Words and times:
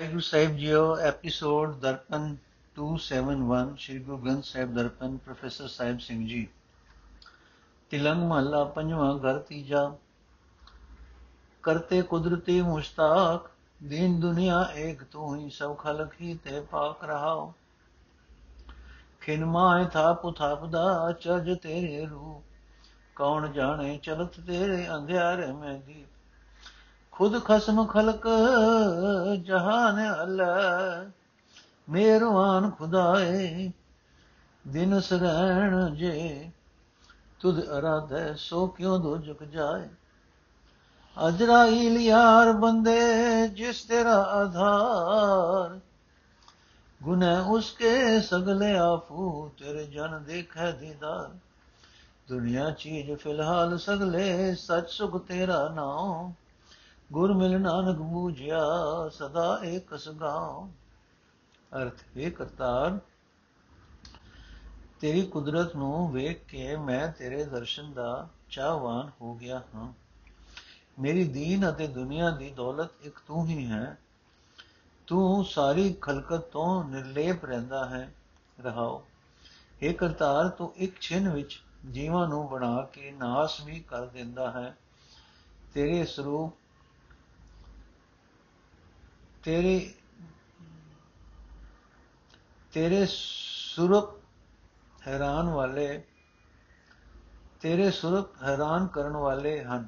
ਵਾਹਿਗੁਰੂ 0.00 0.20
ਸਾਹਿਬ 0.20 0.56
ਜੀਓ 0.56 0.96
episode 0.96 1.74
Darpan 1.74 2.36
271 2.76 3.76
Shri 3.76 3.98
Guru 3.98 4.16
Granth 4.18 4.44
Sahib 4.44 4.74
Darpan, 4.74 5.16
professor 5.16 5.68
Sahib 5.68 5.98
Singh 5.98 6.28
ji. 6.28 6.48
Tilang 7.90 8.22
ਮਹੱਲਾ 8.22 8.64
ਪੰਜਵਾਂ, 8.64 9.18
ਘਰ 9.18 9.38
ਤੀਜਾ। 9.38 9.94
ਕਰਤੇ 11.62 12.02
ਕੁਦਰਤੀ 12.02 12.60
ਮੁਸ਼ਤਾਕ, 12.62 13.50
ਦੀਨ 13.82 14.20
ਦੁਨੀਆ 14.20 14.70
ਏਕ 14.74 15.04
ਤੂੰ 15.04 15.36
ਹੀ, 15.36 15.50
ਸਭ 15.50 15.76
ਖਲਕ 15.78 16.20
ਹੀ 16.20 16.34
ਤੇ 16.34 16.60
ਪਾਕ 16.60 17.04
ਰਹਾਓ। 17.04 17.54
ਖਿਨ 19.20 19.44
ਮਾਏ 19.44 19.84
ਥਾਪ 19.84 20.36
ਥਾਪਦਾ 20.36 21.12
ਚਜ 21.20 21.58
ਤੇਰੇ 21.62 22.06
ਰੂ 22.06 22.42
ਕੌਣ 23.16 23.52
ਜਾਣੇ 23.52 23.98
ਚਲਤ 24.02 24.40
ਤੇਰੇ, 24.40 24.88
ਅੰਧਿਆਰੇ 24.94 25.52
ਮੈਂ 25.52 25.78
ਦੀ 25.78 26.04
ਖੁਦ 27.18 27.44
ਖਸਮ 27.44 27.86
ਖਲਕ 27.86 28.28
ਜਹਾਨ 29.42 30.22
ਅੱਲਾ। 30.22 30.56
ਮਿਹਰਵਾਨ 31.88 32.70
ਖੁਦਾਏ, 32.70 33.72
ਦਿਨ 34.66 35.00
ਸਰਣ 35.00 35.94
ਜੇ। 35.94 36.50
ਤੁਧ 37.40 37.60
ਅਰਾਧੈ, 37.60 38.34
ਸੋ 38.34 38.66
ਕਿਉ 38.66 38.98
ਦੋ 38.98 39.18
ਝੁਕ 39.18 39.44
ਜਾਏ? 39.44 39.88
ਅਜਰਾਈਲ 41.28 41.96
ਯਾਰ 42.00 42.52
ਬੰਦੇ, 42.52 43.00
ਜਿਸ 43.48 43.82
ਤੇਰਾ 43.82 44.16
ਆਧਾਰ। 44.16 45.80
ਗੁਨੇ 47.02 47.38
ਉਸਕੇ 47.38 48.20
ਸਗਲੇ 48.20 48.78
ਆਫੂ, 48.78 49.50
ਤੇਰੇ 49.58 49.84
ਜਨ 49.84 50.24
ਦੇਖੈ 50.24 50.72
ਦੀਦਾਰ। 50.72 51.30
ਦੁਨੀਆ 52.28 52.70
ਚੀਜ਼ 52.70 53.12
ਫਿਲਹਾਲ 53.12 53.78
ਸਗਲੇ, 53.78 54.54
ਸਚ 54.54 54.88
ਸੁਖ 54.88 55.26
ਤੇਰਾ 55.26 55.68
ਨਾਮ 55.68 56.32
ਗੁਰ 57.12 57.32
ਮਿਲ 57.32 57.60
ਨਾਨਕ 57.60 57.96
ਬੂਝਿਆ 57.96 58.64
ਸਦਾ 59.12 59.60
ਏਕ 59.64 59.98
ਸਗਾਉ 59.98 60.68
ਅਰਥ 61.76 62.16
ਇਹ 62.16 62.32
ਕਰਤਾਰ, 62.32 62.98
ਤੇਰੀ 65.00 65.22
ਕੁਦਰਤ 65.22 65.76
ਨੂੰ 65.76 66.12
ਵੇਖ 66.12 66.44
ਕੇ 66.44 66.76
ਮੈਂ 66.76 67.08
ਤੇਰੇ 67.08 67.44
ਦਰਸ਼ਨ 67.44 67.92
ਦਾ 67.92 68.28
ਚਾਹਵਾਨ 68.50 69.10
ਹੋ 69.20 69.34
ਗਿਆ 69.34 69.62
ਹਾਂ। 69.74 69.92
ਮੇਰੀ 70.98 71.24
ਦੀਨ 71.24 71.70
ਅਤੇ 71.70 71.86
ਦੁਨੀਆ 71.86 72.30
ਦੀ 72.30 72.50
ਦੌਲਤ 72.50 72.90
ਇੱਕ 73.02 73.18
ਤੂੰ 73.26 73.46
ਹੀ 73.46 73.66
ਹੈ। 73.66 73.98
ਤੂੰ 75.06 75.44
ਸਾਰੀ 75.44 75.96
ਖਲਕਤ 76.00 76.40
ਤੋਂ 76.40 76.84
ਨਿਰਲੇਪ 76.84 77.44
ਰਹਿੰਦਾ 77.44 77.88
ਹੈ। 77.88 78.14
ਰਹਾਓ 78.60 79.06
ਇਹ 79.82 79.94
ਕਰਤਾਰ, 79.94 80.48
ਤੂੰ 80.48 80.72
ਇੱਕ 80.76 81.00
ਛਿਨ 81.00 81.28
ਵਿੱਚ 81.28 81.62
ਜੀਵਾਂ 81.90 82.28
ਨੂੰ 82.28 82.48
ਬਣਾ 82.48 82.82
ਕੇ 82.82 83.12
ਨਾਸ 83.12 83.60
ਵੀ 83.60 83.80
ਕਰ 83.80 84.06
ਦਿੰਦਾ 84.06 84.50
ਹੈ। 84.50 84.76
ਤੇਰੇ 85.74 86.04
ਸਰੂਪ 86.04 86.52
ਤੇਰੇ 89.43 89.93
ਤੇਰੇ 92.73 93.05
ਸੁਰਪ 93.05 94.17
ਹੈਰਾਨ 95.07 95.49
ਵਾਲੇ 95.49 95.87
ਤੇਰੇ 97.61 97.89
ਸੁਰਪ 97.91 98.43
ਹੈਰਾਨ 98.43 98.87
ਕਰਨ 98.87 99.15
ਵਾਲੇ 99.17 99.63
ਹਨ 99.63 99.87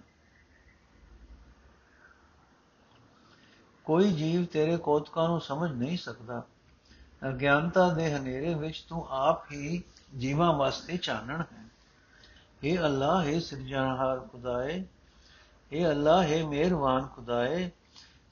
ਕੋਈ 3.86 4.12
ਜੀਵ 4.14 4.46
ਤੇਰੇ 4.46 4.78
ਕੋਤਕਾਂ 4.78 5.28
ਨੂੰ 5.28 5.42
ਸਮਝ 5.42 5.72
ਨਹੀਂ 5.72 5.98
ਸਕਦਾ 5.98 6.44
ਅਗਿਆਨਤਾ 7.22 7.88
ਦੇ 7.90 8.14
ਹਨੇਰੇ 8.14 8.54
ਵਿੱਚ 8.54 8.80
ਤੂੰ 8.80 9.06
ਆਪ 9.10 9.52
ਹੀ 9.52 9.82
ਜੀਵਾਂ 10.18 10.54
ਵਾਸਤੇ 10.54 10.98
ਚਾਨਣ 10.98 11.42
ਹੈ 11.42 11.66
हे 12.62 12.78
ਅੱਲਾ 12.86 13.14
हे 13.24 13.40
ਸਿਰਜਣਹਾਰ 13.40 14.20
ਖੁਦਾਏ 14.20 14.80
हे 15.72 15.90
ਅੱਲਾ 15.92 16.22
ਹੈ 16.24 16.44
ਮਿਹਰਬਾਨ 16.46 17.08
ਖੁਦਾਏ 17.08 17.70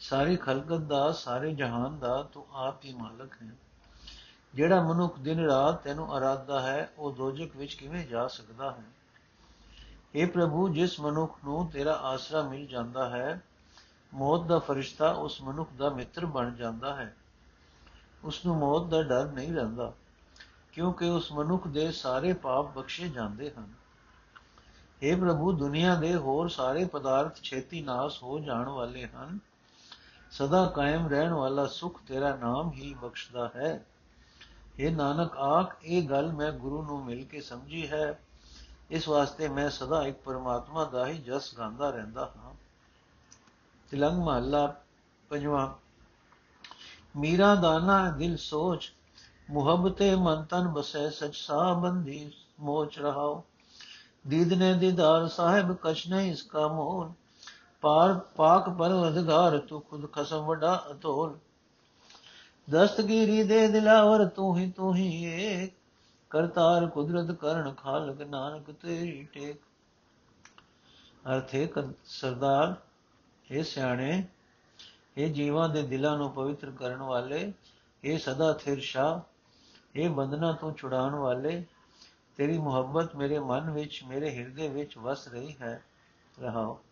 ਸਾਰੀ 0.09 0.37
ਖਲਕਤ 0.37 0.81
ਦਾ, 0.81 1.13
ਸਾਰੇ 1.13 1.55
ਜਹਾਨ 1.55 1.99
ਦਾ, 1.99 2.23
ਤੂੰ 2.23 2.47
ਆਪ 2.53 2.85
ਹੀ 2.85 2.95
ਮਾਲਕ 2.95 3.33
ਹੈ। 3.43 3.51
ਜਿਹੜਾ 4.55 4.83
ਮਨੁੱਖ 4.83 5.19
ਦਿਨ 5.19 5.45
ਰਾਤ 5.45 5.83
ਤੈਨੂੰ 5.83 6.15
ਆਰਾਧਦਾ 6.15 6.61
ਹੈ, 6.61 6.93
ਉਹ 6.99 7.13
ਦੋਜਕ 7.13 7.57
ਵਿੱਚ 7.57 7.75
ਕਿਵੇਂ 7.75 8.07
ਜਾ 8.07 8.27
ਸਕਦਾ 8.27 8.71
ਹੈ? 8.71 8.85
اے 10.17 10.31
ਪ੍ਰਭੂ, 10.31 10.69
ਜਿਸ 10.69 11.01
ਮਨੁੱਖ 11.01 11.39
ਨੂੰ 11.45 11.71
ਤੇਰਾ 11.71 11.93
ਆਸਰਾ 11.93 12.43
ਮਿਲ 12.43 12.67
ਜਾਂਦਾ 12.67 13.09
ਹੈ, 13.09 13.43
ਮੌਤ 14.15 14.47
ਦਾ 14.47 14.59
ਫਰਿਸ਼ਤਾ 14.59 15.11
ਉਸ 15.11 15.43
ਮਨੁੱਖ 15.43 15.71
ਦਾ 15.73 15.91
ਮਿੱਤਰ 15.91 16.27
ਬਣ 16.27 16.55
ਜਾਂਦਾ 16.55 16.97
ਹੈ। 16.97 17.17
ਉਸ 18.25 18.47
ਨੂੰ 18.47 18.57
ਮੌਤ 18.57 18.87
ਦਾ 18.87 19.03
ਡਰ 19.03 19.27
ਨਹੀਂ 19.27 19.53
ਰਹਿੰਦਾ, 19.53 19.93
ਕਿਉਂਕਿ 20.73 21.09
ਉਸ 21.09 21.33
ਮਨੁੱਖ 21.33 21.69
ਦੇ 21.69 21.93
ਸਾਰੇ 21.93 22.33
ਪਾਪ 22.33 22.79
ਬਖਸ਼ੇ 22.79 23.09
ਜਾਂਦੇ 23.09 23.51
ਹਨ। 23.51 23.73
हे 25.03 25.21
ਪ੍ਰਭੂ, 25.21 25.53
ਦੁਨੀਆ 25.53 25.95
ਦੇ 25.95 26.15
ਹੋਰ 26.15 26.49
ਸਾਰੇ 26.49 26.85
ਪਦਾਰਥ 26.85 27.43
ਛੇਤੀ 27.43 27.83
ਨਾਸ 27.83 28.23
ਹੋ 28.23 28.39
ਜਾਣ 28.39 28.69
ਵਾਲੇ 28.69 29.07
ਹਨ। 29.07 29.39
ਸਦਾ 30.39 30.67
ਕਾਇਮ 30.67 31.09
ਰਹਿਣ 31.09 31.33
ਵਾਲਾ 31.33 31.67
ਸੁਖ 31.67 32.01
ਤੇਰਾ 32.07 32.37
ਨਾਮ 32.37 32.73
ਹੀ 32.73 32.95
ਬਖਸ਼ਦਾ 32.95 33.51
ਹੈ। 33.57 33.87
ਇਹ 34.79 34.97
ਨਾਨਕ, 34.97 35.37
ਆਖ, 35.37 35.75
ਇਹ 35.85 36.09
ਗੱਲ 36.09 36.33
ਮੈਂ 36.33 36.53
ਗੁਰੂ 36.53 36.83
ਨੂੰ 36.83 37.05
ਮਿਲ 37.05 37.25
ਕੇ 37.25 37.41
ਸਮਝੀ 37.41 37.89
ਹੈ। 37.89 38.21
ਇਸ 38.91 39.09
ਵਾਸਤੇ 39.09 39.49
ਮੈਂ 39.49 39.71
ਸਦਾ 39.71 40.07
ਇੱਕ 40.07 40.19
ਪਰਮਾਤਮਾ 40.19 40.85
ਦਾ 40.85 41.07
ਹੀ 41.07 41.19
ਜਸ 41.19 41.55
ਗਾਉਂਦਾ 41.59 41.91
ਰਹਿੰਦਾ 41.91 42.33
ਹਾਂ। 42.37 42.55
ਤਿਲੰਗ 43.91 44.23
ਮਹੱਲਾ 44.23 44.81
ਪੰਜਵਾਂ। 45.29 45.75
ਮੀਰਾ 47.17 47.55
ਦਾਨਾ 47.55 48.11
ਦਿਲ 48.11 48.37
ਸੋਚ, 48.37 48.93
ਮੁਹੱਬਤੇ 49.51 50.15
ਮਨ 50.15 50.45
ਤਨ 50.45 50.69
ਬਸੈ, 50.69 51.11
ਸਚ 51.11 51.37
ਸਾਬੰਦੀ 51.37 52.33
ਮੋਚ 52.61 52.99
ਰਹਾਓ। 52.99 53.45
ਦੀਦ 54.27 54.53
ਨੇ 54.53 54.75
ਦੀਦਾਰ 54.75 55.29
ਸਾਹਿਬ, 55.29 55.77
ਕਛ 55.83 56.09
ਨਹੀਂ 56.09 56.33
ਇਸਕਾ 56.33 56.69
ਮੋਲ 56.69 57.13
ਪਾਰ 57.85 58.15
ਪਾਕ 58.15 58.71
ਪਰਵਦਗਾਰ 58.71 59.59
ਤੂੰ 59.59 59.81
ਖੁਦ 59.81 60.13
ਖਸਮ 60.13 60.47
ਵਡਾ 60.47 60.87
ਅਤੋਲ। 60.91 61.39
ਦਸਤਗੀਰੀ 62.71 63.43
ਦੇ 63.43 63.69
ਦਿਲਾਵਰ 63.69 64.27
ਤੂੰ 64.27 64.59
ਹੀ 64.59 64.71
ਤੂੰ 64.71 64.97
ਹੀ 64.97 65.25
ਏਕ। 65.25 65.75
ਕਰਤਾਰ 66.31 66.87
ਕੁਦਰਤ 66.87 67.31
ਕਰਨ 67.37 67.73
ਖਾਲਕ 67.73 68.23
ਨਾਨਕ 68.23 68.71
ਤੇਰੀ 68.71 69.29
ਟੇਕ। 69.33 69.57
ਅਰਥੇ 71.35 71.73
ਸਰਦਾਰ 72.05 72.75
ਇਹ 73.51 73.65
ਸਿਆਣੇ 73.65 74.25
ਇਹ 75.17 75.33
ਜੀਵਾਂ 75.33 75.69
ਦੇ 75.69 75.83
ਦਿਲਾਂ 75.83 76.19
ਨੂੰ 76.19 76.31
ਪਵਿੱਤਰ 76.31 76.71
ਕਰਨ 76.71 77.03
ਵਾਲੇ 77.03 77.53
ਇਹ 78.05 78.19
ਸਦਾ 78.19 78.53
ਥਿਰ 78.53 78.81
ਸ਼ਾ 78.81 79.23
ਇਹ 79.95 80.11
ਬੰਦਨਾ 80.11 80.53
ਤੋਂ 80.53 80.73
ਛੁਡਾਉਣ 80.73 81.15
ਵਾਲੇ। 81.15 81.65
ਤੇਰੀ 82.37 82.59
ਮੁਹੱਬਤ 82.59 83.17
ਮੇਰੇ 83.17 83.39
ਮਨ 83.39 83.71
ਵਿੱਚ, 83.71 84.03
ਮੇਰੇ 84.09 84.39
ਹਿਰਦੇ 84.39 84.69
ਵਿੱਚ 84.69 84.99
ਵਸ 84.99 85.29
ਰਹੀ 85.29 85.55
ਹੈ, 85.61 85.85
ਰਹਾਓ। 86.41 86.84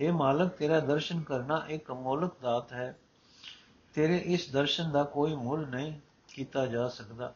हे 0.00 0.12
ਮਾਲਕ 0.12 0.54
ਤੇਰਾ 0.56 0.78
ਦਰਸ਼ਨ 0.80 1.20
ਕਰਨਾ 1.22 1.64
ਇੱਕ 1.68 1.90
ਅਮੋਲਕ 1.92 2.34
ਦਾਤ 2.42 2.72
ਹੈ 2.72 2.94
ਤੇਰੇ 3.94 4.16
ਇਸ 4.26 4.50
ਦਰਸ਼ਨ 4.50 4.90
ਦਾ 4.92 5.02
ਕੋਈ 5.04 5.34
ਮੁੱਲ 5.34 5.66
ਨਹੀਂ 5.66 5.92
ਕੀਤਾ 6.28 6.66
ਜਾ 6.66 6.88
ਸਕਦਾ 6.88 7.32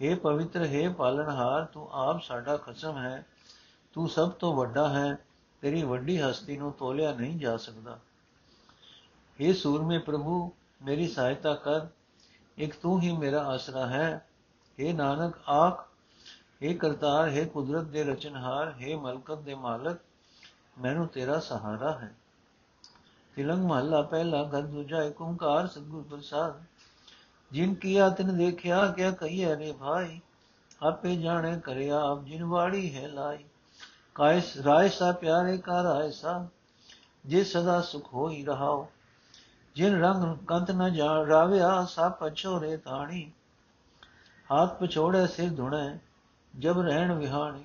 हे 0.00 0.16
ਪਵਿੱਤਰ 0.18 0.64
ਹੈ 0.66 0.88
ਪਾਲਣਹਾਰ 0.88 1.64
ਤੂੰ 1.64 1.88
ਆਪ 2.00 2.22
ਸਾਡਾ 2.22 2.56
ਖਸਮ 2.56 2.98
ਹੈ 2.98 3.24
ਤੂੰ 3.96 4.08
ਸਭ 4.08 4.30
ਤੋਂ 4.30 4.54
ਵੱਡਾ 4.54 4.88
ਹੈ 4.88 5.14
ਤੇਰੀ 5.62 5.82
ਵੱਡੀ 5.82 6.18
ਹਸਤੀ 6.20 6.56
ਨੂੰ 6.56 6.72
ਤੋਲਿਆ 6.72 7.12
ਨਹੀਂ 7.12 7.38
ਜਾ 7.38 7.56
ਸਕਦਾ 7.56 7.98
हे 9.38 9.54
ਸੂਰਮੇ 9.54 9.98
ਪ੍ਰਭੂ 9.98 10.50
ਮੇਰੀ 10.82 11.06
ਸਹਾਇਤਾ 11.08 11.54
ਕਰ 11.54 11.86
ਇੱਕ 12.58 12.74
ਤੂੰ 12.74 13.00
ਹੀ 13.00 13.12
ਮੇਰਾ 13.16 13.42
ਆਸਰਾ 13.46 13.86
ਹੈ 13.86 14.08
हे 14.78 14.94
ਨਾਨਕ 14.94 15.38
ਆਖ 15.50 15.86
हे 16.62 16.76
ਕਰਤਾਰ 16.76 17.28
ਹੈ 17.28 17.44
ਕੁਦਰਤ 17.44 17.84
ਦੇ 17.84 18.04
ਰਚਨਹਾਰ 18.04 18.72
ਹੈ 18.80 18.96
ਮਲਕਤ 18.96 19.38
ਦੇ 19.38 19.54
ਮਾਲਕ 19.54 19.98
ਮੈਨੂੰ 20.79 21.07
ਤੇਰਾ 21.07 21.39
ਸਹਾਰਾ 21.39 21.91
ਹੈ। 21.91 22.15
ਤਿਲੰਗ 23.35 23.65
ਮਹੱਲਾ 23.65 24.01
ਪਹਿਲਾ 24.01 24.43
ਘਰ 24.43 24.61
ਦੂਜਾ 24.61 25.03
ਏਕ 25.03 25.21
ਓੰਕਾਰ 25.21 25.67
ਸਤਿਗੁਰ 25.67 26.03
ਪ੍ਰਸਾਦ। 26.03 26.63
ਜਿਨ 27.51 27.75
ਕੀਆ 27.75 28.09
ਤਿਨ 28.09 28.37
ਦੇਖਿਆ, 28.37 28.87
ਕਿਆ 28.87 29.11
ਕਹੀਏ 29.11 29.55
ਰੇ 29.55 29.71
ਭਾਈ। 29.71 30.21
ਆਪੇ 30.83 31.15
ਜਾਣੇ 31.15 31.59
ਕਰਿਆ, 31.59 32.01
ਆਪ 32.01 32.23
ਜਿਨ 32.23 32.43
ਵਾੜੀ 32.43 32.95
ਹੈ 32.95 33.07
ਲਾਈ। 33.07 33.45
ਕਾਇਸ 34.15 34.57
ਰਾਏ 34.57 34.89
ਸਾ 34.89 35.11
ਪਿਆਰੇ 35.11 35.57
ਕਾ 35.57 35.83
ਰਾਏ 35.83 36.11
ਸਾ, 36.11 36.47
ਜੇ 37.25 37.43
ਸਦਾ 37.43 37.81
ਸੁਖ 37.81 38.13
ਹੋਈ 38.13 38.45
ਰਹਾਓ। 38.45 38.87
ਜਿਨ 39.75 40.01
ਰੰਗ 40.01 40.45
ਕੰਤ 40.45 40.71
ਨ 40.71 40.93
ਜਾ, 40.93 41.25
ਰਾਵਿਆ 41.25 41.85
ਸਾ 41.85 42.09
ਪਛੋਰੇ 42.09 42.77
ਤਾਣੀ। 42.77 43.31
ਹਾਥ 44.51 44.79
ਪਛੋੜੇ, 44.79 45.27
ਸਿਰ 45.27 45.49
ਧੁਣੇ, 45.49 45.99
ਜਬ 46.59 46.79
ਰਹਿਣ 46.79 47.13
ਵਿਹਾਣੀ। 47.13 47.63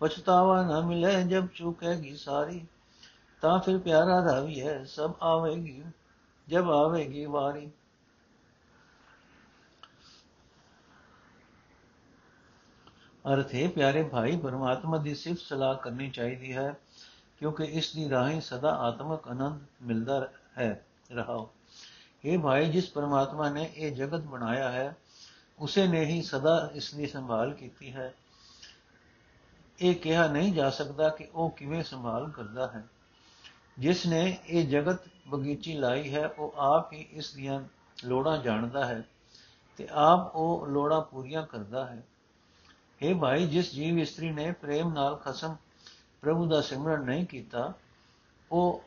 ਪਛਤਾਵਾ 0.00 0.62
ਨਾ 0.62 0.80
ਮਿਲੇ 0.80 1.22
ਜਬ 1.24 1.46
ਚੁਕੇਗੀ 1.54 2.14
ਸਾਰੀ 2.16 2.66
ਤਾਂ 3.42 3.58
ਫਿਰ 3.58 3.78
ਪਿਆਰਾ 3.78 4.20
ਰਾਵੀ 4.24 4.60
ਹੈ 4.60 4.82
ਸਭ 4.84 5.12
ਆਵੇਗੀ 5.22 5.82
ਜਬ 6.48 6.70
ਆਵੇਗੀ 6.70 7.24
ਵਾਰੀ 7.26 7.70
ਅਰਥ 13.24 13.54
ਹੈ 13.54 13.68
ਪਿਆਰੇ 13.68 14.02
ਭਾਈ 14.02 14.36
ਪਰਮਾਤਮਾ 14.36 14.98
ਦੀ 14.98 15.14
ਸਿਫਤ 15.14 15.40
ਸਲਾਹ 15.40 15.74
ਕਰਨੀ 15.74 16.10
ਚਾਹੀਦੀ 16.10 16.52
ਹੈ 16.52 16.74
ਕਿਉਂਕਿ 17.40 17.64
ਇਸ 17.64 17.94
ਦੀ 17.94 18.08
ਰਾਹੀਂ 18.10 18.40
ਸਦਾ 18.40 18.70
ਆਤਮਕ 18.80 19.28
ਆਨੰਦ 19.28 19.60
ਮਿਲਦਾ 19.82 20.28
ਹੈ 20.58 20.70
ਰਹਾਓ 21.12 21.48
ਇਹ 22.24 22.38
ਭਾਈ 22.38 22.70
ਜਿਸ 22.70 22.90
ਪਰਮਾਤਮਾ 22.90 23.48
ਨੇ 23.50 23.70
ਇਹ 23.76 23.94
ਜਗਤ 23.94 24.20
ਬਣਾਇਆ 24.20 24.70
ਹੈ 24.70 24.94
ਉਸੇ 25.58 25.86
ਨੇ 25.86 26.04
ਹੀ 26.04 26.22
ਸਦਾ 26.22 26.58
ਇਸ 26.74 26.94
ਦੀ 26.94 27.06
ਸੰਭਾਲ 27.06 27.52
ਕੀਤੀ 27.54 27.92
ਹੈ 27.92 28.12
ਇਹ 29.80 29.94
ਕਿਹਾ 29.94 30.26
ਨਹੀਂ 30.26 30.52
ਜਾ 30.52 30.70
ਸਕਦਾ 30.70 31.08
ਕਿ 31.08 31.28
ਉਹ 31.34 31.50
ਕਿਵੇਂ 31.50 31.82
ਸੰਭਾਲ 31.82 32.30
ਕਰਦਾ 32.30 32.66
ਹੈ। 32.66 32.84
ਜਿਸ 33.78 34.06
ਨੇ 34.06 34.38
ਇਹ 34.46 34.68
ਜਗਤ 34.68 34.98
ਬਗੀਚੀ 35.28 35.74
ਲਾਈ 35.74 36.14
ਹੈ, 36.14 36.26
ਉਹ 36.26 36.54
ਆਪ 36.56 36.92
ਹੀ 36.92 37.08
ਇਸ 37.12 37.34
ਦੀਆਂ 37.34 37.62
ਲੋੜਾਂ 38.04 38.38
ਜਾਣਦਾ 38.38 38.86
ਹੈ 38.86 39.04
ਤੇ 39.76 39.88
ਆਪ 39.90 40.36
ਉਹ 40.36 40.66
ਲੋੜਾਂ 40.66 41.00
ਪੂਰੀਆਂ 41.00 41.46
ਕਰਦਾ 41.46 41.86
ਹੈ। 41.86 42.02
ਇਹ 43.02 43.14
ਭਾਈ, 43.14 43.46
ਜਿਸ 43.46 43.74
ਜੀਵ 43.74 43.98
ਇਸਤਰੀ 43.98 44.30
ਨੇ 44.30 44.52
ਪ੍ਰੇਮ 44.52 44.92
ਨਾਲ 44.92 45.16
ਖਸਮ 45.16 45.56
ਪ੍ਰਭੂ 46.20 46.46
ਦਾ 46.46 46.60
ਸਿਮਰਨ 46.60 47.04
ਨਹੀਂ 47.04 47.26
ਕੀਤਾ, 47.26 47.72
ਉਹ 48.52 48.84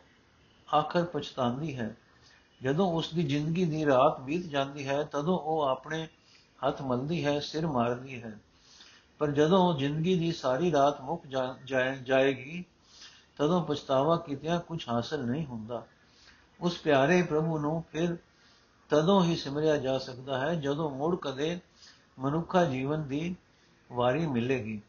ਆਖਰ 0.76 1.04
ਪਛਤਾਉਂਦੀ 1.04 1.78
ਹੈ। 1.78 1.96
ਜਦੋਂ 2.64 2.94
ਉਸ 2.94 3.14
ਦੀ 3.14 3.24
ਜ਼ਿੰਦਗੀ 3.24 3.66
ਦੀ 3.66 3.86
ਰਾਤ 3.86 4.20
ਬੀਤ 4.20 4.46
ਜਾਂਦੀ 4.46 4.88
ਹੈ, 4.88 5.04
ਤਦੋਂ 5.04 5.40
ਉਹ 5.40 5.62
ਆਪਣੇ 5.62 6.08
ਹੱਥ 6.68 6.82
ਮਲਦੀ 6.82 7.26
ਹੈ, 7.26 7.40
ਸਿਰ 7.40 7.68
ਮਾਰਦੀ 7.68 8.24
ਹੈ। 8.24 8.40
ਪਰ 9.22 9.32
ਜਦੋਂ 9.32 9.78
ਜ਼ਿੰਦਗੀ 9.78 10.16
ਦੀ 10.20 10.32
ਸਾਰੀ 10.32 10.72
ਰਾਤ 10.72 11.02
ਮੁੱਕ 11.02 11.28
ਜਾਏਗੀ, 12.04 12.64
ਤਦੋਂ 13.38 13.62
ਪਛਤਾਵਾ 13.66 14.16
ਕੀਤਿਆਂ 14.18 14.60
ਕੁਝ 14.60 14.90
ਹਾਸਲ 14.90 15.26
ਨਹੀਂ 15.26 15.46
ਹੁੰਦਾ। 15.46 15.86
ਉਸ 16.60 16.78
ਪਿਆਰੇ 16.78 17.22
ਪ੍ਰਭੂ 17.22 17.60
ਨੂੰ 17.60 17.84
ਫਿਰ 17.92 18.16
ਤਦੋਂ 18.90 19.24
ਹੀ 19.24 19.36
ਸਿਮਰਿਆ 19.36 19.78
ਜਾ 19.78 19.98
ਸਕਦਾ 19.98 20.40
ਹੈ 20.40 20.56
ਜਦੋਂ 20.56 20.90
ਮੁੜ 20.90 21.16
ਕਦੇ 21.16 21.60
ਮਨੁੱਖਾ 22.20 22.64
ਜੀਵਨ 22.66 23.08
ਦੀ 23.08 23.36
ਵਾਰੀ 23.92 24.26
ਮਿਲੇਗੀ। 24.26 24.82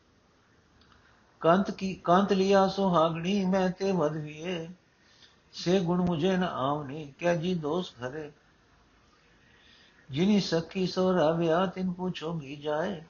ਕੰਤ 1.41 1.71
ਕੀ, 1.71 1.95
ਕੰਤ 1.95 2.33
ਲਿਆ 2.33 2.67
ਸੁਹਾਗਣੀ 2.69 3.45
ਮੈਂ 3.45 3.71
ਤੇ 3.71 3.93
ਵਧਵੀਏ 3.93 4.69
ਸੇ 5.53 5.81
ਗੁਣ 5.81 6.05
ਮੁਝੇ 6.07 6.37
ਨ 6.37 6.45
ਆਵਨੀ, 6.45 7.13
ਕਿਆ 7.19 7.35
ਜੀ 7.35 7.55
ਦੋਸ 7.55 7.93
ਘਰੇ 7.93 8.31
ਜਿਨੀ 10.11 10.41
ਸਖੀ 10.41 10.87
ਸੋ 10.87 11.13
ਰਾਵਿਆ, 11.13 11.67
ਤਿਨ 11.67 11.93
ਪੁੱਛੋ 11.93 12.33
ਵੀ 12.33 12.57
ਜਾਏ। 12.57 13.03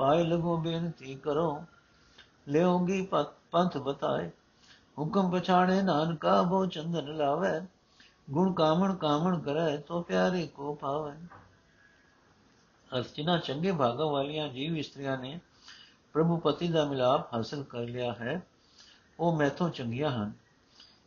ਪਾਏ 0.00 0.24
ਲਗੋ 0.24 0.56
ਬੇਨਤੀ 0.56 1.14
ਕਰੋ, 1.14 1.64
ਲਿਓਗੀ 2.48 3.08
ਪੰਥ 3.50 3.76
ਬਤਾਏ। 3.76 4.30
ਹੁਕਮ 4.98 5.30
ਪਛਾਣੇ 5.30 5.82
ਨਾਨਕਾ 5.82 6.42
ਬੋ 6.42 6.66
ਚੰਦਨ 6.66 7.16
ਲਾਵੇ, 7.16 7.66
ਗੁਣ 8.30 8.52
ਕਾਮਣ 8.52 8.94
ਕਾਮਣ 8.94 9.38
ਕਰੇ 9.38 9.76
ਤੋ 9.76 10.02
ਪਿਆਰੇ 10.02 10.46
ਕੋ 10.46 10.74
ਪਾਵੇ। 10.74 11.12
ਅਰਚਨਾ 12.98 13.38
ਚੰਗੇ 13.38 13.72
ਭਾਗਾ 13.72 14.04
ਵਾਲੀਆਂ 14.04 14.48
ਜੀਵ 14.48 14.76
ਇਸਤਰੀਆਂ 14.76 15.18
ਨੇ 15.18 15.40
ਪ੍ਰਭੂ 16.12 16.36
ਪਤੀ 16.36 16.68
ਦਾ 16.68 16.84
ਮਿਲਾਪ 16.84 17.34
ਹਾਸਲ 17.34 17.62
ਕਰ 17.62 17.80
ਲਿਆ 17.80 18.12
ਹੈ। 18.12 18.42
ਉਹ 19.20 19.36
ਮੈਥੋਂ 19.36 19.70
ਚੰਗੀਆਂ 19.70 20.10
ਹਨ। 20.10 20.32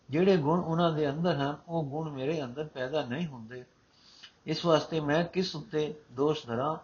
ਜਿਹੜੇ 0.09 0.37
ਗੁਣ 0.37 0.59
ਉਹਨਾਂ 0.59 0.91
ਦੇ 0.91 1.09
ਅੰਦਰ 1.09 1.35
ਹਨ, 1.35 1.57
ਉਹ 1.67 1.83
ਗੁਣ 1.83 2.11
ਮੇਰੇ 2.11 2.43
ਅੰਦਰ 2.43 2.63
ਪੈਦਾ 2.63 3.05
ਨਹੀਂ 3.05 3.27
ਹੁੰਦੇ। 3.27 3.65
ਇਸ 4.45 4.65
ਵਾਸਤੇ 4.65 4.99
ਮੈਂ 4.99 5.25
ਕਿਸ 5.25 5.55
ਉੱਤੇ 5.55 6.01
ਦੋਸ਼ 6.11 6.47
ਧਰਾਂ, 6.47 6.75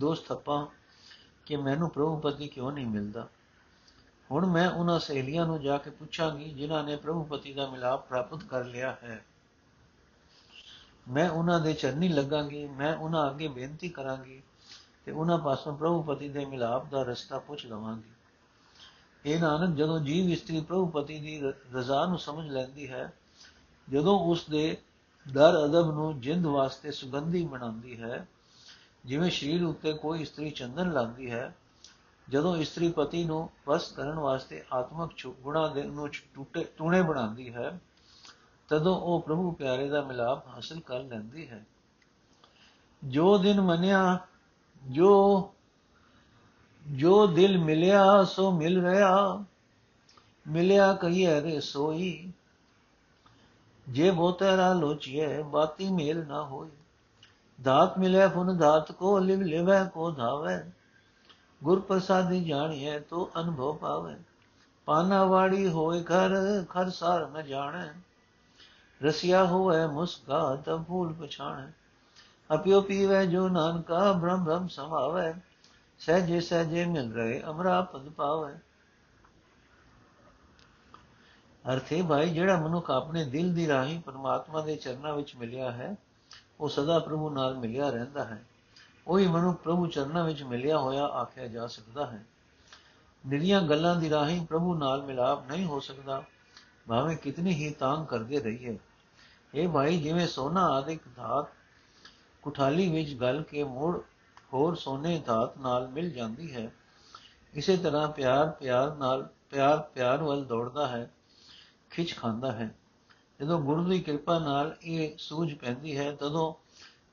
ਦੋਸ਼ 0.00 0.24
ਥੱਪਾਂ 0.24 0.66
ਕਿ 1.46 1.56
ਮੈਨੂੰ 1.56 1.90
ਪ੍ਰਭੂ 1.90 2.18
ਪਤੀ 2.18 2.48
ਕਿਉਂ 2.48 2.72
ਨਹੀਂ 2.72 2.86
ਮਿਲਦਾ? 2.86 3.28
ਹੁਣ 4.30 4.46
ਮੈਂ 4.46 4.70
ਉਹਨਾਂ 4.70 4.98
ਸਹੇਲੀਆਂ 4.98 5.46
ਨੂੰ 5.46 5.62
ਜਾ 5.62 5.78
ਕੇ 5.78 5.90
ਪੁੱਛਾਂਗੀ, 5.90 6.52
ਜਿਨ੍ਹਾਂ 6.52 6.84
ਨੇ 6.84 6.96
ਪ੍ਰਭੂ 6.96 7.24
ਪਤੀ 7.24 7.54
ਦਾ 7.54 7.70
ਮਿਲਾਪ 7.70 8.08
ਪ੍ਰਾਪਤ 8.08 8.44
ਕਰ 8.44 8.64
ਲਿਆ 8.64 8.96
ਹੈ। 9.02 9.24
ਮੈਂ 11.08 11.30
ਉਹਨਾਂ 11.30 11.60
ਦੇ 11.60 11.72
ਚਰਨੀ 11.72 12.08
ਲੱਗਾਂਗੀ, 12.08 12.66
ਮੈਂ 12.66 12.96
ਉਹਨਾਂ 12.96 13.30
ਅੱਗੇ 13.30 13.48
ਬੇਨਤੀ 13.48 13.88
ਕਰਾਂਗੀ 13.88 14.42
ਤੇ 15.04 15.12
ਉਹਨਾਂ 15.12 15.38
ਪਾਸੋਂ 15.38 15.76
ਪ੍ਰਭੂ 15.76 16.02
ਪਤੀ 16.02 16.28
ਦੇ 16.28 16.44
ਮਿਲਾਪ 16.44 16.90
ਦਾ 16.90 17.02
ਰਸਤਾ 17.02 17.38
ਪੁੱਛ 17.38 17.66
ਲਵਾਂਗੀ। 17.66 18.10
ਇਹ 19.26 19.40
ਨਾਨਕ 19.40 19.76
ਜਦੋਂ 19.76 20.00
ਜੀਵ 20.00 20.30
ਇਸਤਰੀ 20.30 20.60
ਪ੍ਰਭੂ 20.60 20.86
ਪਤੀ 20.86 21.18
ਦੀ 21.18 21.40
ਰਜ਼ਾ 21.74 22.06
ਨੂੰ 22.06 22.18
ਸਮਝ 22.18 22.50
ਲੈਂਦੀ 22.50 22.90
ਹੈ, 22.90 23.12
ਜਦੋਂ 23.90 24.20
ਉਸ 24.20 24.46
ਦੇ 24.50 24.76
ਦਰ 25.32 25.64
ਅਦਬ 25.64 25.90
ਨੂੰ 25.90 26.20
ਜਿੰਦ 26.20 26.46
ਵਾਸਤੇ 26.46 26.90
ਸੁਗੰਧੀ 26.90 27.46
ਬਣਾਉਂਦੀ 27.46 28.00
ਹੈ 28.00 28.28
ਜਿਵੇਂ 29.06 29.30
ਸਰੀਰ 29.30 29.64
ਉੱਤੇ 29.64 29.92
ਕੋਈ 29.92 30.20
ਇਸਤਰੀ 30.20 30.50
ਚੰਦਨ 30.50 30.92
ਲਾਉਂਦੀ 30.92 31.30
ਹੈ, 31.30 31.56
ਜਦੋਂ 32.28 32.56
ਇਸਤਰੀ 32.56 32.92
ਪਤੀ 32.92 33.24
ਨੂੰ 33.24 33.50
ਵਸ 33.66 33.92
ਕਰਨ 33.92 34.14
ਵਾਸਤੇ 34.14 34.64
ਆਤਮਕ 34.72 35.12
ਗੁਣਾ 35.26 35.68
ਦੇ 35.68 35.82
ਨੂੰ 35.82 36.08
ਟੁੱਟੇ, 36.34 36.66
ਟੂਣੇ 36.76 37.02
ਬਣਾਉਂਦੀ 37.02 37.54
ਹੈ, 37.54 37.80
ਤਦੋਂ 38.68 39.00
ਉਹ 39.00 39.20
ਪ੍ਰਭੂ 39.20 39.50
ਪਿਆਰੇ 39.50 39.88
ਦਾ 39.88 40.02
ਮਿਲਾਪ 40.02 40.48
ਹਾਸਲ 40.48 40.80
ਕਰ 40.80 41.02
ਲੈਂਦੀ 41.02 41.50
ਹੈ। 41.50 41.66
ਜੋ 43.04 43.38
ਦਿਨ 43.38 43.60
ਮੰਨਿਆ, 43.60 44.18
ਜੋ 44.82 45.52
ਜੋ 46.86 47.26
ਦਿਲ 47.26 47.58
ਮਿਲਿਆ, 47.58 48.24
ਸੋ 48.24 48.50
ਮਿਲ 48.50 48.86
ਰਿਹਾ। 48.86 49.44
ਮਿਲਿਆ 50.48 50.92
ਕਹੀਏ 50.92 51.40
ਰੇ 51.40 51.60
ਸੋਈ। 51.60 52.32
ਜੇ 53.88 54.10
ਬੋਤਰਾ 54.10 54.72
ਲੋਚੀਏ 54.72 55.42
ਬਾਤੀ 55.42 55.90
ਮੇਲ 55.90 56.26
ਨਾ 56.26 56.44
ਹੋਈ। 56.44 56.70
ਦਾਤ 57.62 57.98
ਮਿਲੇ 57.98 58.28
ਫੁਨ 58.28 58.56
ਦਾਤ 58.56 58.92
ਕੋ 58.92 59.18
ਲਿਵ 59.18 59.42
ਲਿਵੈ 59.42 59.84
ਕੋ 59.84 60.10
ਧਾਵੇ। 60.10 60.70
ਗੁਰ 61.64 61.80
ਪ੍ਰਸਾਦੀ 61.80 62.44
ਜਾਣੀਏ 62.44 63.00
ਤੋ 63.00 63.30
ਅਨੁਭਵ 63.40 63.76
ਪਾਵੇ। 63.76 64.16
ਪਾਨਾ 64.84 65.24
ਵਾੜੀ 65.24 65.68
ਹੋਏ 65.68 66.02
ਘਰ, 66.02 66.64
ਖਰ 66.64 66.90
ਸਾਰ 66.90 67.28
ਨ 67.28 67.42
ਜਾਣੇ। 67.42 67.90
ਰਸਿਆ 69.04 69.44
ਹੋਏ 69.44 69.86
ਮੁਸਕਾ 69.86 70.56
ਤ 70.56 70.70
ਫੂਲ 70.88 71.12
ਪਛਾਣੇ। 71.12 71.72
ਅਪਿਓ 72.54 72.80
ਪੀਵੇ 72.80 73.26
ਜੋ 73.26 73.48
ਨਾਨਕਾ 73.48 74.12
ਬ੍ਰਹਮ 74.12 74.44
ਬ੍ਰਹਮ 74.44 74.68
ਸਮਾਵੇ। 74.68 75.34
ਸਹਜੇ 75.98 76.40
ਸਹਜੇ 76.40 76.84
ਮਿਲ 76.84 77.12
ਰਹੇ 77.12 77.42
ਅਮਰਾ 77.50 77.82
ਪਦ 77.82 78.08
ਪਾਵੇ। 78.08 78.54
ਅਰਥੇ 81.72 82.02
ਭਾਈ, 82.02 82.30
ਜਿਹੜਾ 82.30 82.56
ਮਨੁੱਖ 82.56 82.90
ਆਪਣੇ 82.90 83.24
ਦਿਲ 83.24 83.54
ਦੀ 83.54 83.68
ਰਾਹੀਂ 83.68 84.00
ਪਰਮਾਤਮਾ 84.00 84.60
ਦੇ 84.60 84.76
ਚਰਨਾਂ 84.76 85.14
ਵਿੱਚ 85.14 85.36
ਮਿਲਿਆ 85.36 85.72
ਹੈ 85.72 85.96
ਉਹ 86.60 86.68
ਸਦਾ 86.68 86.98
ਪ੍ਰਭੂ 86.98 87.30
ਨਾਲ 87.30 87.58
ਮਿਲਿਆ 87.58 87.90
ਰਹਿੰਦਾ 87.90 88.24
ਹੈ। 88.24 88.44
ਉਹੀ 89.06 89.26
ਮਨੁੱਖ 89.26 89.58
ਪ੍ਰਭੂ 89.58 89.86
ਚਰਨਾਂ 89.86 90.24
ਵਿੱਚ 90.24 90.42
ਮਿਲਿਆ 90.42 90.78
ਹੋਇਆ 90.78 91.04
ਆਖਿਆ 91.04 91.46
ਜਾ 91.46 91.66
ਸਕਦਾ 91.66 92.06
ਹੈ। 92.06 92.26
ਨਿਰੀਆਂ 93.26 93.62
ਗੱਲਾਂ 93.62 93.96
ਦੀ 93.96 94.10
ਰਾਹੀਂ 94.10 94.46
ਪ੍ਰਭੂ 94.46 94.74
ਨਾਲ 94.74 95.02
ਮਿਲਾਪ 95.02 95.50
ਨਹੀਂ 95.50 95.64
ਹੋ 95.64 95.80
ਸਕਦਾ। 95.80 96.24
ਭਾਵੇਂ 96.88 97.16
ਕਿਤਨੀ 97.16 97.54
ਹੀ 97.54 97.70
ਤਾਂਗ 97.70 98.06
ਕਰਦੇ 98.06 98.40
ਰਹੀਏ। 98.40 98.78
ਇਹ 99.54 99.68
ਭਾਈ 99.68 100.00
ਜਿਵੇਂ 100.00 100.26
ਸੋਨਾ 100.26 100.66
ਆਦਿਕ 100.66 101.00
ਧਾਤ, 101.16 101.46
ਕੁਠਾਲੀ 102.42 102.92
ਵਿੱਚ 102.92 103.14
ਗਲ 103.14 103.42
ਕੇ 103.42 103.64
ਮੋੜ 103.64 104.00
ਹੋਰ 104.52 104.74
ਸੋਨੇ 104.74 105.22
ਧਾਤ 105.26 105.58
ਨਾਲ 105.58 105.88
ਮਿਲ 105.88 106.10
ਜਾਂਦੀ 106.10 106.56
ਹੈ। 106.56 106.70
ਇਸੇ 107.54 107.76
ਤਰ੍ਹਾਂ 107.76 108.08
ਪਿਆਰ 108.08 108.50
ਪਿਆਰ 108.50 108.94
ਨਾਲ, 108.94 109.28
ਪਿਆਰ 109.50 109.78
ਪਿਆਰ 109.78 110.22
ਵੱਲ 110.22 110.44
ਦੌੜਦਾ 110.44 110.88
ਹੈ, 110.88 111.10
ਖਿੱਚ 111.90 112.16
ਖਾਂਦਾ 112.16 112.52
ਹੈ। 112.52 112.74
ਜਦੋਂ 113.40 113.60
ਗੁਰੂ 113.60 113.84
ਦੀ 113.84 114.00
ਕਿਰਪਾ 114.00 114.38
ਨਾਲ 114.38 114.76
ਇਹ 114.82 115.18
ਸੂਝ 115.18 115.54
ਪੈਂਦੀ 115.54 115.98
ਹੈ, 115.98 116.12
ਤਦੋਂ 116.12 116.54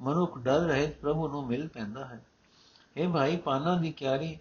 ਮਨੁੱਖ 0.03 0.37
ਡਰ 0.37 0.59
ਰਹਿਤ 0.59 0.97
ਪ੍ਰਭੂ 0.97 1.27
ਨੂੰ 1.27 1.47
ਮਿਲ 1.47 1.67
ਪੈਂਦਾ 1.67 2.05
ਹੈ। 2.05 2.25
ਇਹ 2.97 3.09
ਭਾਈ, 3.09 3.37
ਪਾਨਾਂ 3.37 3.77
ਦੀ 3.77 3.91
ਕਿਆਰੀ 3.91 4.35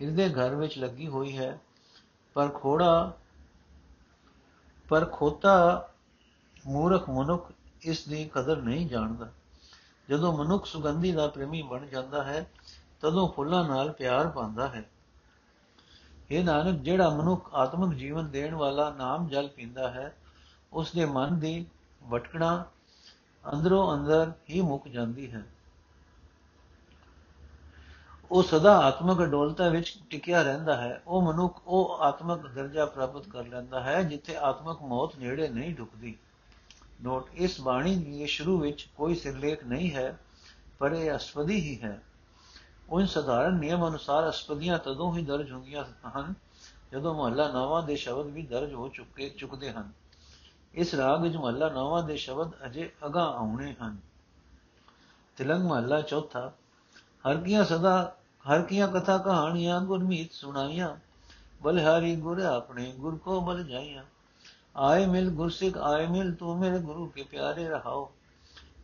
ਹਿਰਦੇ 0.00 0.28
ਘਰ 0.28 0.54
ਵਿੱਚ 0.54 0.78
ਲੱਗੀ 0.78 1.08
ਹੋਈ 1.08 1.38
ਹੈ, 1.38 1.60
ਪਰ 2.34 2.48
ਖੋੜਾ, 2.48 3.12
ਪਰ 4.88 5.04
ਖੋਤਾ 5.04 5.88
ਮੂਰਖ 6.66 7.10
ਮਨੁੱਖ 7.10 7.52
ਇਸ 7.82 8.08
ਦੀ 8.08 8.30
ਕਦਰ 8.34 8.56
ਨਹੀਂ 8.56 8.88
ਜਾਣਦਾ। 8.88 9.32
ਜਦੋਂ 10.08 10.38
ਮਨੁੱਖ 10.38 10.66
ਸੁਗੰਧੀ 10.66 11.12
ਦਾ 11.12 11.28
ਪ੍ਰੇਮੀ 11.28 11.62
ਬਣ 11.62 11.86
ਜਾਂਦਾ 11.86 12.24
ਹੈ, 12.24 12.50
ਤਦੋਂ 13.00 13.28
ਫੁੱਲਾਂ 13.28 13.64
ਨਾਲ 13.64 13.92
ਪਿਆਰ 13.92 14.28
ਪਾਉਂਦਾ 14.28 14.68
ਹੈ। 14.68 14.90
ਇਹ 16.30 16.44
ਨਾਨਕ, 16.44 16.80
ਜਿਹੜਾ 16.80 17.10
ਮਨੁੱਖ 17.10 17.54
ਆਤਮਿਕ 17.54 17.98
ਜੀਵਨ 17.98 18.30
ਦੇਣ 18.30 18.54
ਵਾਲਾ 18.54 18.90
ਨਾਮ 18.90 19.28
ਜਲ 19.28 19.48
ਪੀਂਦਾ 19.48 19.90
ਹੈ 19.90 20.16
ਉਸ 20.74 20.92
ਦੇ 20.92 21.04
ਮਨ 21.04 21.38
ਦੀ 21.38 21.66
ਵਟਕਣਾ 22.02 22.64
ਅੰਦਰੋਂ 23.52 23.94
ਅੰਦਰ 23.94 24.32
ਹੀ 24.50 24.60
ਮੁੱਕ 24.60 24.88
ਜਾਂਦੀ 24.88 25.32
ਹੈ। 25.32 25.42
ਉਹ 28.30 28.42
ਸਦਾ 28.42 28.78
ਆਤਮਿਕ 28.78 29.22
ਅਡੋਲਤਾ 29.22 29.68
ਵਿੱਚ 29.68 29.98
ਟਿਕਿਆ 30.10 30.42
ਰਹਿੰਦਾ 30.42 30.76
ਹੈ। 30.76 31.02
ਉਹ 31.06 31.22
ਮਨੁੱਖ, 31.22 31.62
ਉਹ 31.66 31.96
ਆਤਮਿਕ 32.00 32.46
ਦਰਜਾ 32.46 32.86
ਪ੍ਰਾਪਤ 32.86 33.28
ਕਰ 33.28 33.46
ਲੈਂਦਾ 33.46 33.82
ਹੈ, 33.82 34.02
ਜਿੱਥੇ 34.02 34.36
ਆਤਮਿਕ 34.36 34.82
ਮੌਤ 34.82 35.16
ਨੇੜੇ 35.16 35.48
ਨਹੀਂ 35.48 35.74
ਢੁਕਦੀ 35.74 36.18
ਨੋਟ 37.02 37.28
ਇਸ 37.34 37.60
ਬਾਣੀ 37.60 37.96
ਦੇ 37.96 38.26
ਸ਼ੁਰੂ 38.26 38.58
ਵਿੱਚ 38.58 38.88
ਕੋਈ 38.96 39.14
ਸਿਰਲੇਖ 39.14 39.64
ਨਹੀਂ 39.64 39.92
ਹੈ, 39.92 40.18
ਪਰ 40.78 40.92
ਇਹ 40.92 41.16
ਅਸਪਦੀ 41.16 41.60
ਹੀ 41.60 41.82
ਹੈ। 41.82 42.02
ਉਹ 42.88 43.06
ਸਧਾਰਨ 43.06 43.54
ਨਿਯਮ 43.54 43.88
ਅਨੁਸਾਰ 43.88 44.28
ਅਸਪਦੀਆਂ 44.28 44.78
ਤਦੋਂ 44.78 45.16
ਹੀ 45.16 45.24
ਦਰਜ 45.24 45.52
ਹੁੰਦੀਆਂ 45.52 45.84
ਹਨ, 46.08 46.34
ਜਦੋਂ 46.92 47.14
ਮਹੱਲਾ 47.14 47.48
ਨਾਵਾਂ 47.48 47.82
ਦੇ 47.82 47.96
ਸ਼ਬਦ 47.96 48.26
ਵੀ 48.26 48.42
ਦਰਜ 48.42 48.72
ਹੋ 48.72 48.88
ਚੁੱਕੇ, 48.88 49.28
ਚੁੱਕਦੇ 49.28 49.72
ਹਨ। 49.72 50.03
ਇਸ 50.74 50.94
ਰਾਗ 50.94 51.22
ਵਿੱਚ 51.22 51.36
ਮਹੱਲਾ 51.36 51.68
ਨਵਾਂ 51.68 52.02
ਦੇ 52.02 52.16
ਸ਼ਬਦ 52.16 52.50
ਅਜੇ 52.66 52.90
ਅਗਾ 53.06 53.24
ਆਉਣੇ 53.24 53.74
ਹਨ। 53.82 53.96
ਤਿਲੰਗ 55.36 55.64
ਮਹੱਲਾ 55.64 56.00
ਚੌਥਾ 56.00 56.52
ਹਰ 57.28 57.36
ਕੀਆਂ 57.36 57.64
ਸਦਾ 57.64 58.16
ਹਰ 58.44 58.62
ਕੀਆਂ 58.62 58.88
ਕਥਾ 58.88 59.18
ਕਹਾਣੀਆਂ 59.18 59.80
ਗੁਰਮੀਤ 59.80 60.32
ਸੁਣਾਈਆਂ, 60.32 60.96
ਬਲਿਹਾਰੀ 61.62 62.16
ਗੁਰ 62.16 62.40
ਆਪਣੇ 62.40 62.92
ਗੁਰ 62.92 63.16
ਕੋ 63.16 63.40
ਬਲ 63.40 63.64
ਜਾਈਆਂ। 63.64 64.04
ਆਏ 64.76 65.06
ਮਿਲ 65.06 65.30
ਗੁਰਸਿਕ 65.30 65.78
ਆਏ 65.78 66.06
ਮਿਲ 66.06 66.34
ਤੂੰ 66.34 66.58
ਮੇਰੇ 66.58 66.78
ਗੁਰੂ 66.78 67.06
ਕੇ 67.06 67.22
ਪਿਆਰੇ 67.22 67.68
ਰਹਾਓ। 67.68 68.12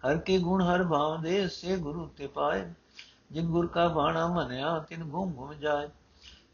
ਹਰ 0.06 0.18
ਕੇ 0.18 0.38
ਗੁਣ 0.38 0.62
ਹਰ 0.62 0.85
ਭਾਵ 0.85 1.23
ਦੇ 1.23 1.49
ਸੇ 1.49 1.76
ਗੁਰੂ 1.76 2.06
ਤੇ 2.06 2.26
ਪਾਏ। 2.26 2.73
ਜਿਨ 3.30 3.47
ਗੁਰ 3.47 3.66
ਕਾ 3.66 3.88
ਬਾਣਾ 3.88 4.26
ਮਨਿਆ, 4.26 4.78
ਤਿਨ 4.78 5.02
ਘੁਮ 5.02 5.35
ਘੁਮ 5.38 5.54
ਜਾਏ। 5.54 5.88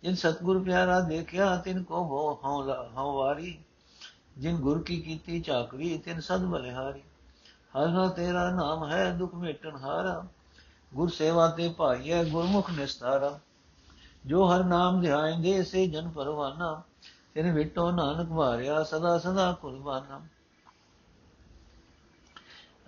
ਜਿਨ 0.02 0.14
ਸਤਗੁਰ 0.14 0.62
ਪਿਆਰਾ 0.62 1.00
ਦੇਖਿਆ, 1.00 1.56
ਤਿਨ 1.56 1.82
ਕੋ 1.82 2.04
ਭੋ 2.08 2.40
ਹਉ 2.96 3.16
ਵਾਰੀ। 3.18 3.58
ਜਿਨ 4.38 4.56
ਗੁਰ 4.56 4.82
ਕੀ 4.82 5.00
ਕੀਤੀ 5.00 5.40
ਚਾਕਰੀ 5.40 5.98
ਤਿਨ 5.98 6.20
ਸਦ 6.20 6.44
ਬਲਿਹਾਰੀ 6.44 7.00
ਹਰ। 7.76 7.88
ਹਰ 7.88 8.08
ਤੇਰਾ 8.08 8.50
ਨਾਮ 8.50 8.90
ਹੈ, 8.90 9.10
ਦੁਖ 9.12 9.34
ਮੇਟਣ 9.34 9.76
ਹਾਰਾ। 9.76 10.26
ਗੁਰ 10.94 11.08
ਸੇਵਾ 11.08 11.48
ਤੇ 11.48 11.68
ਭਾਈਏ 11.68 12.24
ਗੁਰਮੁਖ 12.24 12.70
ਨਿਸਤਾਰਾ। 12.70 13.40
ਜੋ 14.26 14.54
ਹਰ 14.54 14.64
ਨਾਮ 14.64 15.00
ਧਿਆਇਂਦੇ 15.00 15.62
ਸੇ 15.62 15.86
ਜਨ 15.86 16.08
ਪਰਵਾਨਾ। 16.08 16.82
ਤਿਨ 17.34 17.52
ਵਿਟੋ 17.52 17.90
ਨਾਨਕ 17.90 18.28
ਵਾਰਿਆ 18.28 18.82
ਸਦਾ 18.82 19.18
ਸਦਾ 19.18 19.52
ਕੁਰਬਾਨਾ। 19.52 20.20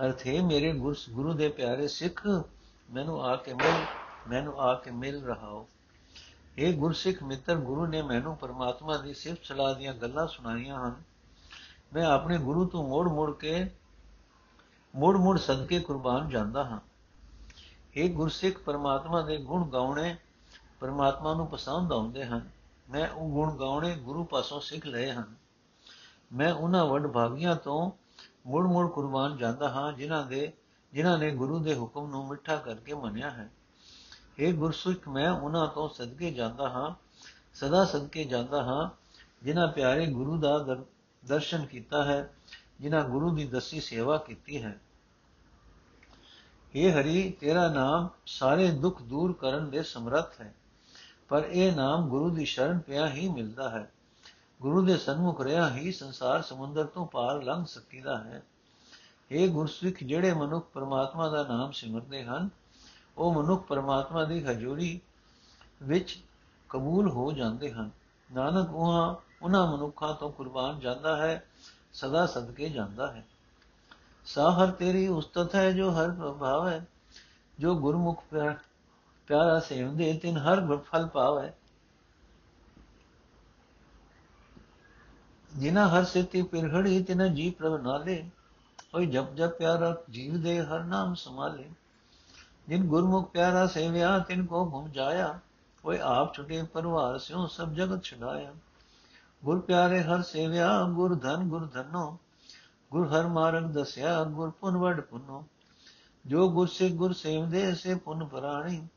ਅਰਥੇ 0.07 0.41
ਮੇਰੇ 0.41 0.73
ਗੁਰੂ 1.11 1.33
ਦੇ 1.33 1.49
ਪਿਆਰੇ 1.49 1.89
ਸਿੱਖ, 1.89 2.27
ਮੈਨੂੰ 2.91 3.25
ਆ 3.25 3.37
ਕੇ 3.37 3.55
ਮਿਲ, 3.55 3.85
ਮੈਨੂੰ 4.29 4.61
ਆ 4.61 4.75
ਕੇ 4.75 4.91
ਮਿਲ 4.91 5.25
ਰਹਾਓ। 5.25 5.69
ਇਹ 6.59 6.77
ਗੁਰਸਿੱਖ 6.77 7.23
ਮਿੱਤਰ 7.23 7.57
ਗੁਰੂ 7.57 7.87
ਨੇ 7.87 8.03
ਮੈਨੂੰ 8.03 8.37
ਪਰਮਾਤਮਾ 8.37 8.97
ਦੀ 8.97 9.15
ਸਿਫਤ 9.15 9.45
ਸਲਾਹ 9.45 9.75
ਦੀਆਂ 9.75 9.95
ਗੱਲਾਂ 9.95 10.27
ਸੁਣਾਈਆਂ 10.27 10.87
ਹਨ। 10.87 11.08
ਮੈਂ 11.95 12.07
ਆਪਣੇ 12.07 12.39
ਗੁਰੂ 12.39 12.67
ਤੋਂ 12.67 12.89
ਮੋੜ-ਮੋੜ 12.89 13.37
ਕੇ 13.37 13.71
ਮੋੜ-ਮੋੜ 14.97 15.39
ਸਦਕੇ 15.39 15.81
ਕੁਰਬਾਨ 15.81 16.29
ਜਾਂਦਾ 16.29 16.65
ਹਾਂ। 16.65 16.81
ਇਹ 17.95 18.15
ਗੁਰਸਿੱਖ 18.15 18.59
ਪਰਮਾਤਮਾ 18.59 19.23
ਦੇ 19.23 19.37
ਗੁਣ 19.37 19.69
ਗਾਉਣੇ 19.69 20.17
ਪਰਮਾਤਮਾ 20.81 21.35
ਨੂੰ 21.35 21.47
ਪਸੰਦ 21.47 21.93
ਆਉਂਦੇ 21.93 22.25
ਹਨ। 22.25 22.51
ਮੈਂ 22.91 23.09
ਉਹ 23.09 23.29
ਗੁਣ 23.29 23.57
ਗਾਉਣੇ 23.57 23.97
ਗੁਰੂ 23.97 24.25
ਪਾਸੋਂ 24.25 24.61
ਸਿੱਖ 24.61 24.87
ਲਏ 24.87 25.11
ਹਨ। 25.11 25.35
ਮੈਂ 26.33 26.53
ਉਹਨਾਂ 26.53 26.87
ਵੱਡ 26.87 27.07
ਭਾਗੀਆਂ 27.07 27.57
ਤੋਂ 27.57 27.91
ਮੁੜ-ਮੁੜ 28.47 28.91
ਕੁਰਬਾਨ 28.91 29.37
ਜਾਂਦਾ 29.37 29.69
ਹਾਂ, 29.69 29.93
ਜਿਨ੍ਹਾਂ 29.93 30.27
ਦੇ, 30.27 30.53
ਜਿਨ੍ਹਾਂ 30.93 31.19
ਨੇ 31.19 31.31
ਗੁਰੂ 31.31 31.59
ਦੇ 31.59 31.75
ਹੁਕਮ 31.75 32.11
ਨੂੰ 32.11 32.29
ਮਿੱਠਾ 32.29 32.57
ਕਰਕੇ 32.57 32.95
ਮੰਨਿਆ 32.95 33.31
ਹੈ। 33.31 33.51
ਇਹ 34.39 34.55
ਗੁਰਸਿੱਖ 34.55 35.09
ਮੈਂ 35.09 35.31
ਉਹਨਾਂ 35.31 35.67
ਤੋਂ 35.67 35.89
ਸਦਕੇ 35.89 36.31
ਜਾਂਦਾ 36.31 36.69
ਹਾਂ, 36.69 36.95
ਸਦਾ 37.55 37.85
ਸਦਕੇ 37.85 38.25
ਜਾਂਦਾ 38.25 38.63
ਹਾਂ, 38.63 38.91
ਜਿਨ੍ਹਾਂ 39.43 39.69
ਪਿਆਰੇ 39.69 40.07
ਗੁਰੂ 40.07 40.41
ਦਾ 40.41 40.59
ਦਰਸ਼ਨ 41.29 41.67
ਕੀਤਾ 41.67 42.05
ਹੈ, 42.05 42.31
ਜਿਨ੍ਹਾਂ 42.81 43.05
ਗੁਰੂ 43.05 43.35
ਦੀ 43.35 43.45
ਦਸੀ 43.45 43.81
ਸੇਵਾ 43.81 44.17
ਕੀਤੀ 44.19 44.63
ਹੈ। 44.63 44.79
ਇਹ 46.75 46.93
ਹਰੀ, 46.93 47.31
ਤੇਰਾ 47.31 47.69
ਨਾਮ 47.69 48.09
ਸਾਰੇ 48.27 48.71
ਦੁੱਖ 48.71 49.03
ਦੂਰ 49.03 49.33
ਕਰਨ 49.33 49.71
ਦੇ 49.71 49.83
ਸਮਰੱਥ 49.83 50.41
ਹੈ, 50.41 50.55
ਪਰ 51.29 51.45
ਇਹ 51.45 51.73
ਨਾਮ 51.73 52.09
ਗੁਰੂ 52.09 52.31
ਦੀ 52.31 52.45
ਸ਼ਰਨ 52.45 52.79
ਪਿਆ 52.79 53.09
ਹੀ 53.11 53.29
ਮਿਲਦਾ 53.29 53.71
ਹੈ। 53.71 53.91
ਗੁਰੂ 54.63 54.83
ਦੇ 54.83 54.97
ਸਨਮੁਖ 54.97 55.41
ਰਿਹਾ 55.41 55.71
ਹੀ 55.75 55.93
ਸੰਸਾਰ 55.93 56.43
ਸਮੁੰਦਰ 56.43 56.85
ਤੋਂ 56.85 57.07
ਪਾਰ 57.07 57.43
ਲੰਘ 57.43 57.65
ਸਕੀਦਾ 57.65 58.19
ਹੈ। 58.19 58.43
ਇਹ 59.31 59.49
ਗੁਰਸਿੱਖ, 59.49 60.05
ਜਿਹੜੇ 60.05 60.33
ਮਨੁੱਖ 60.35 60.67
ਪਰਮਾਤਮਾ 60.75 61.29
ਦਾ 61.29 61.43
ਨਾਮ 61.43 61.73
ਸਿਮਰਦੇ 61.73 62.25
ਹਨ, 62.25 62.49
ਉਹ 63.19 63.43
ਮਨੁੱਖ 63.43 63.67
ਪਰਮਾਤਮਾ 63.67 64.25
ਦੀ 64.25 64.45
ਹਜ਼ੂਰੀ 64.45 65.01
ਵਿੱਚ 65.83 66.19
ਕਬੂਲ 66.69 67.11
ਹੋ 67.11 67.33
ਜਾਂਦੇ 67.33 67.73
ਹਨ। 67.73 67.91
ਨਾਨਕ, 68.35 68.71
ਉਹ 68.71 69.23
ਉਹਨਾਂ 69.43 69.67
ਮਨੁੱਖਾਂ 69.73 70.15
ਤੋਂ 70.15 70.33
ਕੁਰਬਾਨ 70.33 70.81
ਜਾਂਦਾ 70.81 71.17
ਹੈ, 71.17 71.45
ਸਦਾ 71.93 72.27
ਸਦਕੇ 72.27 72.69
ਜਾਂਦਾ 72.69 73.13
ਹੈ। 73.13 73.27
ਸਾਹਰ 74.25 74.71
ਤੇਰੀ 74.71 75.09
ਉਸਤਤ 75.09 75.55
ਹੈ, 75.55 75.71
ਜੋ 75.71 75.91
ਹਰ 75.91 76.11
ਪ੍ਰਭਾਵ 76.11 76.69
ਹੈ। 76.69 76.87
ਜੋ 77.59 77.75
ਗੁਰਮੁਖ 77.75 78.25
ਪਿਆਰਾ 78.33 79.61
ਸੇਵਦੇ 79.61 80.13
ਤਿਨ 80.23 80.37
ਹਰ 80.37 80.77
ਫਲ 80.77 81.07
ਪਾਵੇ 81.07 81.53
ਜਿਨਾ 85.57 85.89
ਹਰ 85.89 86.05
ਸਿੱਤੀ 86.05 86.43
ਪਿਰਹੜੀ 86.43 87.03
ਤਿਨ 87.03 87.35
ਜੀ 87.35 87.51
ਪ੍ਰਭ 87.51 87.83
ਨਾਲੇ। 87.83 88.31
ਕੋਈ 88.93 89.07
ਜਪ 89.07 89.35
ਜਪ 89.35 89.51
ਪਿਆਰਾ, 89.51 89.97
ਜੀਵ 90.11 90.43
ਦੇ 90.43 90.63
ਹਰ 90.63 90.85
ਨਾਮ 90.85 91.15
ਸਮਾਲੇ 91.15 91.71
ਜਿਨ 92.69 92.85
ਗੁਰਮੁਖ 92.85 93.31
ਪਿਆਰਾ 93.31 93.67
ਸੇਵਿਆ, 93.67 94.19
ਤਿਨ 94.19 94.47
ਕੋ 94.47 94.71
ਘੁਮ 94.73 94.89
ਜਾਇਆ। 94.89 95.39
ਕੋਈ 95.83 95.99
ਆਪ 96.03 96.35
ਛੁਟੇ, 96.35 96.63
ਪਰਵਾਰ 96.63 97.19
ਸਿਓ 97.19 97.47
ਸਭ 97.47 97.69
ਜਗਤ 97.69 98.03
ਛਡਾਇਆ। 98.03 98.53
ਗੁਰ 99.45 99.61
ਪਿਆਰੇ 99.61 100.03
ਹਰ 100.03 100.23
ਸੇਵਿਆ, 100.23 100.83
ਗੁਰ 100.83 101.15
ਧਨ 101.15 101.37
ਗੁਰ 101.37 101.67
ਧਨੋ। 101.67 102.19
ਗੁਰ 102.91 103.09
ਹਰ 103.09 103.27
ਮਾਰਗ 103.27 103.63
ਦਸਿਆ, 103.63 104.25
ਗੁਰ 104.25 104.51
ਪੁਨ 104.51 104.77
ਵਡ 104.77 105.01
ਪੁਨੋ। 105.01 105.45
ਜੋ 106.27 106.49
ਗੁਰ 106.49 106.67
ਸੇ 106.67 106.91
ਗੁਰ 106.91 107.13
ਸੇਵਦੇ, 107.13 107.75
ਸੇ 107.75 107.95
ਪੁਨ 107.95 108.27
ਪਰਾਣੀ। 108.27 108.89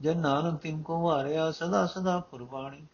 ਜਨ 0.00 0.18
ਨਾਨਕ 0.18 0.60
ਤਿਨ 0.60 0.82
ਕੋ 0.82 1.02
ਵਾਰਿਆ, 1.02 1.50
ਸਦਾ 1.50 1.86
ਸਦਾ 1.86 2.20
ਕੁਰਬਾਨੀ 2.30 2.86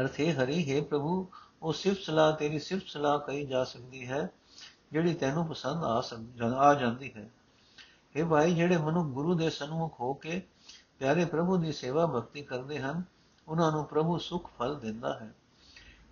ਅਰਥੇ 0.00 0.32
ਹਰੀ, 0.32 0.72
ਹੈ 0.72 0.82
ਪ੍ਰਭੂ, 0.82 1.26
ਉਹ 1.62 1.72
ਸਿਫਤ 1.72 2.00
ਸਲਾਹ 2.00 2.32
ਤੇਰੀ 2.32 2.58
ਸਿਫਤ 2.58 2.86
ਸਲਾਹ 2.86 3.18
ਕਹੀ 3.18 3.46
ਜਾ 3.46 3.64
ਸਕਦੀ 3.64 4.06
ਹੈ, 4.06 4.30
ਜਿਹੜੀ 4.92 5.14
ਤੈਨੂੰ 5.14 5.46
ਪਸੰਦ 5.46 5.84
ਆ 5.84 6.00
ਸਕ 6.00 6.42
ਆ 6.42 6.74
ਜਾਂਦੀ 6.74 7.12
ਹੈ। 7.16 7.30
ਇਹ 8.16 8.24
ਭਾਈ, 8.24 8.54
ਜਿਹੜੇ 8.54 8.76
ਮਨੁ 8.76 9.04
ਗੁਰੂ 9.04 9.34
ਦੇ 9.34 9.50
ਸਨਮੁਖ 9.50 10.00
ਹੋ 10.00 10.14
ਕੇ 10.14 10.42
ਪਿਆਰੇ 10.98 11.24
ਪ੍ਰਭੂ 11.24 11.56
ਦੀ 11.56 11.72
ਸੇਵਾ 11.72 12.06
ਭਗਤੀ 12.06 12.42
ਕਰਦੇ 12.42 12.78
ਹਨ 12.78 13.02
ਉਹਨਾਂ 13.48 13.72
ਨੂੰ 13.72 13.84
ਪ੍ਰਭੂ 13.84 14.18
ਸੁਖ 14.18 14.50
ਫਲ 14.58 14.80
ਦਿੰਦਾ 14.80 15.18
ਹੈ। 15.18 15.34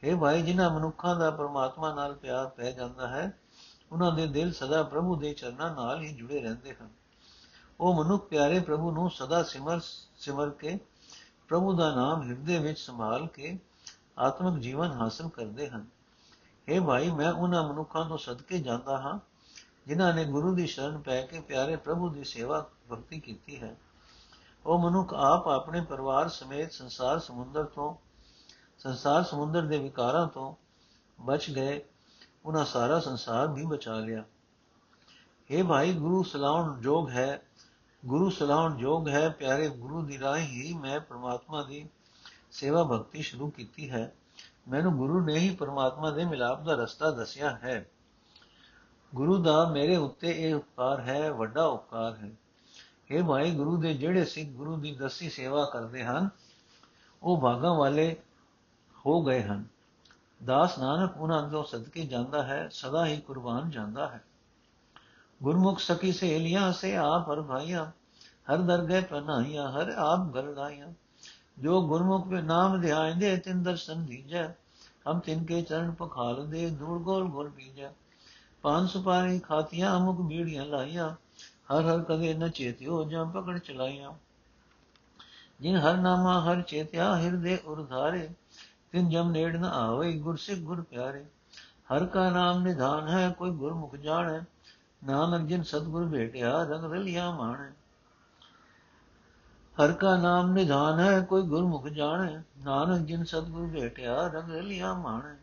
ਇਹ 0.02 0.16
ਭਾਈ, 0.16 0.43
ਜਿਨ੍ਹਾਂ 0.43 0.71
ਮਨੁੱਖਾਂ 0.71 1.16
ਦਾ 1.16 1.31
ਪਰਮਾਤਮਾ 1.31 1.95
ਨਾਲ 1.95 2.14
ਪਿਆਰ 2.14 2.47
ਪੈ 2.47 2.71
ਜਾਂਦਾ 2.71 3.09
ਹੈ, 3.09 3.38
ਉਹਨਾਂ 3.93 4.12
ਦੇ 4.12 4.26
ਦਿਲ 4.26 4.52
ਸਦਾ 4.52 4.83
ਪ੍ਰਭੂ 4.83 5.16
ਦੇ 5.16 5.33
ਚਰਨਾਂ 5.33 5.75
ਨਾਲ 5.75 6.02
ਹੀ 6.02 6.12
ਜੁੜੇ 6.12 6.40
ਰਹਿੰਦੇ 6.40 6.75
ਹਨ। 6.75 6.88
ਉਹ 7.81 8.05
ਮਨੁੱਖ 8.05 8.28
ਪਿਆਰੇ 8.28 8.61
ਪ੍ਰਭੂ 8.61 8.90
ਨੂੰ 8.90 9.11
ਸਦਾ 9.11 9.43
ਸਿਮਰ 9.43 9.81
ਸਿਮਰ 10.16 10.50
ਕੇ 10.50 10.78
ਪ੍ਰਭੂ 11.49 11.73
ਦਾ 11.73 11.95
ਨਾਮ 11.95 12.23
ਹਿਰਦੇ 12.23 12.59
ਵਿੱਚ 12.59 12.78
ਸੰਭਾਲ 12.78 13.26
ਕੇ 13.26 13.59
ਆਤਮਿਕ 14.19 14.62
ਜੀਵਨ 14.62 14.90
ਹਾਸਲ 14.90 15.28
ਕਰਦੇ 15.28 15.69
ਹਨ। 15.69 15.87
اے 16.69 16.85
ਭਾਈ, 16.85 17.11
ਮੈਂ 17.11 17.33
ਉਹਨਾਂ 17.33 17.69
ਮਨੁੱਖਾਂ 17.69 18.09
ਤੋਂ 18.09 18.19
ਸਦਕੇ 18.19 18.59
ਜਾਂਦਾ 18.59 18.99
ਹਾਂ, 18.99 19.19
ਜਿਨ੍ਹਾਂ 19.87 20.14
ਨੇ 20.14 20.25
ਗੁਰੂ 20.25 20.55
ਦੀ 20.55 20.66
ਸ਼ਰਨ 20.66 20.99
ਪੈ 20.99 21.23
ਕੇ 21.23 21.40
ਪਿਆਰੇ 21.40 21.76
ਪ੍ਰਭੂ 21.76 22.09
ਦੀ 22.09 22.25
ਸੇਵਾ 22.25 22.71
ਭਗਤੀ 22.93 23.21
ਕੀਤੀ 23.21 23.62
ਹੈ। 23.62 23.76
ਉਹ 24.66 24.78
ਮਨੁੱਖ 24.78 25.14
ਆਪ 25.14 25.49
ਆਪਣੇ 25.49 25.80
ਪਰਿਵਾਰ 25.80 26.28
ਸਮੇਤ 26.28 26.73
ਸੰਸਾਰ 26.73 27.18
ਸਮੁੰਦਰ 27.18 27.64
ਤੋਂ, 27.64 27.94
ਸੰਸਾਰ 28.78 29.25
ਸਮੁੰਦਰ 29.25 29.62
ਦੇ 29.62 29.78
ਵਿਕਾਰਾਂ 29.78 30.26
ਤੋਂ 30.26 30.54
ਬਚ 31.20 31.50
ਗਏ। 31.50 31.85
ਉਹਨਾਂ 32.44 32.64
ਸਾਰਾ 32.64 33.00
ਸੰਸਾਰ 33.00 33.49
ਵੀ 33.49 33.66
ਬਚਾ 33.66 33.94
ਲਿਆ। 33.94 34.25
ਇਹ 35.50 35.64
ਭਾਈ, 35.64 35.92
ਗੁਰੂ 35.92 36.23
ਸਲਾਉਣ 36.23 36.80
ਜੋਗ 36.80 37.11
ਹੈ। 37.11 37.42
ਗੁਰੂ 38.06 38.30
ਸਲਾਉਣ 38.30 38.76
ਜੋਗ 38.76 39.08
ਹੈ। 39.08 39.28
ਪਿਆਰੇ 39.28 39.68
ਗੁਰੂ 39.68 40.02
ਦੀ 40.02 40.18
ਰਾਹ 40.18 40.37
ਹੀ 40.37 40.75
ਮੈਂ 40.75 41.00
ਪ੍ਰਮਾਤਮਾ 41.00 41.62
ਦੀ 41.62 41.88
ਸੇਵਾ 42.50 42.85
ਭਗਤੀ 42.85 43.23
ਸ਼ੁਰੂ 43.23 43.50
ਕੀਤੀ 43.50 43.90
ਹੈ। 43.90 44.14
ਮੈਨੂੰ 44.68 44.96
ਗੁਰੂ 44.96 45.20
ਨੇ 45.20 45.35
ਹੀ 45.35 45.54
ਪ੍ਰਮਾਤਮਾ 45.54 46.11
ਦੇ 46.11 46.25
ਮਿਲਾਪ 46.25 46.62
ਦਾ 46.62 46.73
ਰਸਤਾ 46.73 47.11
ਦੱਸਿਆ 47.11 47.50
ਹੈ। 47.50 47.90
ਗੁਰੂ 49.14 49.42
ਦਾ 49.42 49.68
ਮੇਰੇ 49.68 49.96
ਉੱਤੇ 49.96 50.50
ਇਹ 50.50 50.54
ਉਪਕਾਰ 50.54 51.00
ਹੈ, 51.00 51.32
ਵੱਡਾ 51.32 51.66
ਉਪਕਾਰ 51.66 52.16
ਹੈ। 52.16 52.30
ਇਹ 53.11 53.25
ਭਾਈ 53.25 53.51
ਗੁਰੂ 53.51 53.77
ਦੇ 53.77 53.95
ਜਿਹੜੇ 53.95 54.25
ਸਿੱਖ 54.25 54.49
ਗੁਰੂ 54.49 54.77
ਦੀ 54.77 54.95
ਦਸੀ 54.95 55.31
ਸੇਵਾ 55.31 55.65
ਕਰਦੇ 55.73 56.05
ਹਨ, 56.05 56.29
ਉਹ 57.23 57.41
ਭਾਗਾਂ 57.41 57.75
ਵਾਲੇ 57.75 58.17
ਹੋ 59.07 59.23
ਗਏ 59.23 59.43
ਹਨ। 59.43 59.65
ਦਾਸ 60.45 60.79
ਨਾਨਕ 60.79 61.17
ਉਹਨਾਂ 61.17 61.51
ਤੋਂ 61.51 61.65
ਸਦਕੇ 61.65 62.07
ਜਾਂਦਾ 62.07 62.43
ਹੈ, 62.43 62.69
ਸਦਾ 62.73 63.07
ਹੀ 63.07 63.21
ਕੁਰਬਾਨ 63.21 63.71
ਜਾਂਦਾ 63.71 64.09
ਹੈ। 64.09 64.25
ਗੁਰਮੁਖ 65.43 65.79
ਸਕੀ 65.79 66.13
ਸਹੇਲੀਆਂ, 66.13 66.73
ਸੇ 66.73 66.97
ਆਪ 66.97 67.31
ਹਰ 67.33 67.43
ਭਾਈਆਂ, 67.43 67.87
ਹਰ 68.53 68.59
ਦਰਗਹਿ 68.59 69.03
ਪਨਾਈਆਂ 69.03 69.73
ਹਰ 69.73 69.89
ਆਪ 69.89 70.35
ਗਰ 70.35 70.43
ਲਾਈਆਂ। 70.43 70.93
ਜੋ 71.59 71.89
ਗੁਰਮੁਖ 71.89 72.29
ਦੇ 72.29 72.43
ਨਾਮ 72.43 72.81
ਧਿਆਇਂਦੇ, 72.81 73.37
ਤਿੰਨ 73.37 73.63
ਦਰਸ਼ਨ 73.63 74.05
ਦੀਜੈ। 74.05 74.49
ਹਮ 75.11 75.19
ਤਿੰਨ 75.19 75.45
ਕੇ 75.45 75.63
ਚਰਨ 75.63 75.91
ਪਖਾਲ 75.91 76.47
ਦੇ 76.47 76.71
ਦੂਰ 76.71 76.99
ਗੋਲ 76.99 77.29
ਗੋਲ 77.29 77.51
ਪੀਜੈ। 77.51 77.91
ਪਾਨ 78.63 78.87
ਸੁਪਾਰੀ 78.87 79.39
ਖਾਤੀਆਂ 79.39 80.01
ਮੁਖ 80.01 80.21
ਬੀੜੀਆਂ 80.21 80.67
ਲਾਈਆਂ। 80.67 81.17
ਹਰ 81.73 81.82
ਹਰ 81.82 82.04
ਕਦੇ 82.04 82.35
ਨ 82.35 82.49
ਚੇਤਿਓ, 82.49 83.04
ਜਾਂ 83.04 83.26
ਪਕੜ 83.26 83.58
ਚਲਾਈਆਂ। 83.58 84.12
ਜਿਨ 85.61 85.76
ਹਰ 85.76 85.96
ਨਾਮਾ 85.96 86.40
ਹਰ 86.40 86.62
ਚੇਤਿਆ, 86.62 87.16
ਹਿਰਦੇ 87.16 87.58
ਉਰਧਾਰੇ 87.64 88.28
ਤਿਨ 88.92 89.08
ਜਮ 89.08 89.30
ਨੇੜ 89.30 89.56
ਨ 89.56 89.64
ਆਵੇ 89.64 90.12
ਗੁਰਸਿੱਖ 90.12 90.58
ਗੁਰ 90.58 90.82
ਪਿਆਰੇ। 90.82 91.25
ਹਰ 91.92 92.06
ਕਾ 92.06 92.30
ਨਾਮ 92.30 92.62
ਨਿਧਾਨ 92.62 93.08
ਹੈ, 93.08 93.30
ਕੋਈ 93.30 93.50
ਗੁਰਮੁਖ 93.50 93.96
ਜਾਣੈ। 93.96 94.40
ਨਾਨਕ 95.04 95.49
ਜਿਨ 95.49 95.62
ਸਤਗੁਰ 95.62 96.08
ਭੇਟਿਆ, 96.08 96.62
ਰੰਗ 96.62 96.92
ਰਲਿਆ 96.92 97.30
ਮਾਣੈ। 97.30 97.70
ਹਰ 99.76 99.92
ਕਾ 99.92 100.16
ਨਾਮ 100.16 100.52
ਨਿਧਾਨ 100.52 101.00
ਹੈ, 101.00 101.20
ਕੋਈ 101.20 101.42
ਗੁਰਮੁਖ 101.42 101.87
ਜਾਣੈ। 101.87 102.42
ਨਾਨਕ 102.64 103.06
ਜਿਨ 103.06 103.25
ਸਤਗੁਰ 103.25 103.68
ਭੇਟਿਆ, 103.68 104.26
ਰੰਗ 104.26 104.50
ਰਲਿਆ 104.50 104.94
ਮਾਣੈ। 104.94 105.35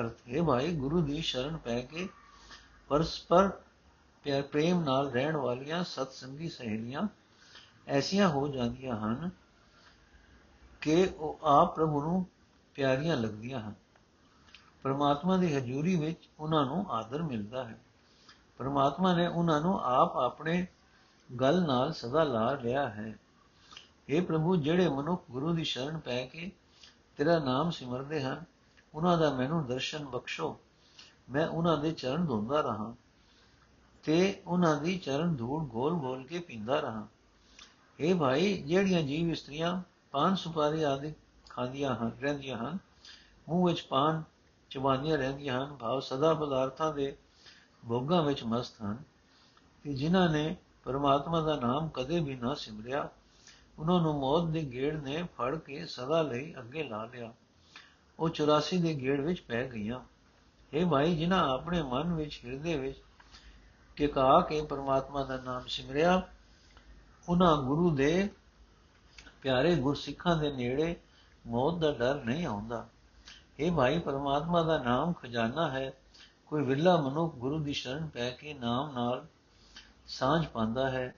ਅਰਥ 0.00 0.14
ਹੈ, 0.34 0.42
ਭਾਈ 0.42 0.74
ਗੁਰੂ 0.76 1.02
ਦੀ 1.02 1.22
ਸ਼ਰਨ 1.22 1.56
ਪੈ 1.56 1.80
ਕੇ 1.80 2.08
ਪਰਸਪਰ 2.88 3.50
ਪਿਆਰ 4.22 4.42
ਪ੍ਰੇਮ 4.42 4.80
ਨਾਲ 4.80 5.10
ਰਹਿਣ 5.10 5.36
ਵਾਲੀਆਂ 5.36 5.84
ਸਤ 5.84 6.12
ਸੰਗੀ 6.12 6.48
ਸਹੇਲੀਆਂ 6.48 7.08
ਐਸੀਆਂ 7.88 8.28
ਹੋ 8.28 8.48
ਜਾਂਦੀਆਂ 8.48 8.96
ਹਨ 8.96 9.30
ਕਿ 10.80 11.10
ਉਹ 11.18 11.38
ਆਪ 11.42 11.76
ਪ੍ਰਭੂ 11.76 12.02
ਨੂੰ 12.02 12.26
ਪਿਆਰੀਆਂ 12.74 13.16
ਲੱਗਦੀਆਂ 13.16 13.60
ਹਨ। 13.60 13.74
ਪਰਮਾਤਮਾ 14.82 15.36
ਦੀ 15.36 15.56
ਹਜ਼ੂਰੀ 15.56 15.96
ਵਿੱਚ 15.96 16.28
ਉਹਨਾਂ 16.40 16.66
ਨੂੰ 16.66 16.90
ਆਦਰ 16.90 17.22
ਮਿਲਦਾ 17.22 17.64
ਹੈ। 17.64 17.78
ਪਰਮਾਤਮਾ 18.58 19.14
ਨੇ 19.14 19.26
ਉਹਨਾਂ 19.26 19.60
ਨੂੰ 19.60 19.80
ਆਪ 19.80 20.16
ਆਪਣੇ 20.16 20.66
ਗਲ 21.40 21.66
ਨਾਲ 21.66 21.92
ਸਦਾ 21.92 22.24
ਲਾ 22.24 22.52
ਲਿਆ 22.52 22.88
ਹੈ। 22.88 23.18
اے 24.14 24.24
ਪ੍ਰਭੂ, 24.24 24.56
ਜਿਹੜੇ 24.56 24.88
ਮਨੁੱਖ 24.88 25.24
ਗੁਰੂ 25.30 25.52
ਦੀ 25.52 25.64
ਸ਼ਰਨ 25.64 25.98
ਪੈ 25.98 26.26
ਕੇ 26.26 26.52
ਤੇਰਾ 27.16 27.38
ਨਾਮ 27.38 27.70
ਸਿਮਰਦੇ 27.70 28.22
ਹਨ, 28.22 28.44
ਉਹਨਾਂ 28.94 29.18
ਦਾ 29.18 29.34
ਮੈਨੂੰ 29.34 29.66
ਦਰਸ਼ਨ 29.66 30.04
ਬਖਸ਼ੋ। 30.04 30.60
ਮੈਂ 31.30 31.48
ਉਹਨਾਂ 31.48 31.78
ਦੇ 31.78 31.92
ਚਰਨ 31.92 32.26
ਧੋਂਦਾ 32.26 32.60
ਰਹਾ। 32.60 32.94
ਤੇ 34.02 34.42
ਉਹਨਾਂ 34.46 34.80
ਦੀ 34.80 34.98
ਚਰਨ 34.98 35.36
ਧੂੜ 35.36 35.62
ਗੋਲ-ਗੋਲ 35.62 36.26
ਕੇ 36.26 36.38
ਪੀਂਦਾ 36.38 36.80
ਰਹਾ। 36.80 37.06
اے 38.00 38.16
ਭਾਈ, 38.16 38.62
ਜਿਹੜੀਆਂ 38.62 39.02
ਜੀਵ 39.02 39.30
ਇਸਤਰੀਆਂ 39.30 39.82
ਪਾਨ 40.10 40.34
ਸੁਪਾਰੀ 40.34 40.82
ਆਦਿ 40.82 41.12
ਖਾਂਦੀਆਂ 41.50 41.96
ਹਨ, 41.96 42.10
ਰਹਿੰਦੀਆਂ 42.20 42.58
ਹਨ, 42.58 42.78
ਮੂੰਹ 43.48 43.66
ਵਿੱਚ 43.66 43.82
ਪਾਨ 43.82 44.22
ਚਬਾਨੀਆਂ 44.70 45.18
ਰਹਿੰਦੀਆਂ 45.18 45.66
ਹਨ, 45.66 45.76
ਭਾਵ 45.76 46.00
ਸਦਾ 46.00 46.34
ਪਦਾਰਥਾਂ 46.34 46.94
ਦੇ 46.94 47.16
ਭੋਗਾਂ 47.88 48.22
ਵਿੱਚ 48.22 48.44
ਮਸਤ 48.44 48.82
ਹਨ 48.82 48.98
ਕਿ 49.84 49.94
ਜਿਨ੍ਹਾਂ 49.94 50.28
ਨੇ 50.28 50.56
ਪਰਮਾਤਮਾ 50.84 51.40
ਦਾ 51.40 51.56
ਨਾਮ 51.56 51.88
ਕਦੇ 51.88 52.20
ਵੀ 52.20 52.36
ਨਾ 52.36 52.54
ਸਿਮਰਿਆ, 52.54 53.08
ਉਹਨਾਂ 53.78 54.00
ਨੂੰ 54.00 54.20
ਮੌਤ 54.20 54.44
ਦੇ 54.44 54.64
ਗੇੜ 54.72 55.02
ਨੇ 55.02 55.22
ਫੜ 55.22 55.58
ਕੇ 55.58 55.86
ਸਦਾ 55.86 56.22
ਲਈ 56.22 56.54
ਅੱਗੇ 56.58 56.82
ਲਾ 56.82 57.04
ਲਿਆ। 57.04 57.32
ਉਹ 58.18 58.28
84 58.28 58.78
ਦੇ 58.78 58.94
ਗੇੜ 58.94 59.20
ਵਿੱਚ 59.20 59.40
ਪੈ 59.40 59.68
ਗਈਆਂ। 59.68 60.00
ਇਹ 60.72 60.86
ਭਾਈ, 60.86 61.16
ਜਿਨ੍ਹਾਂ 61.16 61.54
ਆਪਣੇ 61.54 61.82
ਮਨ 61.82 62.14
ਵਿੱਚ, 62.14 62.40
ਹਿਰਦੇ 62.44 62.76
ਵਿੱਚ 62.76 62.96
ਟਿਕਾ 64.00 64.40
ਕੇ 64.40 64.62
ਪਰਮਾਤਮਾ 64.62 65.24
ਦਾ 65.24 65.36
ਨਾਮ 65.36 65.62
ਸਿਮਰਿਆ। 65.66 66.22
ਉਹਨਾਂ 67.28 67.62
ਗੁਰੂ 67.62 67.90
ਦੇ 67.90 68.30
ਪਿਆਰੇ 69.42 69.76
ਗੁਰਸਿੱਖਾਂ 69.76 70.36
ਦੇ 70.36 70.52
ਨੇੜੇ 70.52 70.96
ਮੌਤ 71.46 71.78
ਦਾ 71.78 71.92
ਡਰ 71.92 72.24
ਨਹੀਂ 72.24 72.46
ਆਉਂਦਾ। 72.46 72.88
ਇਹ 73.58 73.72
ਭਾਈ, 73.72 73.98
ਪਰਮਾਤਮਾ 73.98 74.62
ਦਾ 74.62 74.78
ਨਾਮ 74.78 75.12
ਖਜ਼ਾਨਾ 75.12 75.70
ਹੈ। 75.70 75.92
ਕੋਈ 76.46 76.64
ਵਿਰਲਾ 76.64 76.96
ਮਨੁੱਖ 76.96 77.34
ਗੁਰੂ 77.34 77.58
ਦੀ 77.58 77.72
ਸ਼ਰਨ 77.72 78.06
ਪੈ 78.06 78.30
ਕੇ 78.30 78.54
ਨਾਮ 78.54 78.94
ਨਾਲ 78.94 79.26
ਸਾਂਝ 80.06 80.46
ਪਾਉਂਦਾ 80.46 80.90
ਹੈ। 80.90 81.14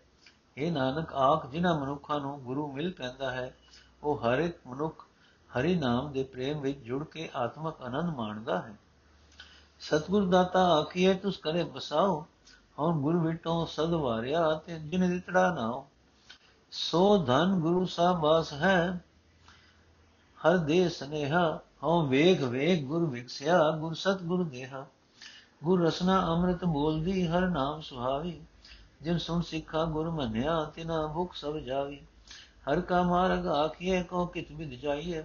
ਇਹ 0.57 0.73
ਨਾਨਕ 0.73 1.12
ਆਖ 1.12 1.51
ਜਿਨ੍ਹਾਂ 1.51 1.81
ਮਨੁੱਖਾਂ 1.81 2.21
ਨੂੰ 2.21 2.41
ਗੁਰੂ 2.41 2.73
ਮਿਲ 2.73 2.93
ਪੈਂਦਾ 2.93 3.31
ਹੈ, 3.31 3.57
ਉਹ 4.03 4.21
ਹਰ 4.21 4.39
ਇੱਕ 4.39 4.67
ਮਨੁੱਖ 4.67 5.07
ਹਰੀ 5.59 5.75
ਨਾਮ 5.75 6.12
ਦੇ 6.12 6.23
ਪ੍ਰੇਮ 6.23 6.61
ਵਿੱਚ 6.61 6.79
ਜੁੜ 6.79 7.05
ਕੇ 7.05 7.31
ਆਤਮਕ 7.37 7.83
ਆਨੰਦ 7.83 8.17
ਮਾਣਦਾ 8.17 8.62
ਹੈ। 8.62 8.75
ਸਤਗੁਰ 9.81 10.27
ਦਾਤਾ 10.27 10.81
ਆਖੀਏ 10.81 11.15
ਤੁਸ 11.15 11.37
ਕਰੇ 11.37 11.65
ਬਸਾਓ 11.65 12.27
ਹੁਣ 12.83 13.01
ਗੁਰ 13.01 13.17
ਵਿਟੋ 13.17 13.65
ਸਦ 13.65 13.91
ਵਾਰਿਆ 13.91 14.55
ਤੇ 14.67 14.79
ਜਿਨ 14.79 15.11
ਦਿੱਤੜਾ 15.11 15.55
ਨਾਓ 15.55 15.87
ਸੋ 16.71 17.19
ਧਨ 17.19 17.61
ਗੁਰੂ 17.61 17.87
ਸਾਹਿਬਾਸ 17.87 18.53
ਹੈ, 18.53 19.01
ਹਰ 20.39 20.57
ਦੇ 20.57 20.89
ਸਨੇਹਾ, 20.89 21.61
ਹਉ 21.83 22.07
ਵੇਗ 22.07 22.43
ਵੇਗ 22.43 22.85
ਗੁਰ 22.85 23.05
ਵਿਖਸਿਆ 23.05 23.71
ਗੁਰ 23.71 23.95
ਸਤ 23.95 24.23
ਗੁਰ 24.23 24.45
ਦੇਹਾ। 24.45 24.87
ਗੁਰ 25.65 25.83
ਰਸਨਾ 25.83 26.27
ਅੰਮ੍ਰਿਤ 26.27 26.65
ਬੋਲਦੀ, 26.65 27.27
ਹਰ 27.27 27.49
ਨਾਮ 27.49 27.81
ਸੁਹਾਵੀ। 27.81 28.41
ਜਿਨ 29.03 29.19
ਸੁਣ 29.19 29.41
ਸਿੱਖਾ 29.41 29.85
ਗੁਰ 29.85 30.11
ਮੰਨਿਆ, 30.11 30.65
ਤਿਨਾ 30.65 31.07
ਭੁਖ 31.07 31.35
ਸਭ 31.35 31.57
ਜਾਵੀ। 31.57 32.03
ਹਰ 32.71 32.81
ਕਾ 32.81 33.03
ਮਾਰਗ 33.03 33.47
ਆਖੀਏ 33.47 34.03
ਕੋ 34.03 34.27
ਕਿਤ 34.27 34.53
ਬਿਦ 34.53 34.81
ਜਾਈਏ 34.81 35.23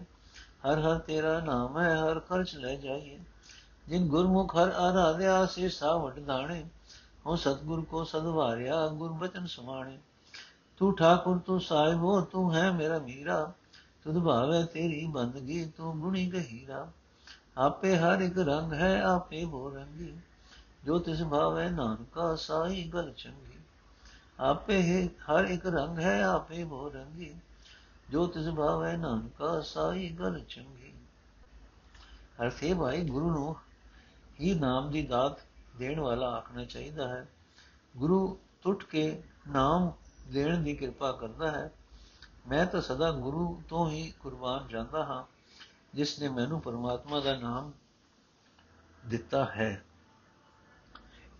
ਹਰ 0.65 0.79
ਹਰ 0.79 0.99
ਤੇਰਾ 0.99 1.39
ਨਾਮ 1.39 1.79
ਹੈ, 1.79 1.95
ਹਰ 1.95 2.19
ਖਰਚ 2.19 2.55
ਲੈ 2.55 2.75
ਜਾਈਏ 2.75 3.19
ਜਿਨ 3.87 4.07
ਗੁਰਮੁਖ 4.07 4.55
ਹਰ 4.55 4.71
ਆਰਾਧਿਆ, 4.71 5.45
ਸੇ 5.45 5.69
ਸਾਵਟ 5.69 6.19
ਦਾਣੇ 6.19 6.65
ਹੋ 7.27 7.35
ਸਤਗੁਰ 7.35 7.85
ਕੋ 7.85 8.03
ਸਦਵਾਰਿਆ 8.03 8.87
ਗੁਰ 8.87 9.11
ਬਚਨ 9.11 9.45
ਸੁਮਾਣੇ। 9.45 9.97
ਤੂੰ 10.77 10.97
ਠਾਕੁਰ, 10.97 11.37
ਤੂੰ 11.37 11.61
ਸਾਹਿਬੋ 11.61 12.21
ਤੂੰ 12.21 12.55
ਹੈ 12.55 12.71
ਮੇਰਾ 12.71 12.99
ਮੀਰਾ। 12.99 13.53
ਤੁਧ 14.03 14.23
ਭਾਵੇ 14.23 14.63
ਤੇਰੀ 14.63 15.07
ਬੰਦਗੀ, 15.07 15.65
ਤੂੰ 15.65 15.99
ਗੁਣੀ 15.99 16.31
ਗਹੀਰਾ। 16.31 16.91
ਆਪੇ 17.57 17.97
ਹਰ 17.97 18.19
ਇੱਕ 18.19 18.37
ਰੰਗ 18.37 18.73
ਹੈ, 18.73 19.01
ਆਪੇ 19.01 19.45
ਬੋ 19.45 19.69
ਰੰਗੀ। 19.69 20.17
ਜੋ 20.85 20.99
ਤਿਸ 20.99 21.23
ਭਾਵੇ 21.23 21.69
ਨਾਨਕਾ, 21.69 22.35
ਸਾਈ 22.35 22.83
ਗਲ 22.83 23.13
ਚੰਗੀ। 23.17 23.59
ਆਪੇ 24.39 25.07
ਹਰ 25.07 25.45
ਇੱਕ 25.45 25.65
ਰੰਗ 25.65 25.99
ਹੈ, 25.99 26.23
ਆਪੇ 26.23 26.63
ਬੋ 26.63 26.89
ਰੰਗੀ। 26.89 27.35
ਜੋ 28.09 28.27
ਤਿਸ 28.27 28.49
ਭਾਵੇ 28.49 28.97
ਨਾਨਕਾ, 28.97 29.61
ਸਾਈ 29.61 30.09
ਗਲ 30.09 30.39
ਚੰਗੀ। 30.49 30.93
ਅਰਥੇ 32.43 32.73
ਭਾਈ, 32.73 33.03
ਗੁਰੂ 33.03 33.31
ਨੂੰ 33.31 33.55
ਹੀ 34.41 34.53
ਨਾਮ 34.59 34.91
ਦੀ 34.91 35.01
ਦਾਤ 35.01 35.46
ਦੇਣ 35.79 35.99
ਵਾਲਾ 35.99 36.29
ਆਖਣਾ 36.29 36.65
ਚਾਹੀਦਾ 36.65 37.07
ਹੈ। 37.07 37.27
ਗੁਰੂ 37.97 38.39
ਟੁੱਟ 38.63 38.83
ਕੇ 38.83 39.23
ਨਾਮ 39.47 39.91
ਦੇਣ 40.27 40.63
ਦੀ 40.63 40.75
ਕਿਰਪਾ 40.75 41.11
ਕਰਦਾ 41.11 41.51
ਹੈ। 41.51 41.73
ਮੈਂ 42.47 42.65
ਤਾਂ 42.65 42.81
ਸਦਾ 42.81 43.11
ਗੁਰੂ 43.11 43.61
ਤੋਂ 43.69 43.89
ਹੀ 43.89 44.13
ਕੁਰਬਾਨ 44.19 44.67
ਜਾਂਦਾ 44.67 45.03
ਹਾਂ, 45.03 45.23
ਜਿਸ 45.93 46.19
ਨੇ 46.19 46.29
ਮੈਨੂੰ 46.29 46.61
ਪਰਮਾਤਮਾ 46.61 47.19
ਦਾ 47.19 47.35
ਨਾਮ 47.35 47.71
ਦਿੱਤਾ 49.05 49.45
ਹੈ। 49.45 49.83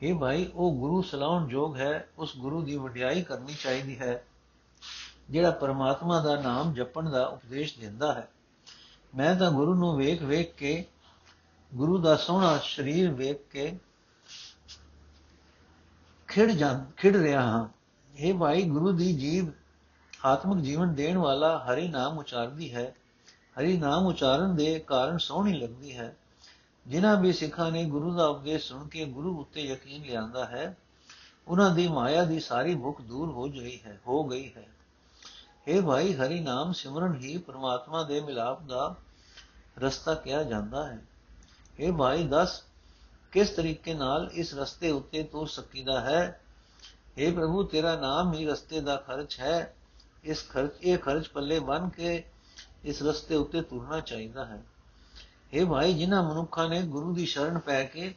ਇਹ 0.01 0.15
ਭਾਈ, 0.15 0.51
ਉਹ 0.55 0.75
ਗੁਰੂ 0.75 1.01
ਸਲਾਉਣ 1.01 1.47
ਜੋਗ 1.47 1.77
ਹੈ। 1.77 2.09
ਉਸ 2.17 2.37
ਗੁਰੂ 2.37 2.61
ਦੀ 2.61 2.75
ਵਡਿਆਈ 2.75 3.21
ਕਰਨੀ 3.21 3.53
ਚਾਹੀਦੀ 3.53 3.99
ਹੈ, 3.99 4.25
ਜਿਹੜਾ 5.29 5.51
ਪਰਮਾਤਮਾ 5.51 6.19
ਦਾ 6.21 6.41
ਨਾਮ 6.41 6.73
ਜਪਣ 6.73 7.09
ਦਾ 7.09 7.25
ਉਪਦੇਸ਼ 7.25 7.79
ਦਿੰਦਾ 7.79 8.13
ਹੈ। 8.13 8.31
ਮੈਂ 9.15 9.35
ਤਾਂ 9.35 9.51
ਗੁਰੂ 9.51 9.73
ਨੂੰ 9.73 9.97
ਵੇਖ 9.97 10.21
ਵੇਖ 10.21 10.55
ਕੇ, 10.55 10.85
ਗੁਰੂ 11.75 11.97
ਦਾ 11.97 12.15
ਸੋਹਣਾ 12.15 12.59
ਸਰੀਰ 12.63 13.11
ਵੇਖ 13.11 13.51
ਕੇ 13.51 13.79
ਖਿੜ 16.37 16.51
ਜਾਂ, 16.51 16.91
ਖਿੜ 16.97 17.15
ਰਿਹਾ 17.15 17.41
ਹਾਂ। 17.41 17.67
ਇਹ 18.15 18.33
ਭਾਈ, 18.33 18.63
ਗੁਰੂ 18.63 18.91
ਦੀ 18.91 19.13
ਜੀਵ, 19.13 19.47
ਆਤਮਿਕ 20.25 20.65
ਜੀਵਨ 20.65 20.93
ਦੇਣ 20.93 21.17
ਵਾਲਾ 21.17 21.65
ਹਰੀ 21.65 21.87
ਨਾਮ 21.87 22.17
ਉਚਾਰਦੀ 22.17 22.75
ਹੈ। 22.75 22.95
ਹਰੀ 23.59 23.77
ਨਾਮ 23.77 24.05
ਉਚਾਰਨ 24.05 24.55
ਦੇ 24.55 24.79
ਕਾਰਨ 24.79 25.17
ਸੋਹਣੀ 25.17 25.53
ਲੱਗਦੀ 25.53 25.97
ਹੈ। 25.97 26.15
ਜਿਨ੍ਹਾਂ 26.87 27.17
ਵੀ 27.17 27.33
ਸਿੱਖਾਂ 27.33 27.71
ਨੇ 27.71 27.85
ਗੁਰੂ 27.85 28.15
ਦਾ 28.15 28.27
ਉਪਦੇਸ਼ 28.27 28.67
ਸੁਣ 28.67 28.87
ਕੇ 28.87 29.05
ਗੁਰੂ 29.05 29.41
ਉੱਤੇ 29.41 29.61
ਯਕੀਨ 29.61 30.01
ਲਿਆਂਦਾ 30.01 30.45
ਹੈ, 30.45 30.77
ਉਹਨਾਂ 31.47 31.75
ਦੀ 31.75 31.87
ਮਾਇਆ 31.87 32.23
ਦੀ 32.23 32.39
ਸਾਰੀ 32.39 32.75
ਭੁੱਖ 32.75 33.01
ਦੂਰ 33.01 33.29
ਹੋ 33.29 33.43
ਗਈ 33.43 33.79
ਹੈ, 33.85 33.99
ਹੋ 34.07 34.23
ਗਈ 34.23 34.51
ਹੈ। 34.57 34.67
ਇਹ 35.67 35.81
ਭਾਈ, 35.81 36.13
ਹਰੀ 36.13 36.39
ਨਾਮ 36.39 36.71
ਸਿਮਰਨ 36.71 37.15
ਹੀ 37.15 37.37
ਪ੍ਰਮਾਤਮਾ 37.37 38.03
ਦੇ 38.03 38.21
ਮਿਲਾਪ 38.21 38.61
ਦਾ 38.61 38.95
ਰਸਤਾ 39.79 40.13
ਕਿਹਾ 40.13 40.43
ਜਾਂਦਾ 40.43 40.87
ਹੈ। 40.87 40.99
ਇਹ 41.79 41.93
ਭਾਈ, 41.93 42.27
ਦੱਸ 42.27 42.63
ਕਿਸ 43.32 43.50
ਤਰੀਕੇ 43.50 43.94
ਨਾਲ 43.94 44.28
ਇਸ 44.34 44.54
ਰਸਤੇ 44.54 44.90
ਉੱਤੇ 44.90 45.22
ਤੁਰ 45.22 45.46
ਸਕੀਦਾ 45.48 46.00
ਹੈ 46.00 46.20
हे 47.18 47.32
ਪ੍ਰਭੂ 47.34 47.62
ਤੇਰਾ 47.64 47.94
ਨਾਮ 47.96 48.32
ਹੀ 48.34 48.46
ਰਸਤੇ 48.46 48.80
ਦਾ 48.80 48.96
ਖਰਚ 48.96 49.38
ਹੈ 49.40 49.74
ਇਸ 50.24 50.48
ਖਰਚ 50.48 50.82
ਇਹ 50.82 50.98
ਖਰਚ 50.98 51.28
ਪੱਲੇ 51.28 51.58
ਬਨ 51.60 51.88
ਕੇ 51.88 52.22
ਇਸ 52.84 53.02
ਰਸਤੇ 53.02 53.36
ਉੱਤੇ 53.36 53.62
ਤੁਰਨਾ 53.62 54.00
ਚਾਹੀਦਾ 54.00 54.44
ਹੈ 54.44 54.62
हे 55.52 55.66
ਭਾਈ 55.68 55.94
ਜਿਨ੍ਹਾਂ 55.94 56.22
ਮਨੁੱਖਾਂ 56.22 56.68
ਨੇ 56.68 56.82
ਗੁਰੂ 56.88 57.14
ਦੀ 57.14 57.26
ਸ਼ਰਨ 57.26 57.58
ਪੈ 57.58 57.82
ਕੇ 57.84 58.14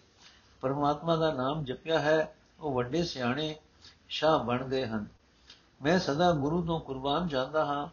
ਪਰਮਾਤਮਾ 0.63 1.15
ਦਾ 1.15 1.31
ਨਾਮ 1.33 1.63
ਜਪਿਆ 1.63 1.99
ਹੈ 1.99 2.35
ਉਹ 2.59 2.73
ਵੱਡੇ 2.73 3.03
ਸਿਆਣੇ 3.03 3.55
ਸ਼ਾਹ 4.09 4.37
ਬਣ 4.39 4.63
ਗਏ 4.63 4.85
ਹਨ 4.85 5.05
ਮੈਂ 5.81 5.97
ਸਦਾ 5.99 6.31
ਗੁਰੂ 6.33 6.61
ਤੋਂ 6.65 6.79
ਕੁਰਬਾਨ 6.79 7.27
ਜਾਂਦਾ 7.27 7.65
ਹਾਂ 7.65 7.87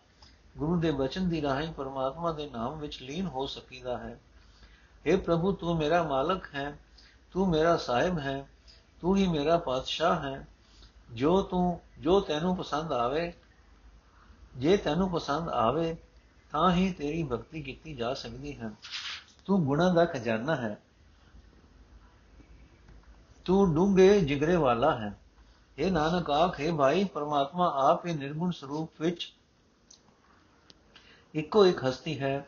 ਗੁਰੂ 0.57 0.79
ਦੇ 0.81 0.91
ਬਚਨ 0.91 1.29
ਦੀ 1.29 1.43
ਰਾਹੀਂ 1.43 1.73
ਪਰਮਾਤਮਾ 1.73 2.33
ਦੇ 2.33 2.49
ਨਾਮ 2.51 2.79
ਵਿੱਚ 2.79 3.01
ਲੀਨ 3.03 3.27
ਹੋ 3.27 3.47
ਸਕੀਦਾ 3.47 3.99
ਹੈ 3.99 4.19
हे 5.05 5.19
ਪ੍ਰਭੂ 5.21 5.53
ਤੂੰ 5.53 5.77
ਮੇਰਾ 5.77 6.03
ਮਾਲਕ 6.03 6.49
ਹੈ 6.55 6.73
ਤੂੰ 7.32 7.50
ਮੇਰਾ 7.50 7.78
ਸਾਹਿਬ 7.78 8.20
ਹੈ, 8.20 8.50
ਤੂੰ 9.02 9.18
ਹੀ 9.18 9.28
ਮੇਰਾ 9.28 9.58
ਪਾਤਸ਼ਾਹ 9.58 10.20
ਹੈ। 10.20 10.48
ਜੋ 11.14 11.42
ਤੂੰ, 11.42 11.80
ਜੋ 12.00 12.20
ਤੈਨੂੰ 12.20 12.58
ਪਸੰਦ 12.58 12.92
ਆਵੇ, 12.92 13.34
ਜੇ 14.56 14.78
ਤੈਨੂੰ 14.78 15.12
ਪਸੰਦ 15.12 15.50
ਆਵੇ, 15.50 15.98
ਤਾਂ 16.52 16.72
ਹੀ 16.72 16.92
ਤੇਰੀ 16.92 17.24
ਭਗਤੀ 17.24 17.62
ਕੀਤੀ 17.62 17.96
ਜਾ 17.96 18.14
ਸਕਦੀ 18.14 18.60
ਹੈ। 18.60 18.72
ਤੂੰ 19.46 19.66
ਗੁਣਾਂ 19.66 19.94
ਦਾ 19.94 20.06
ਖਜ਼ਾਨਾ 20.06 20.56
ਹੈ। 20.56 20.78
ਤੂੰ 23.46 23.74
ਡੂੰਘੇ 23.74 24.22
ਜਿਗਰੇ 24.22 24.56
ਵਾਲਾ 24.56 24.98
ਹੈ। 24.98 25.20
ਇਹ 25.78 25.92
ਨਾਨਕ 25.92 26.30
ਆਖੇ 26.30 26.72
ਭਾਈ, 26.72 27.04
ਪਰਮਾਤਮਾ 27.04 27.92
ਆਪ 27.92 28.06
ਹੀ 28.06 28.14
ਨਿਰਗੁਣ 28.14 28.52
ਸਰੂਪ 28.52 29.02
ਵਿੱਚ 29.02 29.34
ਇੱਕੋ 31.34 31.66
ਇੱਕ 31.66 31.86
ਹਸਤੀ 31.86 32.20
ਹੈ 32.20 32.48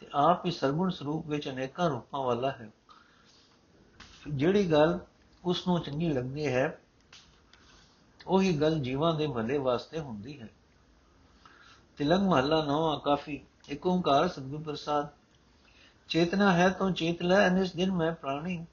ਤੇ 0.00 0.08
ਆਪ 0.14 0.46
ਹੀ 0.46 0.50
ਸਰਗੁਣ 0.50 0.90
ਸਰੂਪ 0.90 1.26
ਵਿੱਚ 1.26 1.48
ਅਨੇਕਾਂ 1.48 1.90
ਰੂਪਾਂ 1.90 2.20
ਵਾਲਾ 2.20 2.50
ਹੈ। 2.50 2.70
ਜਿਹੜੀ 4.30 4.72
ਗੱਲ 4.72 4.98
ਉਸ 5.44 5.66
ਨੂੰ 5.68 5.80
ਚੰਗੀ 5.80 6.08
ਲੱਗਦੀ 6.08 6.46
ਹੈ, 6.46 6.80
ਉਹੀ 8.26 8.60
ਗੱਲ 8.60 8.78
ਜੀਵਾਂ 8.78 9.14
ਦੇ 9.14 9.26
ਭਲੇ 9.26 9.58
ਵਾਸਤੇ 9.58 9.98
ਹੁੰਦੀ 9.98 10.40
ਹੈ। 10.40 10.48
ਤਿਲੰਗ 11.96 12.28
ਮਹੱਲਾ 12.28 12.64
ਨੌਵਾਂ 12.64 12.98
ਕਾਫੀ 13.00 13.40
ਇੱਕ 13.68 13.86
ਓੰਕਾਰ 13.86 14.28
ਸਤਿਗੁਰ 14.28 14.62
ਪ੍ਰਸਾਦ। 14.62 15.08
ਚੇਤਨਾ 16.08 16.52
ਹੈ 16.52 16.68
ਤੋਂ 16.68 16.90
ਚੇਤ 16.90 17.22
ਲੈ 17.22 17.48
ਅਨਿਸ 17.48 17.72
ਦਿਨ 17.72 17.92
ਮੈਂ 17.92 18.12
ਪ੍ਰਾਣੀ। 18.12 18.66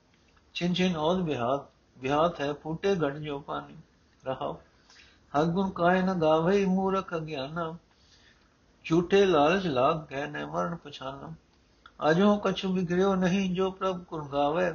ਛਿਨ 0.54 0.74
ਛਿਨ 0.74 0.96
ਔਦ 0.96 1.20
ਵਿਹਾਤ 1.20 1.70
ਵਿਹਾਤ 1.98 2.42
ਹੈ 2.42 2.54
ਫੂਟੇ 2.54 2.96
ਘਟ 2.96 3.16
ਜੋ 3.16 3.40
ਪਾਣੀ। 3.40 3.76
ਰਹਾਉ, 4.26 4.54
ਹਰ 5.34 5.46
ਗੁਣ 5.46 5.70
ਕਾਇ 5.70 6.02
ਨ 6.02 6.14
ਗਾਵੇ 6.14 6.66
ਮੂਰਖ 6.66 7.16
ਅਗਿਆਨਾ। 7.16 7.78
ਝੂਠੇ 8.86 9.26
ਲਾਲਚ 9.26 9.66
ਲਾਗ 9.68 10.06
ਕਹਿ 10.06 10.28
ਨ 10.28 10.46
ਮਰਨ 10.46 10.76
ਪਛਾਨਮ 10.76 11.34
ਅਜੋ 12.10 12.38
ਕਛੁ 12.38 12.74
ਬਿਗਰਿਓ 12.74 13.16
ਨਹੀਂ 13.16 13.56
ਜੋ 13.56 13.72
ਪ੍ਰਭ 13.72 14.04
ਗੁਣ 14.04 14.28
ਗਾਵੇ। 14.28 14.72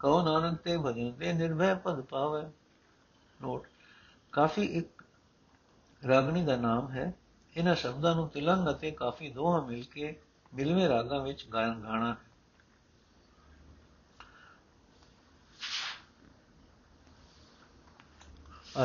ਕਹੋ 0.00 0.22
ਨਾਨਕ 0.22 0.58
ਤੇ 0.58 0.76
ਭਜਨ 0.78 1.12
ਤੇ 1.12 1.32
ਨਿਰਭੈ 1.32 1.74
ਪਦ 1.74 2.00
ਪਾਵੇ। 2.00 2.42
ਨੋਟ 3.42 3.66
ਕਾਫੀ 4.32 4.62
ਇੱਕ 4.62 5.02
ਰਾਗਣੀ 6.08 6.44
ਦਾ 6.44 6.56
ਨਾਮ 6.56 6.90
ਹੈ। 6.90 7.14
ਇਹਨਾਂ 7.56 7.74
ਸ਼ਬਦਾਂ 7.74 8.14
ਨੂੰ 8.14 8.28
ਤਿਲੰਗ 8.28 8.70
ਅਤੇ 8.70 8.90
ਕਾਫੀ 8.90 9.30
ਦੋਹਾਂ 9.30 9.62
ਮਿਲ 9.62 9.84
ਕੇ 9.84 10.20
ਮਿਲਵੇਂ 10.54 10.88
ਰਾਗਾਂ 10.88 11.20
ਵਿੱਚ 11.20 11.46
ਗਾਇਨ 11.48 11.82
ਗਾਣਾ 11.82 12.14
ਹੈ। 12.14 12.30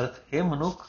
ਅਰਥ, 0.00 0.34
ਹੈ 0.34 0.42
ਮਨੁੱਖ, 0.42 0.86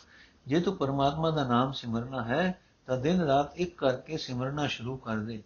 ਜੇ 0.48 0.60
ਤੂੰ 0.60 0.78
ਪਰਮਾਤਮਾ 0.78 1.32
ਦਾ 1.32 1.48
ਨਾਮ 1.48 1.72
ਸਿਮਰਨਾ 1.72 2.24
ਹੈ, 2.24 2.62
ਤਾਂ 2.86 2.98
ਦਿਨ 2.98 3.22
ਰਾਤ 3.22 3.58
ਇੱਕ 3.58 3.78
ਕਰਕੇ 3.78 4.18
ਸਿਮਰਨਾ 4.18 4.68
ਸ਼ੁਰੂ 4.68 4.98
ਕਰ 4.98 5.18
ਦੇ। 5.18 5.44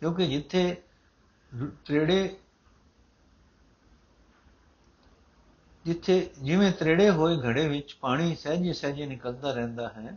ਕਿਉਂਕਿ 0.00 0.26
ਜਿੱਥੇ 0.26 0.82
ਤ੍ਰੇੜੇ 1.84 2.40
ਜਿੱਥੇ 5.88 6.30
ਜਿਵੇਂ 6.42 6.72
ਤ੍ਰੇੜੇ 6.72 7.10
ਹੋਏ 7.10 7.36
ਘੜੇ 7.36 7.68
ਵਿੱਚ 7.68 7.96
ਪਾਣੀ 8.00 8.34
ਸਹਿਜੇ 8.36 8.72
ਸਹਿਜੇ 8.72 9.06
ਨਿਕਲਦਾ 9.06 9.52
ਰਹਿੰਦਾ 9.52 9.88
ਹੈ, 9.88 10.16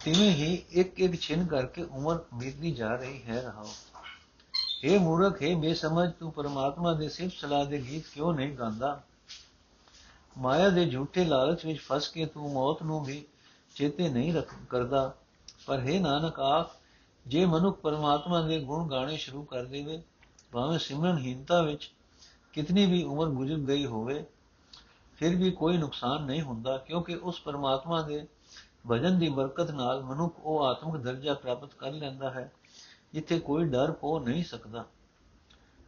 ਤਿਵੇਂ 0.00 0.30
ਹੀ 0.30 0.54
ਇੱਕ 0.70 1.00
ਇੱਕ 1.00 1.20
ਛਿਨ 1.20 1.46
ਕਰਕੇ 1.46 1.82
ਉਮਰ 1.82 2.18
ਬੀਤਦੀ 2.34 2.72
ਜਾ 2.72 2.94
ਰਹੀ 2.94 3.22
ਹੈ 3.22 3.40
ਰਹਾਓ 3.42 3.68
ਇਹ 4.84 4.98
ਮੂਰਖ, 5.00 5.42
ਹੈ 5.42 5.54
ਬੇਸਮਝ, 5.56 6.10
ਤੂੰ 6.12 6.32
ਪਰਮਾਤਮਾ 6.32 6.92
ਦੇ 6.94 7.08
ਸਿਫਤ 7.08 7.34
ਸਲਾਹ 7.34 7.64
ਦੇ 7.64 7.80
ਗੀਤ 7.80 8.06
ਕਿਉਂ 8.14 8.34
ਨਹੀਂ 8.34 8.52
ਗਾਉਂਦਾ? 8.52 9.00
ਮਾਇਆ 10.38 10.68
ਦੇ 10.68 10.88
ਝੂਠੇ 10.90 11.24
ਲਾਲਚ 11.24 11.66
ਵਿੱਚ 11.66 11.80
ਫਸ 11.80 12.08
ਕੇ 12.08 12.26
ਤੂੰ 12.26 12.52
ਮੌਤ 12.52 12.82
ਨੂੰ 12.82 13.04
ਵੀ 13.04 13.24
ਚੇਤੇ 13.74 14.08
ਨਹੀਂ 14.08 14.34
ਰੱਖ 14.34 14.54
ਕਰਦਾ। 14.70 15.14
ਪਰ 15.66 15.80
ਹੈ 15.80 16.00
ਨਾਨਕ, 16.00 16.40
ਆਖ, 16.40 16.76
ਜੇ 17.26 17.44
ਮਨੁੱਖ 17.44 17.80
ਪਰਮਾਤਮਾ 17.80 18.42
ਦੇ 18.42 18.60
ਗੁਣ 18.60 18.90
ਗਾਣੇ 18.90 19.16
ਸ਼ੁਰੂ 19.16 19.44
ਕਰ 19.44 19.64
ਦੇਵੇ, 19.64 20.02
ਭਾਵੇਂ 20.52 20.78
ਸਿਮਰਨਹੀਨਤਾ 20.78 21.62
ਵਿੱਚ 21.62 21.92
ਕਿਤਨੀ 22.54 22.86
ਵੀ 22.86 23.02
ਉਮਰ 23.04 23.28
ਗੁਜ਼ਰ 23.28 23.58
ਗਈ 23.58 23.86
ਹੋਵੇ 23.86 24.24
ਫਿਰ 25.18 25.36
ਵੀ 25.36 25.50
ਕੋਈ 25.50 25.76
ਨੁਕਸਾਨ 25.76 26.24
ਨਹੀਂ 26.24 26.42
ਹੁੰਦਾ 26.42 26.76
ਕਿਉਂਕਿ 26.78 27.14
ਉਸ 27.14 27.40
ਪਰਮਾਤਮਾ 27.40 28.00
ਦੇ 28.02 28.26
ਭਜਨ 28.88 29.18
ਦੀ 29.18 29.28
ਬਰਕਤ 29.28 29.70
ਨਾਲ 29.70 30.02
ਮਨੁੱਖ 30.02 30.38
ਉਹ 30.38 30.64
ਆਤਮਿਕ 30.64 31.02
ਦਰਜਾ 31.02 31.34
ਪ੍ਰਾਪਤ 31.34 31.74
ਕਰ 31.74 31.92
ਲੈਂਦਾ 31.92 32.30
ਹੈ 32.30 32.50
ਜਿੱਥੇ 33.14 33.38
ਕੋਈ 33.38 33.64
ਡਰ 33.64 33.90
ਪੋ 33.92 34.18
ਨਹੀਂ 34.18 34.44
ਸਕਦਾ 34.44 34.84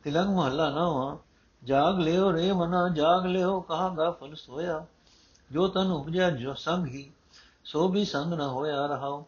ਤਿਲੰਗ 0.05 0.37
ਮਹੱਲਾ 0.37 0.69
ਨਾ 0.71 1.17
ਜਾਗ 1.63 1.99
ਲਿਓ 1.99 2.33
ਰੇ 2.33 2.53
ਮਨਾ 2.53 2.89
ਜਾਗ 2.89 3.27
ਲਿਓ 3.27 3.61
ਕਹਾਗਾ 3.61 4.11
ਫਲ 4.11 4.35
ਸੋਇਆ 4.35 4.85
ਜੋ 5.51 5.69
ਤਨ 5.69 5.91
ਉਪਜਿਆ 5.91 6.31
ਜੋ 6.31 6.55
ਸੰਗ 6.55 6.87
ਹੀ 6.87 7.11
ਸੋ 7.65 7.89
ਵੀ 7.89 8.05
ਸੰਗ 8.05 8.33
ਨਾ 8.33 8.49
ਹੋਇਆ 8.49 8.87
ਰਹਾਓ 8.87 9.25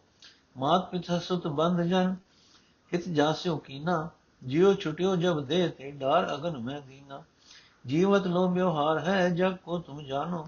ਮਾਤ 0.55 0.89
ਪਿਤਾ 0.89 1.19
ਸੁਤ 1.19 1.47
ਬੰਧ 1.47 1.81
ਜਨ 1.81 2.15
ਹਿਤ 2.91 3.09
ਜਾਸਿਓ 3.09 3.57
ਕੀਨਾ 3.57 4.09
ਜਿਉ 4.47 4.73
ਛੁਟਿਓ 4.73 5.15
ਜਬ 5.15 5.45
ਦੇ 5.45 5.69
ਤੇ 5.69 5.91
ਡਾਰ 5.91 6.35
ਅਗਨ 6.35 6.57
ਮੈਂ 6.57 6.81
ਦੀਨਾ। 6.81 7.23
ਜੀਵਤ 7.87 8.27
ਲੋ 8.27 8.49
ਵਿਵਹਾਰ 8.49 8.99
ਹੈ, 8.99 9.29
ਜਗ 9.29 9.55
ਕੋ 9.55 9.79
ਤੁਮ 9.79 10.01
ਜਾਨੋ 10.01 10.47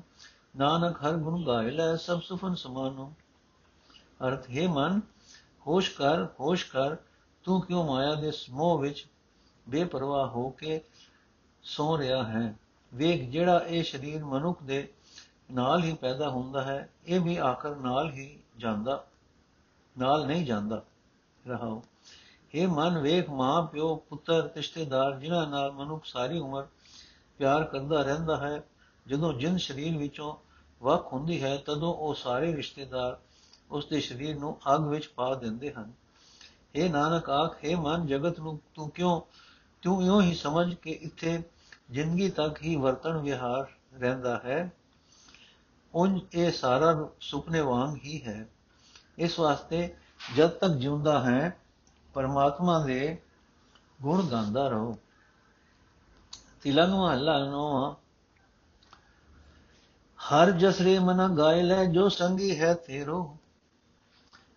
ਨਾਨਕ 0.57 1.05
ਹਰ 1.05 1.13
ਗੁਣ 1.13 1.45
ਗਾਇ 1.45 1.71
ਲੈ, 1.71 1.95
ਸਭ 1.95 2.21
ਸੁਫਨ 2.21 2.55
ਸਮਾਨੋ। 2.55 3.13
ਅਰਥ, 4.27 4.49
ਹੈ 4.49 4.67
ਮਨ, 4.67 5.01
ਹੋਸ਼ 5.67 5.91
ਕਰ 5.91 6.25
ਹੋਸ਼ 6.39 6.71
ਕਰ, 6.71 6.95
ਤੂੰ 7.43 7.61
ਕਿਉਂ 7.61 7.87
ਮਾਇਆ 7.87 8.15
ਦੇ 8.15 8.31
ਸਮੋਹ 8.31 8.79
ਵਿੱਚ 8.79 9.07
ਬੇਪਰਵਾਹ 9.69 10.27
ਹੋ 10.27 10.49
ਕੇ 10.49 10.81
ਸੋ 11.63 11.97
ਰਿਹਾ 11.97 12.23
ਹੈ? 12.23 12.55
ਵੇਖ, 12.93 13.29
ਜਿਹੜਾ 13.29 13.65
ਇਹ 13.67 13.83
ਸਰੀਰ 13.83 14.25
ਮਨੁੱਖ 14.25 14.63
ਦੇ 14.63 14.93
ਨਾਲ 15.51 15.83
ਹੀ 15.83 15.93
ਪੈਦਾ 15.93 16.29
ਹੁੰਦਾ 16.29 16.61
ਹੈ, 16.61 16.89
ਇਹ 17.05 17.19
ਵੀ 17.19 17.37
ਆਖਰ 17.37 17.75
ਨਾਲ 17.75 18.11
ਹੀ 18.11 18.39
ਜਾਂਦਾ, 18.57 19.07
ਨਾਲ 19.97 20.27
ਨਹੀਂ 20.27 20.45
ਜਾਂਦਾ। 20.45 20.83
ਰਹਾਓ। 21.47 21.83
ਇਹ 22.53 22.67
ਮਨ 22.67 22.97
ਵੇਖ 22.97 23.29
ਮਾਂ, 23.29 23.67
ਪਿਓ, 23.67 23.95
ਪੁੱਤਰ, 23.95 24.49
ਰਿਸ਼ਤੇਦਾਰ, 24.55 25.19
ਜਿਨ੍ਹਾਂ 25.19 25.47
ਨਾਲ 25.47 25.71
ਮਨੁੱਖ 25.71 26.05
ਸਾਰੀ 26.05 26.39
ਉਮਰ 26.39 26.67
ਪਿਆਰ 27.37 27.63
ਕਰਦਾ 27.63 28.01
ਰਹਿੰਦਾ 28.01 28.37
ਹੈ, 28.37 28.63
ਜਦੋਂ 29.07 29.33
ਜਿੰਨ 29.33 29.57
ਸਰੀਰ 29.57 29.97
ਵਿੱਚੋਂ 29.97 30.35
ਵਕ 30.83 31.13
ਹੁੰਦੀ 31.13 31.43
ਹੈ, 31.43 31.57
ਤਦੋਂ 31.57 31.93
ਉਹ 31.93 32.13
ਸਾਰੇ 32.13 32.55
ਰਿਸ਼ਤੇਦਾਰ 32.55 33.17
ਉਸ 33.71 33.85
ਦੇ 33.85 34.01
ਸਰੀਰ 34.01 34.39
ਨੂੰ 34.39 34.59
ਅੱਗ 34.75 34.81
ਵਿੱਚ 34.81 35.07
ਪਾ 35.07 35.35
ਦਿੰਦੇ 35.35 35.73
ਹਨ। 35.73 35.91
ਇਹ 36.75 36.89
ਨਾਨਕ 36.89 37.29
ਆਖ, 37.29 37.65
ਹੈ 37.65 37.77
ਮਨ, 37.77 38.07
ਜਗਤ 38.07 38.39
ਨੂੰ 38.39 38.59
ਤੂੰ 38.75 38.89
ਕਿਉਂ, 38.89 39.21
ਤੂੰ 39.81 40.03
ਇਉਂ 40.03 40.21
ਹੀ 40.21 40.33
ਸਮਝ 40.35 40.73
ਕੇ 40.73 40.91
ਇੱਥੇ 40.91 41.43
ਜ਼ਿੰਦਗੀ 41.91 42.29
ਤੱਕ 42.29 42.63
ਹੀ 42.63 42.75
ਵਰਤਣ 42.75 43.17
ਵਿਹਾਰ 43.17 43.71
ਰਹਿੰਦਾ 43.99 44.41
ਹੈ? 44.45 44.71
ਉਨ 45.95 46.19
ਇਹ 46.33 46.51
ਸਾਰਾ 46.51 47.09
ਸੁਪਨੇ 47.21 47.61
ਵਾਂਗ 47.61 47.97
ਹੀ 48.05 48.21
ਹੈ। 48.21 48.49
ਇਸ 49.17 49.39
ਵਾਸਤੇ 49.39 49.95
ਜਦ 50.35 50.49
ਤੱਕ 50.49 50.71
ਜਿਉਂਦਾ 50.71 51.19
ਹੈ 51.19 51.58
ਪਰਮਾਤਮਾ 52.19 52.79
ਦੇ 52.79 53.17
ਗੁਣ 54.01 54.21
ਗਾਉਂਦਾ 54.21 54.67
ਰਹੋ। 54.67 54.97
ਤਿਲੰਗ 56.61 56.93
ਮਹੱਲਾ 56.93 57.37
ਨੋ 57.45 57.95
ਹਰ 60.19 60.51
ਜਸਰੇ 60.51 60.99
ਮਨ 60.99 61.35
ਗਾਇ 61.37 61.61
ਲੈ 61.63 61.85
ਜੋ 61.85 62.09
ਸੰਗੀ 62.09 62.59
ਹੈ 62.59 62.73
ਤੇਰੋ। 62.73 63.37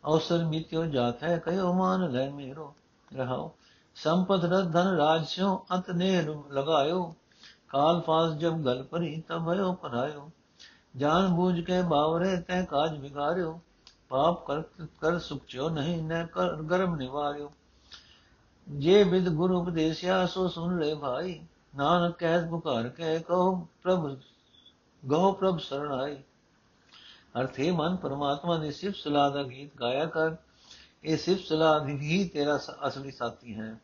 ਅਵਸਰ 0.06 0.44
ਮਿਤਿਓ 0.44 0.84
ਜਾਤ 0.86 1.22
ਹੈ 1.22 1.36
ਕਯੋ 1.38 1.72
ਮਾਨ 1.72 2.10
ਲੈ 2.10 2.30
ਮੇਰੋ। 2.30 2.74
ਰਹਾਓ। 3.16 3.50
ਸੰਪਤ 3.96 4.44
ਰਤ 4.44 4.72
ਧਨ 4.72 4.96
ਰਾਜ 4.96 5.26
ਸਿਓ 5.26 5.56
ਅੰਤ 5.72 5.90
ਨੇ 5.90 6.22
ਲਗਾਇਓ। 6.50 7.14
ਕਾਲ 7.68 8.00
ਫਾਸ 8.00 8.32
ਜਬ 8.32 8.62
ਗਲ 8.62 8.82
ਪਰੀ 8.82 9.20
ਤਬ 9.20 9.52
ਭਇਓ 9.52 9.72
ਪਰਾਇਓ 9.72 10.30
ਜਾਨ 10.96 11.28
ਬੂਝ 11.28 11.60
ਕੇ 11.60 11.82
ਬਾਵਰੇ 11.82 12.36
ਤੈ 12.36 12.64
ਕਾਜ 12.64 12.98
ਵਿਗਾਰਿਓ। 12.98 13.60
ਪਾਪ 14.12 14.46
ਕਰ 14.46 14.86
ਕਰ 15.00 15.18
ਸੁਖਿਓ 15.18 15.68
ਨਹੀਂ 15.68 16.02
ਨ 16.02 16.26
ਕਰ 16.26 16.56
ਗਰਮ 16.62 16.96
ਨਿਵਾਰਿਓ। 16.96 17.52
ਜੇ 18.68 19.04
ਬਿਦ 19.04 19.28
ਗੁਰੂ 19.28 19.60
ਉਪਦੇਸਿਆ 19.60 20.26
ਸੋ 20.26 20.48
ਸੁਨ 20.48 20.78
ਲੈ 20.80 20.94
ਭਾਈ। 20.94 21.40
ਨਾਨਕ 21.76 22.18
ਕਹਿ 22.18 22.48
ਪੁਕਾਰ 22.48 22.88
ਕੇ 22.88 23.18
ਕਹੋ 23.18 23.68
ਪ੍ਰਭ 23.82 24.16
ਗੋ 25.04 25.32
ਪ੍ਰਭ 25.32 25.58
ਸਰਣਾਈ 25.58 26.16
ਅਰਥੇ 27.40 27.70
ਮਨ 27.70 27.96
ਪਰਮਾਤਮਾ 27.96 28.58
ਦੀ 28.58 28.72
ਸਿਫਤ 28.72 28.96
ਸਲਾਹ 28.96 29.30
ਦਾ 29.30 29.42
ਗੀਤ 29.42 29.76
ਗਾਇਆ 29.80 30.06
ਕਰ। 30.06 30.36
ਇਹ 31.04 31.16
ਸਿਫਤ 31.16 31.40
ਸਲਾਹ 31.40 31.88
ਹੀ 31.88 32.28
ਤੇਰਾ 32.28 32.58
ਅਸਲੀ 32.88 33.10
ਸਾਥੀ 33.10 33.54
ਹੈ। 33.54 33.76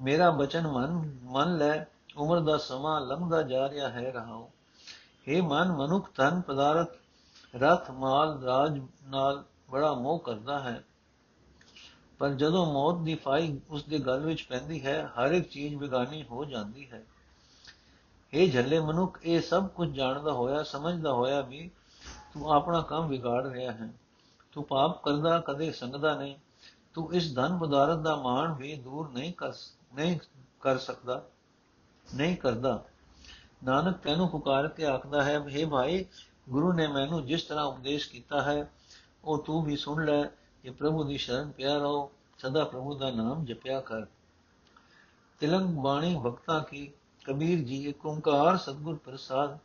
ਮੇਰਾ 0.00 0.30
ਬਚਨ 0.30 0.66
ਮਨ 0.66 1.18
ਮਨ 1.24 1.56
ਲੈ, 1.56 1.84
ਉਮਰ 2.16 2.40
ਦਾ 2.40 2.56
ਸਮਾਂ 2.56 3.00
ਲੰਘਦਾ 3.00 3.42
ਜਾ 3.42 3.68
ਰਿਹਾ 3.68 3.88
ਹੈ 3.88 4.12
ਰਹਾਉ। 4.12 4.50
हे 5.28 5.44
ਮਨ, 5.44 5.72
ਮਨੁੱਖ 5.72 6.10
ਤਨ 6.10 6.40
ਪਦਾਰਥ 6.40 6.99
ਰਥ 7.54 7.90
ਮਾਲ 7.90 8.42
ਰਾਜ 8.42 8.80
ਨਾਲ 9.04 9.44
ਬੜਾ 9.70 9.94
ਮੋਹ 9.94 10.18
ਕਰਦਾ 10.18 10.60
ਹੈ। 10.60 10.84
ਪਰ 12.18 12.30
ਜਦੋਂ 12.30 12.72
ਮੌਤ 12.72 12.98
ਦੀ 12.98 13.14
ਫਾਈ 13.14 13.60
ਉਸ 13.70 13.84
ਦੇ 13.84 13.98
ਗਲ 13.98 14.20
ਵਿੱਚ 14.20 14.42
ਪੈਂਦੀ 14.42 14.86
ਹੈ, 14.86 15.12
ਹਰ 15.18 15.32
ਇੱਕ 15.32 15.48
ਚੀਜ਼ 15.48 15.76
ਬਿਗਾਨੀ 15.76 16.24
ਹੋ 16.24 16.44
ਜਾਂਦੀ 16.44 16.90
ਹੈ। 16.90 17.04
ਇਹ 18.32 18.52
ਝੱਲੇ 18.52 18.80
ਮਨੁੱਖ, 18.80 19.18
ਇਹ 19.22 19.40
ਸਭ 19.40 19.66
ਕੁਝ 19.66 19.88
ਜਾਣਦਾ 19.88 20.32
ਹੋਇਆ, 20.32 20.62
ਸਮਝਦਾ 20.62 21.12
ਹੋਇਆ 21.12 21.40
ਵੀ 21.40 21.70
ਤੂੰ 22.34 22.52
ਆਪਣਾ 22.52 22.82
ਕੰਮ 22.82 23.08
ਵਿਗਾੜ 23.08 23.46
ਰਿਹਾ 23.46 23.72
ਹੈ। 23.72 23.92
ਤੂੰ 24.52 24.64
ਪਾਪ 24.64 25.02
ਕਰਦਾ, 25.02 25.38
ਕਦੇ 25.40 25.72
ਸੰਗਦਾ 25.72 26.14
ਨਹੀਂ। 26.14 26.36
ਤੂੰ 26.94 27.14
ਇਸ 27.14 27.34
ਧਨ 27.34 27.58
ਪਦਾਰਥ 27.58 27.98
ਦਾ 27.98 28.16
ਮਾਣ 28.16 28.54
ਵੀ 28.54 28.76
ਦੂਰ 28.76 29.10
ਨਹੀਂ 29.10 29.32
ਕਰ 29.32 29.52
ਨਹੀਂ 29.94 30.18
ਕਰ 30.60 30.78
ਸਕਦਾ, 30.78 31.24
ਨਹੀਂ 32.14 32.36
ਕਰਦਾ। 32.36 32.84
ਨਾਨਕ 33.64 33.96
ਤੈਨੂੰ 33.96 34.28
ਪੁਕਾਰ 34.28 34.68
ਕੇ 34.68 34.86
ਆਖਦਾ 34.86 35.22
ਹੈ 35.22 35.38
हे 35.38 35.68
ਭਾਈ 35.68 36.04
ਗੁਰੂ 36.48 36.72
ਨੇ 36.72 36.86
ਮੈਨੂੰ 36.86 37.26
ਜਿਸ 37.26 37.42
ਤਰ੍ਹਾਂ 37.42 37.64
ਉਪਦੇਸ਼ 37.64 38.08
ਕੀਤਾ 38.10 38.42
ਹੈ, 38.42 38.70
ਉਹ 39.24 39.42
ਤੂੰ 39.42 39.62
ਵੀ 39.64 39.76
ਸੁਣ 39.76 40.04
ਲੈ 40.04 40.22
ਕਿ 40.62 40.70
ਪ੍ਰਭੂ 40.70 41.04
ਦੀ 41.04 41.18
ਸ਼ਰਨ 41.18 41.50
ਪਿਆ 41.50 41.76
ਰਹੋ, 41.78 42.10
ਸਦਾ 42.38 42.64
ਪ੍ਰਭੂ 42.64 42.94
ਦਾ 42.94 43.10
ਨਾਮ 43.10 43.44
ਜਪਿਆ 43.44 43.80
ਕਰ। 43.80 44.06
ਤਿਲੰਗ 45.40 45.76
ਬਾਣੀ 45.78 46.20
ਭਗਤਾ 46.26 46.58
ਕੀ, 46.58 46.90
ਕਬੀਰ 47.24 47.64
ਜੀ 47.64 47.84
ਇਹ 47.84 48.06
ਓੰਕਾਰ 48.06 48.56
ਸਤਗੁਰ 48.56 48.96
ਪ੍ਰਸਾਦ। 48.96 49.58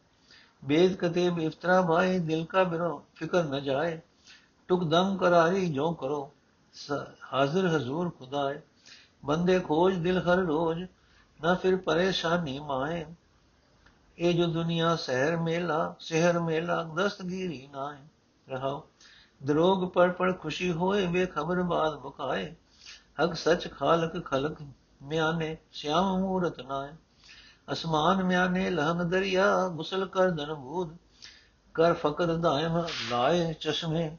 ਬੇਦ 0.66 0.96
ਕਤੇ 0.96 1.30
ਬਿਫਤਰਾ 1.30 1.82
ਭਾਏ, 1.82 2.20
ਦਿਲ 2.20 2.46
ਕਾ 2.46 2.64
ਬਿਰੋ, 2.64 3.04
ਫਿਕਰ 3.16 3.44
ਨ 3.44 3.64
ਜਾਏ। 3.64 4.00
ਟੁਕ 4.68 4.84
ਦਮ 4.84 5.18
ਕਰਾਈ 5.18 5.66
ਜੋ 5.70 5.92
ਕਰੋ 5.94 6.32
ਹਾਜ਼ਰ 7.34 7.68
ਹਜ਼ੂਰ 7.68 8.10
ਖੁਦਾ 8.10 8.50
ਹੈ 8.50 8.64
ਬੰਦੇ 9.26 9.60
ਖੋਜ, 9.60 9.96
ਦਿਲ 9.96 10.18
ਹਰ 10.20 10.38
ਰੋਜ਼, 10.38 10.84
ਨਾ 11.40 11.54
ਫਿਰ 11.54 11.76
ਪਰੇਸ਼ਾਨੀ 11.78 12.60
ਮਾਏ। 12.60 13.06
ए 14.20 14.34
जो 14.34 14.48
दुनिया 14.48 14.96
शहर 14.96 15.38
मेला 15.38 15.96
शहर 16.02 16.40
मेला, 16.40 16.84
दस्तगिरी 16.84 17.70
नाय। 17.76 18.08
रहाओ, 18.50 18.84
द्रोग 19.44 19.94
पर 19.94 20.10
पर 20.10 20.34
खुशी 20.34 20.70
होए, 20.70 21.08
वे 21.08 21.26
खबर 21.26 21.62
बाद 21.62 21.94
मुकाए 22.04 22.56
हक 23.20 23.34
सच 23.34 23.68
खालक 23.68 24.24
खलक 24.28 24.74
म्याने, 25.04 25.58
श्याम 25.74 26.06
मूरत 26.06 26.56
नाय। 26.60 26.96
असमान 27.70 28.24
म्याने, 28.24 28.70
लहन 28.70 29.10
दरिया, 29.10 29.68
गुसल 29.68 30.06
कर 30.06 30.32
धनबूद। 30.32 30.98
कर 31.76 31.94
फकर 31.94 32.26
दायम 32.26 32.78
लाए 32.82 33.54
चश्मे। 33.54 34.18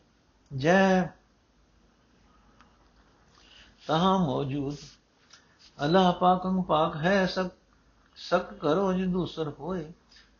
जय। 0.53 1.11
तहा 3.89 4.19
मौजूद। 4.19 4.77
अल्लाह 5.79 6.13
पाकंग 6.13 6.65
पाक 6.65 6.97
है 6.97 7.27
सब। 7.27 7.51
ਸਕ 8.17 8.51
ਸਕ 8.51 8.55
ਕਰੋ 8.55 8.93
ਜਿ 8.93 9.07
ਦੂਸਰ 9.07 9.49
ਹੋਏ, 9.49 9.93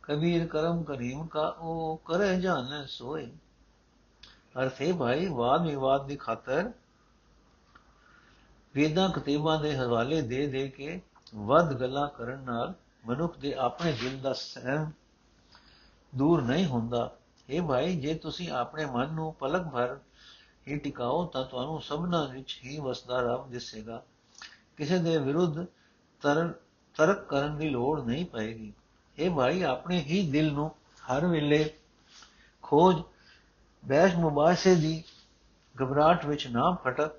ਕਬੀਰ 0.03 0.47
ਕਰਮ 0.47 0.83
ਕਰੀਮ 0.83 1.27
ਕਾ 1.27 1.57
ਉਹ 1.59 2.03
ਕਰੇ 2.05 2.41
ਜਾਣੇ 2.41 2.87
ਸੋਏ। 2.87 3.33
ਅਰਥੇ 4.62 4.93
ਭਾਈ, 4.93 5.27
ਵਾਦ 5.27 5.67
ਵਿਵਾਦ 5.67 6.07
ਦੀ 6.07 6.17
ਖਾਤਰ 6.17 6.73
ਵੇਦਾਂ 8.75 9.09
ਕਤੇਬਾਂ 9.09 9.61
ਦੇ 9.61 9.77
ਹਵਾਲੇ 9.77 10.23
ਦੇ 10.23 10.47
ਦੇ 10.47 10.69
ਕੇ 10.69 11.01
ਵੱਧ 11.35 11.75
ਗੱਲਾਂ 11.75 12.09
ਕਰਨ 12.09 12.39
ਨਾਲ 12.39 12.75
ਮਨੁੱਖ 13.07 13.39
ਦੇ 13.39 13.55
ਆਪਣੇ 13.55 13.93
ਦਿਲ 13.93 14.21
ਦਾ 14.21 14.33
ਸਹਿਮ 14.33 14.91
ਦੂਰ 16.15 16.43
ਨਹੀਂ 16.43 16.67
ਹੁੰਦਾ। 16.67 17.17
ਇਹ 17.49 17.62
ਭਾਈ, 17.62 17.97
ਜੇ 17.97 18.15
ਤੁਸੀਂ 18.15 18.51
ਆਪਣੇ 18.51 18.85
ਮਨ 18.85 19.12
ਨੂੰ 19.12 19.35
ਪਲਕ 19.35 19.62
ਭਰ 19.62 19.99
ਹੀ 20.69 20.79
ਟਿਕਾਓ, 20.79 21.27
ਤਾਂ 21.27 21.45
ਤੁਹਾਨੂੰ 21.45 21.83
ਸਭਨਾ 21.83 22.25
ਵਿੱਚ 22.25 22.61
ਹੀ 22.65 22.81
ਵਸਦਾ 22.81 23.21
ਰੱਬ 23.21 23.51
ਦਿਸੇਗਾ। 23.51 24.03
ਕਿਸੇ 24.77 24.99
ਦੇ 24.99 25.19
ਵਿਰੁੱਧ 25.19 25.65
ਤਰ 26.21 26.55
ਤਰਕ 26.96 27.28
ਕਰਨ 27.28 27.56
ਦੀ 27.56 27.68
ਲੋੜ 27.70 28.04
ਨਹੀਂ 28.04 28.26
ਪਏਗੀ। 28.26 28.72
ਇਹ 29.18 29.30
ਭਾਈ 29.30 29.62
ਆਪਣੇ 29.62 30.00
ਹੀ 30.00 30.30
ਦਿਲ 30.30 30.52
ਨੂੰ 30.52 30.70
ਹਰ 31.12 31.26
ਵੇਲੇ 31.26 31.72
ਖੋਜ 32.62 33.02
ਬੈਸ਼ 33.85 34.14
ਮੁਬਾਸੇ 34.14 34.74
ਦੀ 34.74 35.04
ਘਬਰਾਹਟ 35.82 36.26
ਵਿੱਚ 36.26 36.46
ਨਾ 36.46 36.76
ਫਟਕ। 36.85 37.11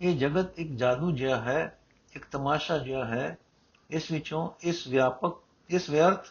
ਇਹ 0.00 0.18
ਜਗਤ 0.18 0.58
ਇੱਕ 0.58 0.70
ਜਾਦੂ 0.72 1.10
ਜਿਹਾ 1.10 1.40
ਹੈ, 1.40 1.78
ਇੱਕ 2.12 2.24
ਤਮਾਸ਼ਾ 2.24 2.78
ਜਿਹਾ 2.78 3.04
ਹੈ। 3.04 3.38
ਇਸ 3.90 4.10
ਵਿੱਚੋਂ 4.10 4.50
ਇਸ 4.60 4.86
ਵਿਆਪਕ, 4.86 5.36
ਇਸ 5.70 5.90
ਵਿਅਰਥ 5.90 6.26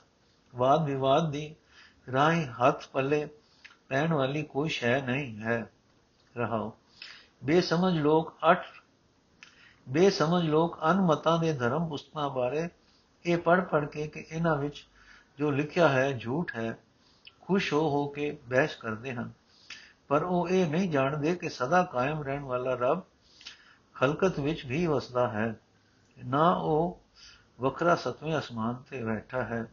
ਵਾਦ 0.56 0.86
ਵਿਵਾਦ 0.86 1.32
ਦੀ 1.32 1.56
ਰਾਹੀਂ 2.12 2.48
ਹੱਥ 2.48 2.88
ਪੱਲੇ 2.88 3.28
ਪੈਣ 3.88 4.14
ਵਾਲੀ 4.14 4.44
ਕੋਈ 4.44 4.70
ਸ਼ੈ 4.70 5.02
ਨਹੀਂ 5.02 5.40
ਹੈ। 5.40 5.72
ਰਹਾਓ। 6.38 6.78
ਬੇਸਮਝ 7.44 7.94
ਲੋਕ 7.94 8.34
ਅਠ 8.52 8.66
ਬੇਸਮਝ 9.90 10.44
ਲੋਕ 10.44 10.78
ਅਨਮਤਾਂ 10.92 11.38
ਦੇ 11.40 11.54
ਧਰਮ 11.54 11.90
ਪੁਸਤਕਾਂ 11.90 12.30
ਬਾਰੇ 12.30 12.70
ਇਹ 13.26 13.38
ਪੜ 13.38 13.62
ਪੜ 13.62 13.86
ਕੇ 13.86 14.08
ਕਿ 14.08 14.26
ਇਹਨਾਂ 14.32 14.56
ਵਿੱਚ 14.56 14.88
ਜੋ 15.40 15.52
ਲਿਖਿਆ 15.52 15.90
ਹੈ, 15.90 16.12
ਝੂਠ 16.12 16.56
ਹੈ, 16.56 16.78
ਖੁਸ਼ 17.42 17.74
ਹੋ 17.74 17.90
ਹੋ 17.90 18.08
ਕੇ 18.08 18.38
ਬਹਿਸ 18.50 18.76
ਕਰਦੇ 18.76 19.14
ਹਨ। 19.14 19.32
ਪਰ 20.08 20.24
ਉਹ 20.24 20.50
ਇਹ 20.50 20.70
ਨਹੀਂ 20.70 20.90
ਜਾਣਦੇ 20.90 21.36
ਕਿ 21.36 21.50
ਸਦਾ 21.50 21.84
ਕਾਇਮ 21.84 22.24
ਰਹਿਣ 22.24 22.44
ਵਾਲਾ 22.44 22.74
ਰੱਬ 22.74 23.02
ਖਲਕਤ 23.94 24.40
ਵਿੱਚ 24.40 24.66
ਵੀ 24.66 24.88
ਵਸਦਾ 24.88 25.28
ਹੈ। 25.28 25.60
ਨਾ 26.26 26.50
ਉਹ 26.52 27.02
ਵੱਖਰਾ 27.62 27.96
ਸਤਵੇਂ 27.96 28.38
ਅਸਮਾਨ 28.38 28.84
ਤੇ 28.90 29.04
ਬੈਠਾ 29.04 29.42
ਹੈ, 29.42 29.66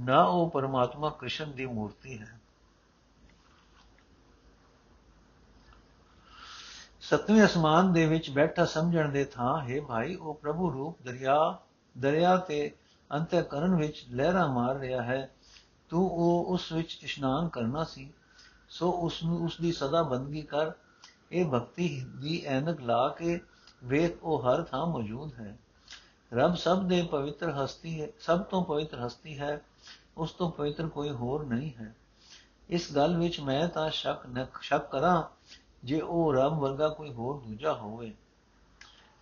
ਨਾ 0.00 0.22
ਉਹ 0.22 0.50
ਪਰਮਾਤਮਾ 0.50 1.10
ਕ੍ਰਿਸ਼ਨ 1.10 1.52
ਦੀ 1.52 1.66
ਮੂਰਤੀ 1.66 2.18
ਹੈ। 2.18 2.39
ਸਤਵੇਂ 7.10 7.44
ਅਸਮਾਨ 7.44 7.92
ਦੇ 7.92 8.06
ਵਿੱਚ 8.06 8.30
ਬੈਠਾ 8.30 8.64
ਸਮਝਣ 8.64 9.08
ਦੇ 9.08 9.24
ਥਾਂ, 9.24 9.60
ਹੈ 9.60 9.80
ਭਾਈ, 9.80 10.14
ਉਹ 10.14 10.34
ਪ੍ਰਭੂ 10.34 10.72
ਰੂਪ 10.72 11.02
ਦਰਿਆ 11.02 11.58
ਦਰਿਆ 11.98 12.36
ਤੇ 12.36 12.76
ਅੰਤਕਰਨ 13.12 13.74
ਵਿੱਚ 13.74 14.06
ਲਹਿਰਾਂ 14.10 14.48
ਮਾਰ 14.48 14.76
ਰਿਹਾ 14.76 15.02
ਹੈ। 15.02 15.30
ਤੂੰ 15.88 16.10
ਉਹ 16.10 16.44
ਉਸ 16.48 16.72
ਵਿੱਚ 16.72 16.98
ਇਸ਼ਨਾਨ 17.02 17.48
ਕਰਨਾ 17.48 17.84
ਸੀ, 17.84 18.12
ਸੋ 18.68 18.90
ਉਸ 18.92 19.24
ਨੂੰ 19.24 19.44
ਉਸ 19.44 19.60
ਦੀ 19.60 19.72
ਸਦਾ 19.72 20.02
ਬੰਦਗੀ 20.02 20.42
ਕਰ। 20.42 20.72
ਇਹ 21.32 21.44
ਭਗਤੀ 21.44 22.06
ਦੀ 22.20 22.42
ਐਨਕ 22.46 22.80
ਲਾ 22.80 23.08
ਕੇ 23.08 23.40
ਵੇਖ 23.84 24.22
ਉਹ 24.22 24.42
ਹਰ 24.42 24.62
ਥਾਂ 24.62 24.86
ਮੌਜੂਦ 24.86 25.34
ਹੈ। 25.34 25.58
ਰੱਬ 26.34 26.54
ਸਭ 26.54 26.82
ਦੇ 26.82 27.02
ਪਵਿੱਤਰ 27.02 27.50
ਹਸਤੀ 27.50 28.02
ਹੈ, 28.02 28.08
ਸਭ 28.20 28.42
ਤੋਂ 28.42 28.64
ਪਵਿੱਤਰ 28.64 29.06
ਹਸਤੀ 29.06 29.38
ਹੈ, 29.38 29.60
ਉਸ 30.16 30.32
ਤੋਂ 30.32 30.50
ਪਵਿੱਤਰ 30.50 30.88
ਕੋਈ 30.88 31.10
ਹੋਰ 31.10 31.46
ਨਹੀਂ 31.46 31.72
ਹੈ। 31.80 31.94
ਇਸ 32.68 32.92
ਗੱਲ 32.96 33.16
ਵਿੱਚ 33.16 33.40
ਮੈਂ 33.40 33.68
ਤਾਂ 33.68 33.90
ਸ਼ੱਕ 33.90 34.26
ਨ 34.26 34.46
ਸ਼ੱਕ 34.60 34.90
ਕਰਾਂ 34.90 35.22
ਜੇ 35.84 36.00
ਉਹ 36.00 36.32
ਰੱਬ 36.34 36.58
ਵਰਗਾ 36.58 36.88
ਕੋਈ 36.88 37.12
ਹੋਰ 37.12 37.40
ਦੂਜਾ 37.40 37.72
ਹੋਵੇ, 37.72 38.14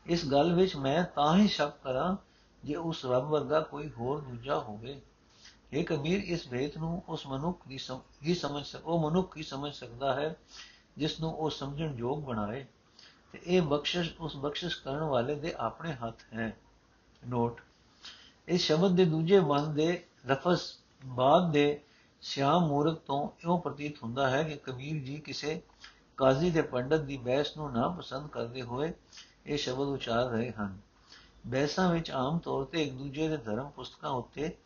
ਇਸ 0.06 0.24
ਗੱਲ 0.26 0.52
ਵਿੱਚ 0.54 0.76
ਮੈਂ 0.76 1.02
ਤਾਂ 1.04 1.36
ਹੀ 1.36 1.48
ਸ਼ੱਕ 1.48 1.76
ਕਰਾਂ 1.82 2.16
ਜੇ 2.64 2.74
ਉਸ 2.74 3.04
ਰੱਬ 3.06 3.28
ਵਰਗਾ 3.28 3.60
ਕੋਈ 3.60 3.90
ਹੋਰ 3.90 4.20
ਦੂਜਾ 4.20 4.58
ਹੋਵੇ। 4.58 5.00
ਇਹ 5.72 5.84
ਕਬੀਰ, 5.84 6.22
ਇਸ 6.24 6.48
ਭੇਤ 6.48 6.78
ਨੂੰ 6.78 7.02
ਉਸ 7.08 7.26
ਮਨੁੱਖ 7.26 7.68
ਦੀ 7.68 7.78
ਹੀ 8.26 8.34
ਸਮਝ 8.34 8.64
ਸਕ, 8.64 8.86
ਉਹ 8.86 9.10
ਮਨੁੱਖ 9.10 9.36
ਹੀ 9.36 9.42
ਸਮਝ 9.42 9.72
ਸਕਦਾ 9.72 10.14
ਹੈ 10.14 10.36
ਜਿਸ 10.96 11.20
ਨੂੰ 11.20 11.34
ਉਹ 11.34 11.50
ਸਮਝਣ 11.50 11.94
ਯੋਗ 11.94 12.22
ਬਣਾਏ 12.24 12.64
ਤੇ 13.32 13.40
ਇਹ 13.44 13.62
ਬਖਸ਼ਿਸ਼, 13.62 14.12
ਉਸ 14.20 14.36
ਬਖਸ਼ਿਸ਼ 14.36 14.80
ਕਰਨ 14.82 15.00
ਵਾਲੇ 15.00 15.34
ਦੇ 15.34 15.54
ਆਪਣੇ 15.58 15.92
ਹੱਥ 15.94 16.22
ਹੈ। 16.34 16.56
ਨੋਟ। 17.28 17.60
ਇਸ 18.48 18.60
ਸ਼ਬਦ 18.60 18.96
ਦੇ 18.96 19.04
ਦੂਜੇ 19.04 19.40
ਬੰਦ 19.40 19.74
ਦੇ 19.74 20.04
ਲਫ਼ਜ਼ 20.28 20.60
ਬਾਅਦ 21.06 21.52
ਦੇ 21.52 21.80
ਸਿਆਮ 22.22 22.66
ਮੂਰਖ 22.66 22.98
ਤੋਂ 22.98 23.28
ਇਉਂ 23.44 23.60
ਪ੍ਰਤੀਤ 23.60 24.02
ਹੁੰਦਾ 24.02 24.30
ਹੈ 24.30 24.42
ਕਿ 24.42 24.56
ਕਬੀਰ 24.56 25.04
ਜੀ 25.04 25.16
ਕਿਸੇ 25.16 25.60
ਕਾਜ਼ੀ 26.18 26.50
ਦੇ 26.50 26.62
ਪੰਡਤ 26.62 27.00
ਦੀ 27.00 27.16
ਬਹਿਸ 27.16 27.56
ਨੂੰ 27.56 27.72
ਨਾ 27.72 27.88
ਪਸੰਦ 27.88 28.28
ਕਰਦੇ 28.28 28.62
ਹੋਏ 28.62 28.92
ਇਹ 29.46 29.58
ਸ਼ਬਦ 29.58 29.88
ਉਚਾਰ 29.88 30.26
ਰਹੇ 30.26 30.50
ਹਨ। 30.50 30.78
ਬਹਿਸਾਂ 31.46 31.92
ਵਿੱਚ 31.92 32.10
ਆਮ 32.10 32.38
ਤੌਰ 32.38 32.64
ਤੇ 32.64 32.82
ਇੱਕ 32.82 32.94
ਦੂਜੇ 32.94 33.28
ਦੇ 33.28 33.36
ਧਰਮ 33.36 33.70
ਪੁਸਤਕਾਂ 33.70 34.10
ਉੱਤੇ 34.10 34.56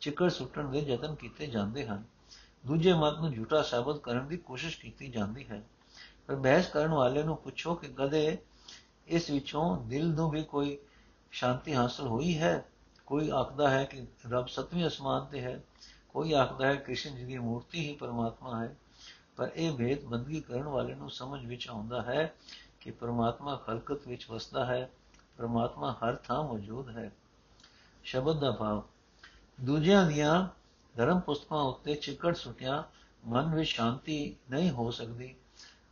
ਚਿੱਕੜ 0.00 0.28
ਸੁੱਟਣ 0.28 0.68
ਦੇ 0.68 0.78
ਯਤਨ 0.78 1.14
ਕੀਤੇ 1.14 1.46
ਜਾਂਦੇ 1.46 1.86
ਹਨ। 1.86 2.04
ਦੂਜੇ 2.66 2.92
ਮਤ 2.92 3.18
ਨੂੰ 3.18 3.32
ਝੂਠਾ 3.34 3.62
ਸਾਬਤ 3.62 3.98
ਕਰਨ 3.98 4.28
ਦੀ 4.28 4.36
ਕੋਸ਼ਿਸ਼ 4.36 4.80
ਕੀਤੀ 4.80 5.08
ਜਾਂਦੀ 5.08 5.48
ਹੈ। 5.48 5.62
ਪਰ 6.26 6.34
ਬਹਿਸ 6.34 6.66
ਕਰਨ 6.66 6.94
ਵਾਲੇ 6.94 7.22
ਨੂੰ 7.22 7.36
ਪੁੱਛੋ 7.36 7.74
ਕਿ 7.74 7.88
ਕਦੇ 7.88 8.38
ਇਸ 9.06 9.30
ਵਿੱਚੋਂ 9.30 9.76
ਦਿਲ 9.76 10.06
ਨੂੰ 10.06 10.30
ਵੀ 10.30 10.42
ਕੋਈ 10.42 10.78
ਸ਼ਾਂਤੀ 11.30 11.74
ਹਾਸਲ 11.74 12.06
ਹੋਈ 12.06 12.38
ਹੈ? 12.38 12.64
ਕੋਈ 13.06 13.30
ਆਖਦਾ 13.30 13.70
ਹੈ 13.70 13.84
ਕਿ 13.84 14.06
ਰੱਬ 14.30 14.46
ਸਤਵੇਂ 14.46 14.86
ਅਸਮਾਨ 14.86 15.24
ਤੇ 15.24 15.40
ਹੈ, 15.40 15.60
ਕੋਈ 16.08 16.32
ਆਖਦਾ 16.32 16.66
ਹੈ 16.66 16.74
ਕ੍ਰਿਸ਼ਨ 16.74 17.16
ਜੀ 17.16 17.24
ਦੀ 17.24 17.38
ਮੂਰਤੀ 17.38 17.88
ਹੀ 17.88 17.94
ਪਰਮਾਤਮਾ 17.94 18.64
ਹੈ। 18.64 18.76
ਪਰ 19.36 19.50
ਇਹ 19.54 19.72
ਭੇਦ 19.72 20.04
ਬੰਦਗੀ 20.04 20.40
ਕਰਨ 20.40 20.62
ਵਾਲੇ 20.62 20.94
ਨੂੰ 20.94 21.10
ਸਮਝ 21.10 21.44
ਵਿੱਚ 21.46 21.68
ਆਉਂਦਾ 21.68 22.02
ਹੈ 22.02 22.34
ਕਿ 22.80 22.90
ਪਰਮਾਤਮਾ 22.90 23.56
ਖਲਕਤ 23.56 24.06
ਵਿੱਚ 24.08 24.26
ਵਸਦਾ 24.30 24.64
ਹੈ, 24.64 24.90
ਪਰਮਾਤਮਾ 25.38 25.92
ਹਰ 25.92 26.16
ਥਾਂ 26.16 26.42
ਮੌਜੂਦ 26.44 26.88
ਹੈ। 26.88 27.10
ਸ਼ਬਦ 28.04 28.40
ਦਾ 28.40 28.50
ਭਾਵ, 28.50 28.82
ਦੂਜਿਆਂ 29.60 30.06
ਦੀਆਂ 30.06 30.48
ਧਰਮ 30.96 31.20
ਪੁਸਤਕਾਂ 31.20 31.58
ਉੱਤੇ 31.58 31.94
ਚਿੱਕੜ 31.94 32.34
ਸੁਟਿਆ, 32.34 32.84
ਮਨ 33.26 33.54
ਵਿੱਚ 33.54 33.68
ਸ਼ਾਂਤੀ 33.68 34.36
ਨਹੀਂ 34.50 34.70
ਹੋ 34.70 34.90
ਸਕਦੀ। 34.90 35.34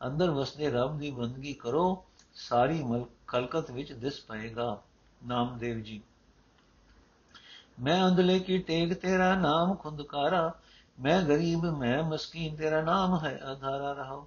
ਅੰਦਰ 0.06 0.30
ਵਸਦੇ 0.30 0.70
ਰੱਬ 0.70 0.98
ਦੀ 0.98 1.10
ਬੰਦਗੀ 1.10 1.52
ਕਰੋ, 1.54 2.04
ਸਾਰੀ 2.34 2.84
ਖਲਕਤ 3.26 3.70
ਵਿੱਚ 3.70 3.92
ਦਿਸ 3.92 4.20
ਪਏਗਾ। 4.20 4.82
ਨਾਮਦੇਵ 5.26 5.80
ਜੀ, 5.80 6.00
ਮੈਂ 7.80 8.06
ਅੰਦਲੇ 8.08 8.38
ਕੀ 8.40 8.58
ਟੇਕ 8.58 8.94
ਤੇਰਾ 8.94 9.34
ਨਾਮ 9.34 9.74
ਖੁੰਦਕਾਰਾ 9.74 10.54
ਮੈਂ 10.98 11.20
ਗਰੀਬ 11.22 11.64
ਮੈਂ 11.78 12.02
ਮਸਕੀਨ 12.02 12.56
ਤੇਰਾ 12.56 12.80
ਨਾਮ 12.82 13.18
ਹੈ 13.24 13.38
ਆਧਾਰਾ 13.44 13.92
ਰਹਾ 13.92 14.24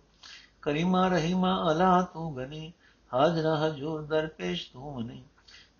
ਕਰੀਮਾ 0.62 1.08
ਰਹੀਮਾ 1.08 1.56
ਅਲਾ 1.72 2.02
ਤੂੰ 2.14 2.36
ਗਨੀ 2.38 2.72
ਹਾਜ਼ਰਾ 3.12 3.56
ਹਜੂਰ 3.58 4.02
ਦਰਪੇਸ਼ 4.02 4.70
ਤੂੰ 4.72 4.94
ਮਨੀ 4.96 5.24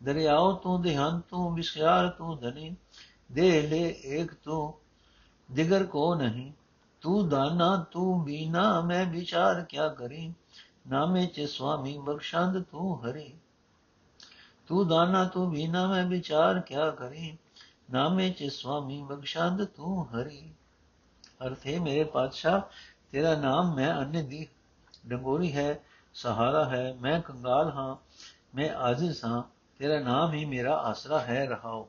ਦਰਿਆਓ 0.04 0.54
ਤੂੰ 0.54 0.82
ਧਿਆਨ 0.82 1.20
ਤੂੰ 1.30 1.54
ਵਿਸ਼ਿਆਰ 1.56 2.10
ਤੂੰ 2.10 2.38
ਧਨੀ 2.40 2.76
ਦੇ 3.32 3.62
ਲੈ 3.62 3.88
ਇੱਕ 4.20 4.34
ਤੂੰ 4.34 4.74
ਦਿਗਰ 5.50 5.84
ਕੋ 5.84 6.14
ਨਹੀਂ 6.16 6.52
ਤੂੰ 7.02 7.28
ਦਾਨਾ 7.30 7.76
ਤੂੰ 7.92 8.24
ਬੀਨਾ 8.24 8.82
ਮੈਂ 8.82 9.06
ਵਿਚਾਰ 9.06 9.64
ਕਿਆ 9.64 9.88
ਕਰੀ 9.90 10.34
ਨਾਮੇ 10.88 11.26
ਚ 11.26 11.46
ਸੁਆਮੀ 11.46 11.98
ਬਖਸ਼ੰਦ 11.98 12.64
ਤੂੰ 12.64 13.00
ਹਰੀ 13.02 13.34
ਤੂੰ 14.68 14.88
ਦਾਨਾ 14.88 15.24
ਤੂੰ 15.26 15.50
ਬੀਨਾ 15.52 15.88
ਮੈਂ 15.88 16.06
ਵਿਚਾਰ 16.06 16.60
ਕਿਆ 16.60 16.90
ਕਰੀ 16.90 17.38
ਨਾਮੇ 17.92 18.30
ਚ 18.30 18.50
ਸੁਆਮੀ 18.52 19.02
ਬਖਸ਼ੰਦ 19.04 19.64
ਤੂੰ 19.66 20.06
ਹਰੀ 20.06 20.54
ਅਰਥ 21.47 21.67
ਹੈ 21.67 21.79
ਮੇਰੇ 21.81 22.05
ਪਾਤਸ਼ਾਹ 22.05 22.61
ਤੇਰਾ 23.13 23.35
ਨਾਮ 23.35 23.75
ਮੈਂ 23.75 23.93
ਅੰਨ 23.95 24.27
ਦੀ 24.29 24.47
ਡੰਗੋਰੀ 25.07 25.53
ਹੈ 25.57 25.83
ਸਹਾਰਾ 26.15 26.65
ਹੈ 26.65 26.95
ਮੈਂ 27.01 27.21
ਕੰਗਾਲ 27.21 27.71
ਹਾਂ 27.71 27.97
ਮੈਂ 28.55 28.71
ਆਜਿਜ਼ 28.71 29.25
ਹਾਂ 29.25 29.43
ਤੇਰਾ 29.81 29.99
ਨਾਮ 30.01 30.33
ਹੀ 30.33 30.45
ਮੇਰਾ 30.45 30.77
ਆਸਰਾ 30.77 31.19
ਹੈ 31.21 31.45
ਰਹਾਓ 31.47 31.89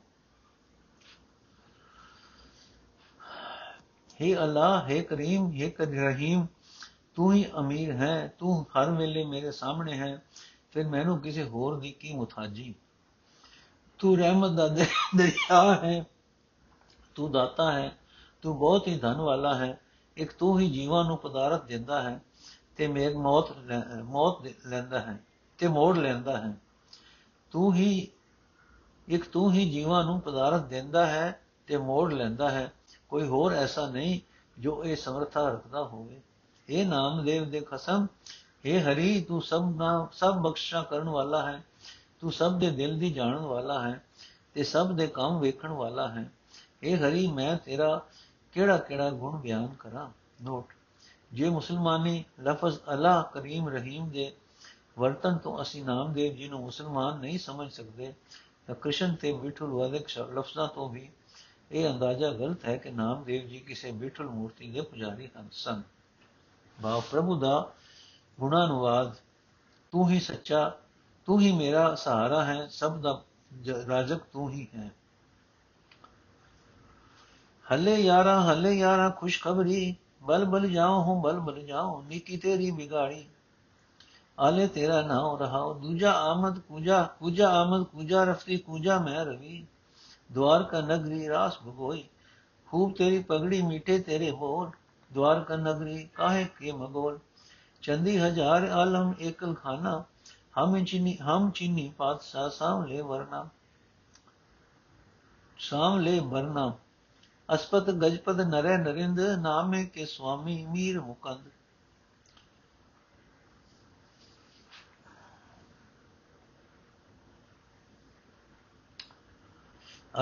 हे 4.20 4.34
ਅੱਲਾਹ 4.42 4.88
हे 4.88 5.02
ਕਰੀਮ 5.04 5.50
हे 5.52 5.70
ਰਹੀਮ 5.86 6.46
ਤੂੰ 7.14 7.32
ਹੀ 7.34 7.44
ਅਮੀਰ 7.58 7.92
ਹੈ 7.92 8.26
ਤੂੰ 8.38 8.64
ਹਰ 8.76 8.90
ਵੇਲੇ 8.90 9.24
ਮੇਰੇ 9.24 9.50
ਸਾਹਮਣੇ 9.50 9.96
ਹੈ 9.98 10.22
ਫਿਰ 10.72 10.86
ਮੈਨੂੰ 10.88 11.20
ਕਿਸੇ 11.20 11.44
ਹੋਰ 11.44 11.78
ਦੀ 11.80 11.92
ਕੀ 11.92 12.12
ਮੁਤਾਜੀ 12.12 12.74
ਤੂੰ 14.00 14.16
ਰਹਿਮਤ 14.18 14.50
ਦਾ 14.50 14.68
ਦਰਿਆ 14.68 15.62
ਹੈ 15.74 16.04
ਤੂੰ 17.14 17.30
ਦਾਤਾ 17.32 17.72
ਹੈ 17.72 17.96
ਤੂੰ 18.43 18.57
ਬਹੁਤ 18.57 18.87
ਹੀ 18.87 18.97
ਧਨ 18.97 19.15
ਵਾਲਾ 19.15 19.55
ਹੈ, 19.55 19.79
ਇੱਕ 20.17 20.31
ਤੂੰ 20.31 20.59
ਹੀ 20.59 20.69
ਜੀਵਾਂ 20.71 21.03
ਨੂੰ 21.05 21.17
ਪਦਾਰਥ 21.17 21.65
ਦਿੰਦਾ 21.65 22.01
ਹੈ 22.01 22.19
ਤੇ 22.77 22.87
ਮੇਰ 22.87 23.17
ਮੌਤ 23.17 23.45
ਮੌਤ 24.03 24.47
ਲੈਂਦਾ 24.65 24.99
ਹੈ 24.99 25.19
ਤੇ 25.57 25.67
ਮੋੜ 25.67 25.97
ਲੈਂਦਾ 25.97 26.37
ਹੈ। 26.37 26.57
ਤੂੰ 27.51 27.73
ਹੀ, 27.73 28.07
ਇੱਕ 29.07 29.29
ਤੂੰ 29.29 29.51
ਹੀ 29.53 29.69
ਜੀਵਾਂ 29.69 30.03
ਨੂੰ 30.03 30.19
ਪਦਾਰਥ 30.21 30.61
ਦਿੰਦਾ 30.61 31.05
ਹੈ 31.05 31.41
ਤੇ 31.67 31.77
ਮੋੜ 31.77 32.13
ਲੈਂਦਾ 32.13 32.49
ਹੈ। 32.51 32.71
ਕੋਈ 33.09 33.27
ਹੋਰ 33.27 33.53
ਐਸਾ 33.53 33.87
ਨਹੀਂ 33.87 34.19
ਜੋ 34.59 34.83
ਇਹ 34.83 34.95
ਸਮਰਥਾ 34.95 35.49
ਰੱਖਦਾ 35.49 35.83
ਹੋਵੇ। 35.83 36.21
ਇਹ 36.69 36.85
ਨਾਮਦੇਵ 36.85 37.49
ਦੇ 37.49 37.59
ਖਸਮ 37.59 38.07
हे 38.65 38.79
ਹਰੀ, 38.79 39.21
ਤੂੰ 39.21 39.41
ਸਭ 39.41 39.73
ਨਾ, 39.75 40.07
ਸਭ 40.11 40.33
ਬਖਸ਼ਾ 40.35 40.83
ਕਰਨ 40.83 41.09
ਵਾਲਾ 41.09 41.51
ਹੈ। 41.51 41.63
ਤੂੰ 42.21 42.31
ਸਭ 42.31 42.59
ਦੇ 42.59 42.69
ਦਿਲ 42.69 42.99
ਦੀ 42.99 43.13
ਜਾਣਨ 43.13 43.45
ਵਾਲਾ 43.45 43.81
ਹੈ 43.81 44.05
ਤੇ 44.53 44.63
ਸਭ 44.63 44.91
ਦੇ 44.91 45.07
ਕੰਮ 45.07 45.39
ਵੇਖਣ 45.39 45.69
ਵਾਲਾ 45.69 46.07
ਹੈ। 46.07 46.31
ਇਹ 46.83 46.97
ਹਰੀ, 46.97 47.27
ਮੈਂ 47.27 47.57
ਤੇਰਾ 47.57 48.05
ਕਿਹੜਾ 48.53 48.77
ਕਿਹੜਾ 48.77 49.09
ਗੁਣ 49.09 49.37
ਬਿਆਨ 49.37 49.67
ਕਰਾਂ 49.79 50.07
ਨੋਟ 50.43 50.73
ਜੇ 51.31 51.49
ਮੁਸਲਮਾਨੀ 51.49 52.23
ਲਫ਼ਜ਼ 52.41 52.79
ਅੱਲਾ 52.93 53.21
ਕਰੀਮ 53.33 53.69
ਰਹੀਮ 53.69 54.09
ਦੇ 54.09 54.31
ਵਰਤਨ 54.99 55.37
ਤੋਂ 55.37 55.61
ਅਸੀਂ 55.61 55.83
ਨਾਮਦੇਵ 55.85 56.35
ਜੀ 56.35 56.47
ਨੂੰ 56.49 56.59
ਮੁਸਲਮਾਨ 56.59 57.19
ਨਹੀਂ 57.19 57.39
ਸਮਝ 57.39 57.71
ਸਕਦੇ 57.71 58.13
ਤਾਂ 58.67 58.75
ਕ੍ਰਿਸ਼ਨ 58.75 59.15
ਤੇ 59.15 59.31
ਬਿਠੁਲ 59.33 59.71
ਵਾਦਕ 59.71 60.09
ਲਫ਼ਜ਼ਾਂ 60.33 60.67
ਤੋਂ 60.67 60.89
ਵੀ 60.89 61.09
ਇਹ 61.71 61.89
ਅੰਦਾਜ਼ਾ 61.89 62.29
ਗਲਤ 62.29 62.65
ਹੈ 62.65 62.77
ਕਿ 62.77 62.91
ਨਾਮਦੇਵ 62.91 63.47
ਜੀ 63.47 63.59
ਕਿਸੇ 63.59 63.91
ਬਿਠੁਲ 63.91 64.29
ਮੂਰਤੀ 64.29 64.71
ਦੇ 64.71 64.81
ਪੁਜਾਰੀ 64.81 65.29
ਹਨ 65.37 65.47
ਸਨ 65.51 65.81
ਬਾ 66.77 66.99
ਪ੍ਰਭੂ 67.11 67.39
ਦਾ 67.39 67.71
ਗੁਣਾਨੁਵਾਦ 68.39 69.15
ਤੂੰ 69.93 70.09
ਹੀ 70.09 70.19
ਸੱਚਾ 70.19 70.69
ਤੂੰ 71.27 71.39
ਹੀ 71.41 71.51
ਮੇਰਾ 71.51 71.93
ਸਹਾਰਾ 71.95 72.43
ਹੈ 72.45 72.67
ਸਭ 72.67 73.01
ਦਾ 73.01 73.21
ਰਾਜਕ 73.87 74.23
ਤੂੰ 74.33 74.49
ਹੀ 74.49 74.67
ਹੈ 74.75 74.91
ਹੱਲੇ 77.73 77.95
ਯਾਰਾ 77.95 78.41
ਹੱਲੇ 78.41 78.73
ਯਾਰਾ, 78.73 79.09
ਖੁਸ਼ਖਬਰੀ। 79.09 79.95
ਬਲ 80.23 80.45
ਬਲ 80.45 80.69
ਜਾਓ 80.69 81.03
ਹੂੰ, 81.03 81.21
ਬਲ 81.21 81.39
ਬਲ 81.39 81.61
ਜਾਓ 81.61 82.01
ਨੀਕੀ 82.01 82.37
ਤੇਰੀ 82.37 82.71
ਬਿਗਾੜੀ। 82.71 83.25
ਆਲੇ 84.39 84.67
ਤੇਰਾ 84.67 85.01
ਨਾਮ 85.01 85.37
ਰਹਾਉ, 85.37 85.73
ਦੂਜਾ 85.73 86.11
ਆਮਦ 86.11 86.59
ਕੂਜਾ 86.59 87.03
ਕੂਜਾ 87.19 87.49
ਆਮਦ 87.49 87.83
ਕੂਜਾ 87.83 88.23
ਰਫਤੀ 88.23 88.57
ਕੂਜਾ 88.57 88.99
ਮੈਂ 88.99 89.25
ਰਵੀ। 89.25 89.65
ਦਵਾਰ 90.31 90.63
ਕਾ 90.63 90.81
ਨਗਰੀ 90.81 91.29
ਰਾਸ 91.29 91.57
ਭਗੋਈ, 91.57 92.03
ਖੂਬ 92.67 92.93
ਤੇਰੀ 92.95 93.19
ਪਗੜੀ 93.19 93.61
ਮੀਠੇ 93.61 93.99
ਤੇਰੇ 93.99 94.31
ਹੋਣ 94.31 94.71
ਦਵਾਰ 95.13 95.39
ਕਾ 95.39 95.55
ਨਗਰੀ 95.55 96.09
ਕਾਹੇ 96.13 96.45
ਕੇ 96.59 96.71
ਮਗੋਲ? 96.71 97.19
ਚੰਦੀ 97.81 98.17
ਹਜ਼ਾਰ 98.17 98.63
ਆਲਮ 98.63 99.13
ਏਕਲ 99.19 99.53
ਖਾਨਾ, 99.53 100.03
ਹਮ 100.57 100.85
ਚੀਨੀ 100.85 101.17
ਹਮ 101.17 101.49
ਚੀਨੀ 101.49 101.93
ਪਾਤਸ਼ਾਹ 101.97 102.49
ਸਾਹਮਣੇ 102.49 103.01
ਵਰਨਾ। 103.01 103.49
ਸਾਹਮਣੇ 105.57 106.19
ਵਰਨਾ। 106.19 106.71
ਅਸਪਤ 107.53 107.89
ਗਜਪਦ 107.89 108.41
ਨਰੇ 108.41 108.77
ਨਰਿੰਦ 108.77 109.19
ਨਾਮੇ 109.19 109.85
ਕੇ 109.85 110.05
ਸੁਆਮੀ 110.05 110.65
ਮੀਰ 110.65 111.01
ਮੁਕੰਦ। 111.01 111.49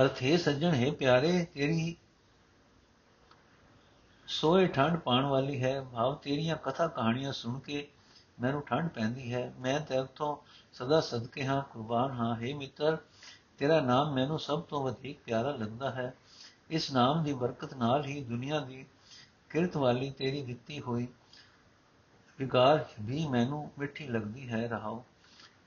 ਅਰਥ 0.02 0.24
ਹੈ 0.24 0.38
ਸੱਜਣ, 0.38 0.74
ਹੈ 0.74 0.92
ਪਿਆਰੇ, 0.92 1.48
ਤੇਰੀ 1.54 1.96
ਸੋਏ 4.28 4.68
ਠੰਡ 4.68 5.00
ਪਾਣ 5.00 5.26
ਵਾਲੀ 5.26 5.64
ਹੈ। 5.64 5.82
ਭਾਵ 5.82 6.16
ਤੇਰੀਆਂ 6.16 6.56
ਕਥਾ 6.56 6.88
ਕਹਾਣੀਆਂ 6.88 7.34
ਸੁਣ 7.34 7.60
ਕੇ 7.60 7.88
ਮੈਨੂੰ 8.42 8.62
ਠੰਡ 8.62 8.90
ਪੈਂਦੀ 8.90 9.34
ਹੈ। 9.34 9.54
ਮੈਂ 9.60 9.80
ਤੇਰੇ 9.80 10.08
ਤੋਂ 10.16 10.38
ਸਦਾ 10.74 11.02
ਸਦਕੇ 11.02 11.46
ਹਾਂ, 11.46 11.62
ਕੁਰਬਾਨ 11.64 12.12
ਹਾਂ। 12.12 12.36
ਹੈ 12.36 12.56
ਮਿੱਤਰ, 12.56 12.98
ਤੇਰਾ 13.58 13.82
ਨਾਮ 13.82 14.14
ਮੈਨੂੰ 14.14 14.40
ਸਭ 14.40 14.62
ਤੋਂ 14.62 14.84
ਵਧੇਕ 14.84 15.20
ਪਿਆਰਾ 15.26 15.52
ਲੱਗਦਾ 15.52 15.92
ਹੈ। 15.92 16.14
ਇਸ 16.72 16.92
ਨਾਮ 16.92 17.24
ਦੀ 17.24 17.34
ਬਰਕਤ 17.34 17.74
ਨਾਲ 17.74 18.06
ਹੀ 18.06 18.24
ਦੁਨੀਆ 18.24 18.60
ਦੀ 18.60 18.86
ਕਿਰਤ 19.50 19.78
ਵਾਲੀ 19.78 20.10
ਤੇਰੀ 20.12 20.42
ਦਿੱਤੀ 20.42 20.80
ਹੋਈ 20.82 21.08
ਵਿਗਾਰ 22.40 22.86
ਵੀ 23.02 23.28
ਮੈਨੂੰ 23.28 23.72
ਮਿੱਠੀ 23.80 24.08
ਲੱਗਦੀ 24.08 24.50
ਹੈ, 24.50 24.68
ਰਹਾਓ। 24.68 25.04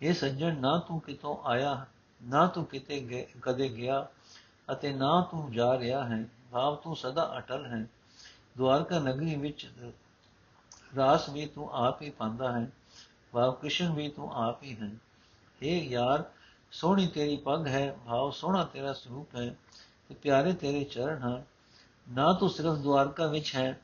ਇਹ 0.02 0.14
ਸੱਜਣ, 0.14 0.60
ਨਾ 0.60 0.78
ਤੂੰ 0.78 1.00
ਕਿਤੋਂ 1.00 1.36
ਆਇਆ, 1.44 1.86
ਨਾ 2.22 2.46
ਤੂੰ 2.46 2.64
ਕਿਤੇ 2.64 3.28
ਕਦੇ 3.42 3.68
ਗਿਆ 3.68 4.06
ਅਤੇ 4.72 4.92
ਨਾ 4.92 5.20
ਤੂੰ 5.30 5.52
ਜਾ 5.52 5.78
ਰਿਹਾ 5.78 6.04
ਹੈ। 6.04 6.24
ਭਾਵ 6.52 6.76
ਤੂੰ 6.76 6.96
ਸਦਾ 6.96 7.34
ਅਟਲ 7.38 7.66
ਹੈ। 7.66 7.86
ਦਵਾਰਕਾ 8.58 8.98
ਨਗਰੀ 8.98 9.34
ਵਿੱਚ 9.34 9.70
ਰਾਸ 10.96 11.28
ਵੀ 11.28 11.46
ਤੂੰ 11.46 11.70
ਆਪ 11.72 12.02
ਹੀ 12.02 12.10
ਪਾਉਂਦਾ 12.10 12.52
ਹੈ। 12.52 12.70
ਭਾਵ 13.32 13.52
ਕ੍ਰਿਸ਼ਨ 13.52 13.92
ਵੀ 13.92 14.08
ਤੂੰ 14.08 14.32
ਆਪ 14.34 14.62
ਹੀ 14.62 14.76
ਹੈ। 14.76 14.90
ਇਹ 15.62 15.90
ਯਾਰ, 15.90 16.24
ਸੋਹਣੀ 16.72 17.06
ਤੇਰੀ 17.06 17.36
ਪੱਗ 17.36 17.66
ਹੈ। 17.66 17.96
ਭਾਵ 18.06 18.30
ਸੋਹਣਾ 18.30 18.64
ਤੇਰਾ 18.64 18.92
ਸਰੂਪ 18.92 19.36
ਹੈ। 19.36 19.54
ਤੇ 20.08 20.14
ਪਿਆਰੇ 20.14 20.52
ਤੇਰੇ 20.52 20.84
ਚਰਨ 20.84 21.18
ਹਨ। 21.18 21.42
ਨਾ 22.12 22.32
ਤੂੰ 22.32 22.50
ਸਿਰਫ 22.50 22.76
ਦਵਾਰਕਾ 22.76 23.26
ਵਿੱਚ 23.26 23.56
ਹੈ 23.56 23.80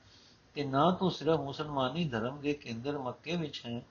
ਤੇ 0.54 0.64
ਨਾ 0.64 0.90
ਤੂੰ 0.90 1.10
ਸਿਰਫ 1.10 1.40
ਮੁਸਲਮਾਨੀ 1.40 2.08
ਧਰਮ 2.08 2.40
ਦੇ 2.40 2.52
ਕੇਂਦਰ 2.52 2.98
ਮੱਕੇ 2.98 3.36
ਵਿੱਚ 3.36 3.62
ਹੈ। 3.66 3.82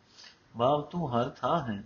ਭਾਵ 0.59 0.81
ਤੂੰ 0.81 1.15
ਹਰ 1.15 1.29
ਥਾਂ 1.29 1.73
ਹੈ। 1.73 1.83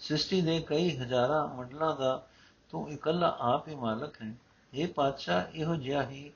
ਸ੍ਰਿਸ਼ਟੀ 0.00 0.40
ਦੇ 0.40 0.60
ਕਈ 0.60 0.96
ਹਜ਼ਾਰਾਂ 0.96 1.48
ਮੰਡਲਾਂ 1.48 1.96
ਦਾ 1.96 2.26
ਤੂੰ 2.70 2.90
ਇਕੱਲਾ 2.90 3.36
ਆਪ 3.40 3.68
ਹੀ 3.68 3.74
ਮਾਲਕ 3.74 4.22
ਹੈ। 4.22 4.34
ਇਹ 4.74 4.88
ਪਾਤਸ਼ਾਹ, 4.88 5.44
ਇਹੋ 5.54 5.74
ਜਿਹਾ 5.74 6.02
ਹੀ 6.02 6.32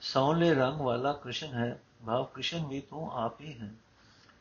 ਸੌਲੇ 0.00 0.54
ਰੰਗ 0.54 0.80
ਵਾਲਾ 0.80 1.12
ਕ੍ਰਿਸ਼ਨ 1.12 1.54
ਹੈ। 1.54 1.82
ਭਾਵ 2.06 2.24
ਕ੍ਰਿਸ਼ਨ 2.24 2.66
ਵੀ 2.66 2.80
ਤੂੰ 2.80 3.12
ਆਪ 3.12 3.40
ਹੀ 3.40 3.58
ਹੈ। 3.58 3.70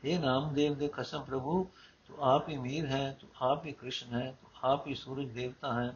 ਇਹ 0.03 0.19
ਨਾਮਦੇਵ 0.19 0.77
ਦੇ 0.77 0.87
ਖਸਮ 0.87 1.23
ਪ੍ਰਭੂ, 1.23 1.63
ਤੂੰ 2.07 2.17
ਆਪ 2.19 2.49
ਹੀ 2.49 2.57
ਮੀਰ 2.57 2.85
ਹੈ, 2.85 3.17
ਤੂੰ 3.19 3.29
ਆਪ 3.41 3.65
ਹੀ 3.65 3.71
ਕ੍ਰਿਸ਼ਨ 3.71 4.21
ਹੈ, 4.21 4.35
ਤੂੰ 4.41 4.71
ਆਪ 4.71 4.87
ਹੀ 4.87 4.95
ਸੂਰਜ 4.95 5.29
ਦੇਵਤਾ 5.29 5.83
ਹੈ। 5.83 5.95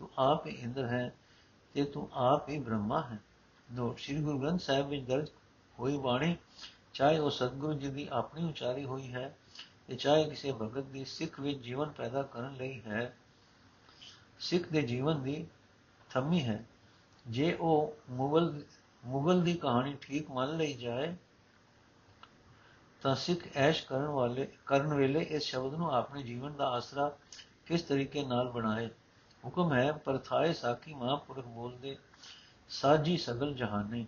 ਤੂੰ 0.00 0.08
ਆਪ 0.18 0.46
ਹੀ 0.46 0.52
ਇੰਦਰ 0.52 0.86
ਹੈ 0.86 1.12
ਤੇ 1.74 1.84
ਤੂੰ 1.84 2.08
ਆਪ 2.12 2.48
ਹੀ 2.48 2.58
ਬ੍ਰਹਮਾ 2.58 3.00
ਹੈ। 3.02 3.18
ਨੋਟ 3.72 3.98
ਸ੍ਰੀ 3.98 4.20
ਗੁਰੂ 4.20 4.38
ਗ੍ਰੰਥ 4.38 4.60
ਸਾਹਿਬ 4.60 4.88
ਵਿੱਚ 4.88 5.02
ਦਰਜ 5.06 5.28
ਹੋਈ 5.78 5.96
ਬਾਣੀ, 5.96 6.36
ਚਾਹੇ 6.94 7.18
ਉਹ 7.18 7.30
ਸਤਗੁਰੂ 7.30 7.72
ਜੀ 7.72 7.88
ਦੀ 7.88 8.08
ਆਪਣੀ 8.12 8.44
ਉਚਾਰੀ 8.44 8.84
ਹੋਈ 8.84 9.12
ਹੈ 9.12 9.36
ਤੇ 9.86 9.96
ਚਾਹੇ 9.96 10.28
ਕਿਸੇ 10.30 10.52
ਭਗਤ 10.52 10.84
ਦੀ 10.84 11.04
ਸਿੱਖ 11.04 11.40
ਵਿੱਚ 11.40 11.58
ਜੀਵਨ 11.58 11.88
ਪੈਦਾ 11.88 12.22
ਕਰਨ 12.22 12.54
ਲਈ 12.54 12.80
ਹੈ, 12.86 13.16
ਸਿੱਖ 14.38 14.68
ਦੇ 14.68 14.82
ਜੀਵਨ 14.82 15.22
ਦੀ 15.22 15.46
ਥੰਮੀ 16.10 16.42
ਹੈ। 16.44 16.64
ਜੇ 17.26 17.52
ਉਹ 17.54 17.96
ਮੁਗਲ 18.10 18.62
ਮੁਗਲ 19.04 19.42
ਦੀ 19.42 19.54
ਕਹਾਣੀ 19.54 19.94
ਠੀਕ 20.00 20.30
ਮੰਨ 20.30 20.56
ਲਈ 20.56 20.72
ਜਾਏ, 20.74 21.14
ਤਾਂ 23.02 23.14
ਸਿੱਖ 23.16 23.40
ਐਸ਼ 23.56 23.84
ਕਰਨ 23.86 24.06
ਵਾਲੇ, 24.06 24.48
ਕਰਨ 24.66 24.94
ਵੇਲੇ 24.94 25.20
ਇਸ 25.20 25.42
ਸ਼ਬਦ 25.42 25.74
ਨੂੰ 25.74 25.94
ਆਪਣੇ 25.94 26.22
ਜੀਵਨ 26.22 26.56
ਦਾ 26.56 26.68
ਆਸਰਾ 26.68 27.08
ਕਿਸ 27.66 27.82
ਤਰੀਕੇ 27.82 28.24
ਨਾਲ 28.24 28.50
ਬਣਾਏ? 28.50 28.88
ਹੁਕਮ 29.44 29.72
ਹੈ 29.72 29.92
ਪਰਥਾਏ 29.92 30.52
ਸਾਖੀ 30.52 30.94
ਮਹਾਪੁਰਖ 30.94 31.44
ਬੋਲਦੇ 31.44 31.96
ਸਾਜੀ 32.68 33.16
ਸਗਲ 33.16 33.54
ਜਹਾਨੇ। 33.54 34.06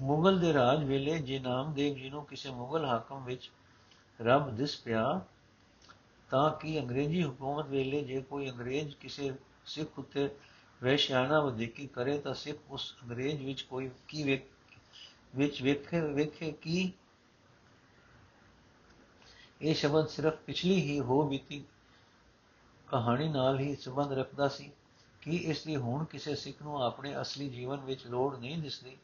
ਮੁਗਲ 0.00 0.38
ਦੇ 0.38 0.52
ਰਾਜ 0.52 0.84
ਵੇਲੇ 0.84 1.18
ਜੇ 1.18 1.38
ਨਾਮਦੇਵ 1.38 1.94
ਜੀ 1.94 2.10
ਨੂੰ 2.10 2.24
ਕਿਸੇ 2.24 2.50
ਮੁਗਲ 2.50 2.84
ਹਾਕਮ 2.84 3.24
ਵਿੱਚ 3.24 3.50
ਰੱਬ 4.20 4.56
ਦਿਸ 4.56 4.76
ਪਿਆ, 4.76 5.20
ਤਾਂ 6.30 6.50
ਕਿ 6.50 6.80
ਅੰਗਰੇਜ਼ੀ 6.80 7.22
ਹਕੂਮਤ 7.22 7.66
ਵੇਲੇ 7.66 8.02
ਜੇ 8.04 8.20
ਕੋਈ 8.20 8.50
ਅੰਗਰੇਜ਼ 8.50 8.96
ਕਿਸੇ 8.96 9.32
ਸਿੱਖ 9.66 9.98
ਉਤੇ 9.98 10.28
ਵੈਸ਼ਿਆਨਾ 10.82 11.40
ਵਧੇਕੀ 11.40 11.86
ਕਰੇ, 11.86 12.18
ਤਾਂ 12.18 12.34
ਸਿੱਖ 12.34 12.58
ਉਸ 12.70 12.94
ਅੰਗਰੇਜ਼ 13.02 13.42
ਵਿੱਚ 13.42 13.62
ਕੋਈ 13.62 13.90
ਕੀ 14.08 14.22
ਵੇਖ, 14.22 14.48
ਵਿੱਚ 15.36 15.62
ਵੇਖੇ 15.62 16.00
ਵੇਖੇ 16.00 16.52
ਕੀ? 16.52 16.92
ਇਹ 19.62 19.74
ਸ਼ਬਦ 19.74 20.06
ਸਿਰਫ 20.06 20.34
ਪਿਛਲੀ 20.36 20.82
ਹੀ 20.82 21.00
ਹੋ 21.00 21.22
ਬੀਤੀ 21.28 21.64
ਕਹਾਣੀ 22.92 23.28
ਨਾਲ 23.28 23.60
ਹੀ 23.60 23.74
ਸੰਬੰਧ 23.76 24.12
ਰੱਖਦਾ 24.12 24.48
ਸੀ 24.48 24.70
ਕਿ 25.20 25.36
ਇਸ 25.36 25.66
ਲਈ 25.66 25.76
ਹੁਣ 25.76 26.04
ਕਿਸੇ 26.04 26.34
ਸਿੱਖ 26.34 26.62
ਨੂੰ 26.62 26.82
ਆਪਣੇ 26.82 27.20
ਅਸਲੀ 27.20 27.48
ਜੀਵਨ 27.48 27.80
ਵਿੱਚ 27.80 28.06
ਲੋੜ 28.06 28.38
ਨਹੀਂ 28.38 28.58
ਦਿਸਦੀ। 28.58 28.96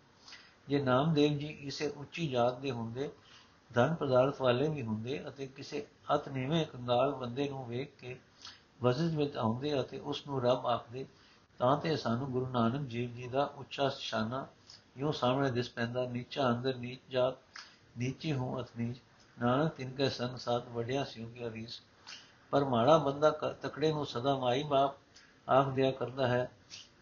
ਜੇ 0.68 0.83
ਨਾਮਦੇਵ 0.83 1.38
ਜੀ 1.38 1.46
ਇਸੇ 1.46 1.88
ਉੱਚੀ 1.88 2.29
ਜਾਤ 2.29 2.59
ਦੇ 2.59 2.70
ਹੁੰਦੇ, 2.70 3.11
ਧਨ 3.74 3.94
ਪਦਾਰਥ 3.94 4.40
ਵਾਲੇ 4.40 4.68
ਵੀ 4.68 4.83
ਹੁੰਦੇ 4.83 5.29
ਅਤੇ 5.29 5.46
ਕਿਸੇ 5.46 5.87
ਅਤ 6.14 6.29
ਨੀਵੇਂ 6.29 6.64
ਕੰਗਾਲ 6.66 7.12
ਬੰਦੇ 7.12 7.48
ਨੂੰ 7.48 7.66
ਵੇਖ 7.66 7.90
ਕੇ 8.01 8.16
ਵਜ਼ਨ 8.83 9.16
ਵਿੱਚ 9.16 9.37
ਆਉਂਦੇ 9.37 9.81
ਅਤੇ 9.81 9.98
ਉਸ 9.98 10.27
ਨੂੰ 10.27 10.42
ਰੱਬ 10.42 10.66
ਆਖਦੇ, 10.66 11.07
ਤਾਂ 11.59 11.77
ਤੇ 11.77 11.96
ਸਾਨੂੰ 11.96 12.31
ਗੁਰੂ 12.33 12.46
ਨਾਨਕ 12.46 12.88
ਜੀ 12.88 13.07
ਜੀ 13.07 13.29
ਦਾ 13.29 13.44
ਉੱਚਾ 13.57 13.88
ਸ਼ਾਨਾ 13.88 14.46
ਯੋ 14.98 15.12
ਸਾਹਮਣੇ 15.12 15.51
ਦਿਸ 15.51 15.70
ਪੈਂਦਾ, 15.70 16.07
ਨੀਚਾ 16.07 16.51
ਅੰਦਰ 16.51 16.77
ਨੀਚ 16.77 17.01
ਜਾਤ, 17.11 17.37
ਨੀਚੀ 17.98 18.33
ਹੂੰ 18.33 18.61
ਅਤ 18.61 18.68
ਨੀਚ, 18.79 18.98
ਨਾਨਕ 19.37 19.72
ਤਿੰਨ 19.72 19.92
ਕੇ 19.92 20.09
ਸੰਗ 20.09 20.37
ਸਾਥ 20.37 20.68
ਵਡਿਆ 20.68 21.05
ਸਿਉ 21.05 21.27
ਕੀ 21.27 21.46
ਅਰੀਸ 21.46 21.81
ਪਰ 22.53 22.65
ਮਾੜਾ 22.65 22.99
ਬੰਦਾ 22.99 23.31
ਤਕੜੇ 23.63 23.93
ਨੂੰ 23.93 24.07
ਸਦਾ 24.07 24.39
ਮਾਈ 24.39 24.63
ਬਾਪ 24.63 24.97
ਆਖ 25.49 25.69
ਦਿਆ 25.69 25.91
ਕਰਦਾ 25.91 26.27
ਹੈ, 26.27 26.51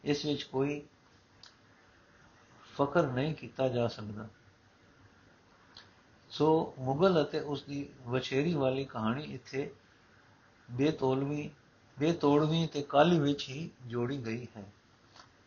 ਇਸ 0.05 0.25
ਵਿੱਚ 0.25 0.43
ਕੋਈ 0.43 0.83
ਫਕਰ 2.75 3.07
ਨਹੀਂ 3.07 3.35
ਕੀਤਾ 3.35 3.69
ਜਾ 3.69 3.89
ਸਕਦਾ। 3.89 4.29
ਸੋ 6.31 6.75
ਮੁਗਲ 6.79 7.23
ਅਤੇ 7.23 7.41
ਉਸ 7.41 7.63
ਦੀ 7.63 7.89
ਵਛੇਰੀ 8.07 8.55
ਵਾਲੀ 8.55 8.85
ਕਹਾਣੀ 8.85 9.23
ਇੱਥੇ 9.23 9.71
ਬੇਤੋਲਵੀ, 10.71 11.51
ਬੇਤੋੜਵੀ 11.99 12.67
ਤੇ 12.67 12.83
ਕਾਲੀ 12.83 13.19
ਵਿੱਚ 13.19 13.49
ਹੀ 13.49 13.71
ਜੋੜੀ 13.87 14.27
ਗਈ 14.27 14.47
ਹੈ। 14.57 14.65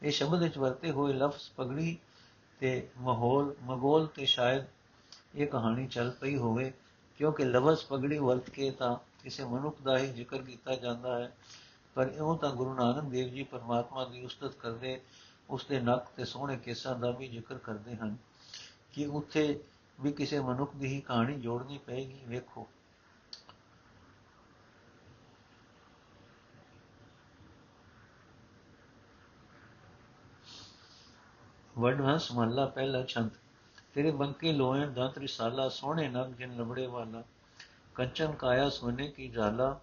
ਇਹ 0.03 0.11
ਸ਼ਬਦ 0.11 0.43
ਵਿੱਚ 0.43 0.57
ਵਰਤੇ 0.57 0.91
ਹੋਏ 0.91 1.13
ਲਫ਼ਜ਼ 1.13 1.49
ਪਗੜੀ 1.57 1.97
ਤੇ 2.59 2.89
ਮਾਹੌਲ, 2.97 3.53
ਮਗੋਲ 3.63 4.07
ਤੇ 4.07 4.25
ਸ਼ਾਇਦ 4.25 4.65
ਇਹ 5.35 5.47
ਕਹਾਣੀ 5.47 5.87
ਚੱਲ 5.87 6.11
ਪਈ 6.11 6.37
ਹੋਵੇ, 6.37 6.71
ਕਿਉਂਕਿ 7.17 7.45
ਲਫ਼ਜ਼ 7.45 7.85
ਪਗੜੀ 7.85 8.17
ਵਰਤ 8.17 8.49
ਕੇ 8.49 8.71
ਤਾਂ 8.71 8.95
ਕਿਸੇ 9.23 9.43
ਮਨੁੱਖ 9.43 9.81
ਦਾ 9.81 9.97
ਹੀ 9.97 10.07
ਜ਼ਿਕਰ 10.07 10.41
ਕੀਤਾ 10.41 10.75
ਜਾਂਦਾ 10.75 11.19
ਹੈ, 11.19 11.37
ਪਰ 11.95 12.07
ਇਉਂ 12.07 12.37
ਤਾਂ 12.37 12.51
ਗੁਰੂ 12.51 12.73
ਨਾਨਕ 12.73 13.03
ਦੇਵ 13.03 13.27
ਜੀ 13.27 13.43
ਪਰਮਾਤਮਾ 13.43 14.05
ਦੀ 14.05 14.25
ਉਸਤਤ 14.25 14.55
ਕਰਦੇ 14.55 15.01
ਉਸ 15.49 15.65
ਦੇ 15.65 15.79
ਨੱਕ 15.79 16.05
ਤੇ 16.05 16.25
ਸੋਹਣੇ 16.25 16.57
ਕੇਸਾਂ 16.57 16.95
ਦਾ 16.95 17.11
ਵੀ 17.11 17.27
ਜ਼ਿਕਰ 17.27 17.57
ਕਰਦੇ 17.57 17.95
ਹਨ 17.95 18.17
ਕਿ 18.93 19.05
ਉੱਥੇ 19.05 19.63
ਵੀ 20.01 20.11
ਕਿਸੇ 20.11 20.39
ਮਨੁੱਖ 20.39 20.75
ਦੀ 20.75 20.87
ਹੀ 20.87 21.01
ਕਹਾਣੀ 21.01 21.39
ਜੋੜਨੀ 21.39 21.77
ਪਏਗੀ, 21.77 22.21
ਵੇਖੋ। 22.27 22.67
ਵਡਹੰਸ 31.77 32.31
ਮਹੱਲਾ 32.31 32.65
ਪਹਿਲਾ 32.65 33.03
ਛੰਦ। 33.03 33.31
ਤੇਰੇ 33.93 34.11
ਬੰਕੇ 34.11 34.53
ਲੋਹੇ 34.53 34.85
ਦੰਤ 34.85 35.17
ਰਿਸਾਲਾ 35.17 35.69
ਸੋਹਣੇ 35.69 36.07
ਨਗ 36.09 36.33
ਜਿਨ 36.33 36.55
ਲਬੜੇ 36.55 36.87
ਵਾਲਾ 36.87 37.23
ਕੰਚਨ 37.99 38.31
ਕਾਇਆ 38.31 38.69
ਸੋਨੇ 38.69 39.07
ਕੀ 39.07 39.27
ਜਾਲਾ, 39.27 39.79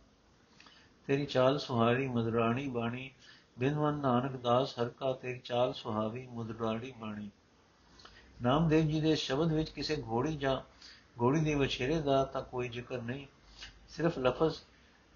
ਤੇਰੀ 1.06 1.24
ਚਾਲ 1.26 1.58
ਸੁਹਾਰੀ 1.58 2.06
ਮਧੁਰਾਣੀ 2.08 2.66
ਬਾਣੀ 2.68 3.10
ਬਿਨਵਨ 3.58 3.94
ਨਾਨਕ 3.94 4.36
ਦਾਸ 4.36 4.72
ਹਰ 4.78 4.88
ਕਾ 4.88 5.12
ਤੇਰੀ 5.12 5.38
ਚਾਲ 5.38 5.72
ਸੁਹਾਵੀ 5.72 6.26
ਮਧੁਰਾਣੀ 6.26 6.92
ਬਾਣੀ। 7.00 7.30
ਨਾਮਦੇਵ 8.42 8.86
ਜੀ 8.86 9.00
ਦੇ 9.00 9.14
ਸ਼ਬਦ 9.14 9.52
ਵਿੱਚ 9.52 9.70
ਕਿਸੇ 9.70 9.96
ਘੋੜੀ 10.02 10.36
ਜਾਂ 10.36 10.56
ਘੋੜੀ 11.22 11.40
ਦੇ 11.40 11.54
ਵਛੇਰੇ 11.54 12.00
ਦਾ 12.02 12.24
ਤਾਂ 12.24 12.42
ਕੋਈ 12.42 12.68
ਜ਼ਿਕਰ 12.68 13.02
ਨਹੀਂ। 13.02 13.26
ਸਿਰਫ 13.88 14.18
ਲਫ਼ਜ਼ 14.18 14.60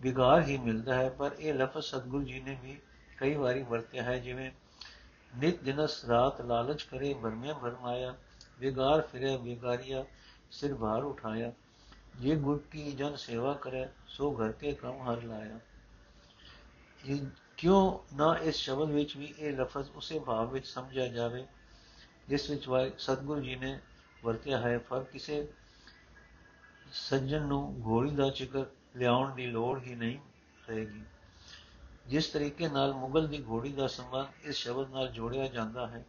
ਵਿਗਾਰ 0.01 0.43
ਹੀ 0.43 0.59
ਮਿਲਦਾ 0.59 0.95
ਹੈ, 0.95 1.09
ਪਰ 1.09 1.37
ਇਹ 1.39 1.55
ਲਫ਼ਜ਼ 1.55 1.87
ਸਤਗੁਰੂ 1.87 2.23
ਜੀ 2.23 2.41
ਨੇ 2.41 2.59
ਵੀ 2.63 2.79
ਕਈ 3.19 3.35
ਵਾਰੀ 3.35 3.63
ਵਰਤਿਆ 3.63 4.03
ਹੈ, 4.03 4.19
ਜਿਵੇਂ 4.19 4.51
ਨਿਤ 5.39 5.63
ਦਿਨਸ 5.63 6.05
ਰਾਤ 6.05 6.41
ਲਾਲਚ 6.41 6.83
ਕਰੇ 6.83 7.15
ਭਰਮਿਆ 7.15 7.55
ਭਰਮਾਇਆ 7.55 8.15
ਵਿਗਾਰ 8.61 9.01
ਫਿਰੇ 9.03 9.37
ਵਿਗਾਰੀਆ 9.37 10.05
ਸਿਰ 10.51 10.75
ਭਾਰ 10.75 11.03
ਉਠਾਇਆ। 11.05 11.53
ਜੇ 12.15 12.37
ਗੁਰ 12.37 12.59
ਕੀ 12.71 12.91
ਜਨ 12.93 13.17
ਸੇਵਾ 13.17 13.53
ਕਰੇ 13.55 13.87
ਸੋ 14.09 14.31
ਘਰ 14.35 14.53
ਕੇ 14.53 14.73
ਕੰਮ 14.73 15.01
ਹਰ 15.03 15.23
ਲਾਇਆ 15.23 15.59
ਇਹ 17.05 17.21
ਕਿਉਂ 17.57 18.17
ਨਾ 18.17 18.35
ਇਸ 18.43 18.57
ਸ਼ਬਦ 18.57 18.91
ਵਿੱਚ 18.91 19.17
ਵੀ 19.17 19.33
ਇਹ 19.39 19.53
ਲਫ਼ਜ਼ 19.53 19.91
ਉਸੇ 19.91 20.19
ਭਾਵ 20.19 20.51
ਵਿੱਚ 20.53 20.67
ਸਮਝਿਆ 20.67 21.07
ਜਾਵੇ 21.09 21.47
ਜਿਸ 22.29 22.51
ਵਿੱਚ 22.51 22.69
ਵਾਹਿ 22.69 22.91
ਸਤਗੁਰੂ 22.99 23.41
ਜੀ 23.41 23.57
ਨੇ 23.57 23.79
ਵਰਤਿਆ 24.23 24.59
ਹੈ 24.59 24.77
ਪਰ 24.79 25.05
ਕਿਸੇ 25.05 25.47
ਸੱਜਣ 26.93 27.47
ਨੂੰ 27.47 27.63
ਘੋੜੀ 27.87 28.11
ਦਾ 28.11 28.29
ਜ਼ਿਕਰ 28.31 28.65
ਲਿਆਉਣ 28.97 29.35
ਦੀ 29.35 29.47
ਲੋੜ 29.47 29.79
ਹੀ 29.83 29.95
ਨਹੀਂ 29.95 30.19
ਰਹੇਗੀ 30.69 31.03
ਜਿਸ 32.07 32.27
ਤਰੀਕੇ 32.27 32.69
ਨਾਲ 32.69 32.93
ਮੁਗਲ 32.93 33.27
ਦੀ 33.29 33.43
ਘੋੜੀ 33.45 33.73
ਦਾ 33.73 33.87
ਸੰਬੰਧ 33.87 34.47
ਇਸ 34.47 34.57
ਸ਼ਬਦ 34.57 34.91
ਨਾਲ 34.91 35.09
ਜੋੜਿਆ 35.09 35.47
ਜਾਂਦਾ 35.47 35.87
ਹੈ 35.87 36.05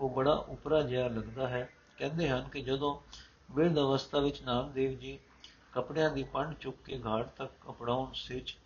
ਉਹ 0.00 0.10
ਬੜਾ 0.10 0.34
ਉਪਰਾ 0.48 0.80
ਜਿਹਾ 0.82 1.08
ਲੱਗਦਾ 1.08 1.48
ਹੈ 1.48 1.68
ਕਹਿੰਦੇ 1.96 2.28
ਹਨ 2.28 2.48
ਕਿ 2.48 2.62
ਜਦੋਂ 2.62 2.98
ਬਿਰਧ 3.50 3.78
ਅਵਸਥਾ 3.78 4.20
ਵਿੱਚ 4.20 4.42
ਨਾਮਦੇਵ 4.42 4.98
ਜੀ 4.98 5.18
ਕਪੜਿਆਂ 5.72 6.10
ਦੀ 6.10 6.22
ਪੰਡ 6.22 6.54
ਚੁੱਕ 6.54 6.76
ਕੇ 6.84 7.00
ਘਾਟ 7.06 7.28
ਤੱਕ 7.28 7.52
ਕਪੜਾਉਣ 7.60 8.12
ਸਿੱਚ 8.12 8.56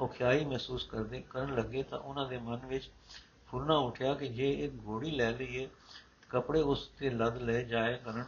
ਔਖਿਆਈ 0.00 0.44
ਮਹਿਸੂਸ 0.44 0.86
ਕਰਦੇ 0.86 1.20
ਕਰਨ 1.20 1.54
ਲੱਗੇ 1.54 1.82
ਤਾਂ 1.82 1.98
ਉਹਨਾਂ 1.98 2.28
ਦੇ 2.28 2.38
ਮਨ 2.38 2.66
ਵਿੱਚ 2.66 2.90
ਫੁਰਨਾ 3.46 3.76
ਉਠਿਆ 3.76 4.14
ਕਿ 4.14 4.28
ਜੇ 4.28 4.52
ਇੱਕ 4.52 4.74
ਘੋੜੀ 4.86 5.10
ਲੈ 5.10 5.30
ਲਈਏ, 5.30 5.68
ਕਪੜੇ 6.28 6.60
ਉਸ 6.60 6.88
ਤੇ 6.98 7.10
ਲੱਦ 7.10 7.36
ਲੈ 7.36 7.62
ਜਾਏ 7.62 7.96
ਕਰਨ। 7.96 8.24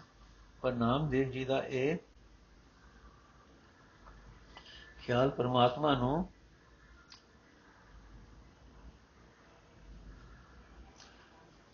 ਪਰ 0.62 0.72
ਨਾਮਦੇਵ 0.72 1.30
ਜੀ 1.30 1.44
ਦਾ 1.44 1.62
ਇਹ 1.66 1.96
ਖਿਆਲ 5.02 5.30
ਪਰਮਾਤਮਾ 5.30 5.94
ਨੂੰ 5.94 6.28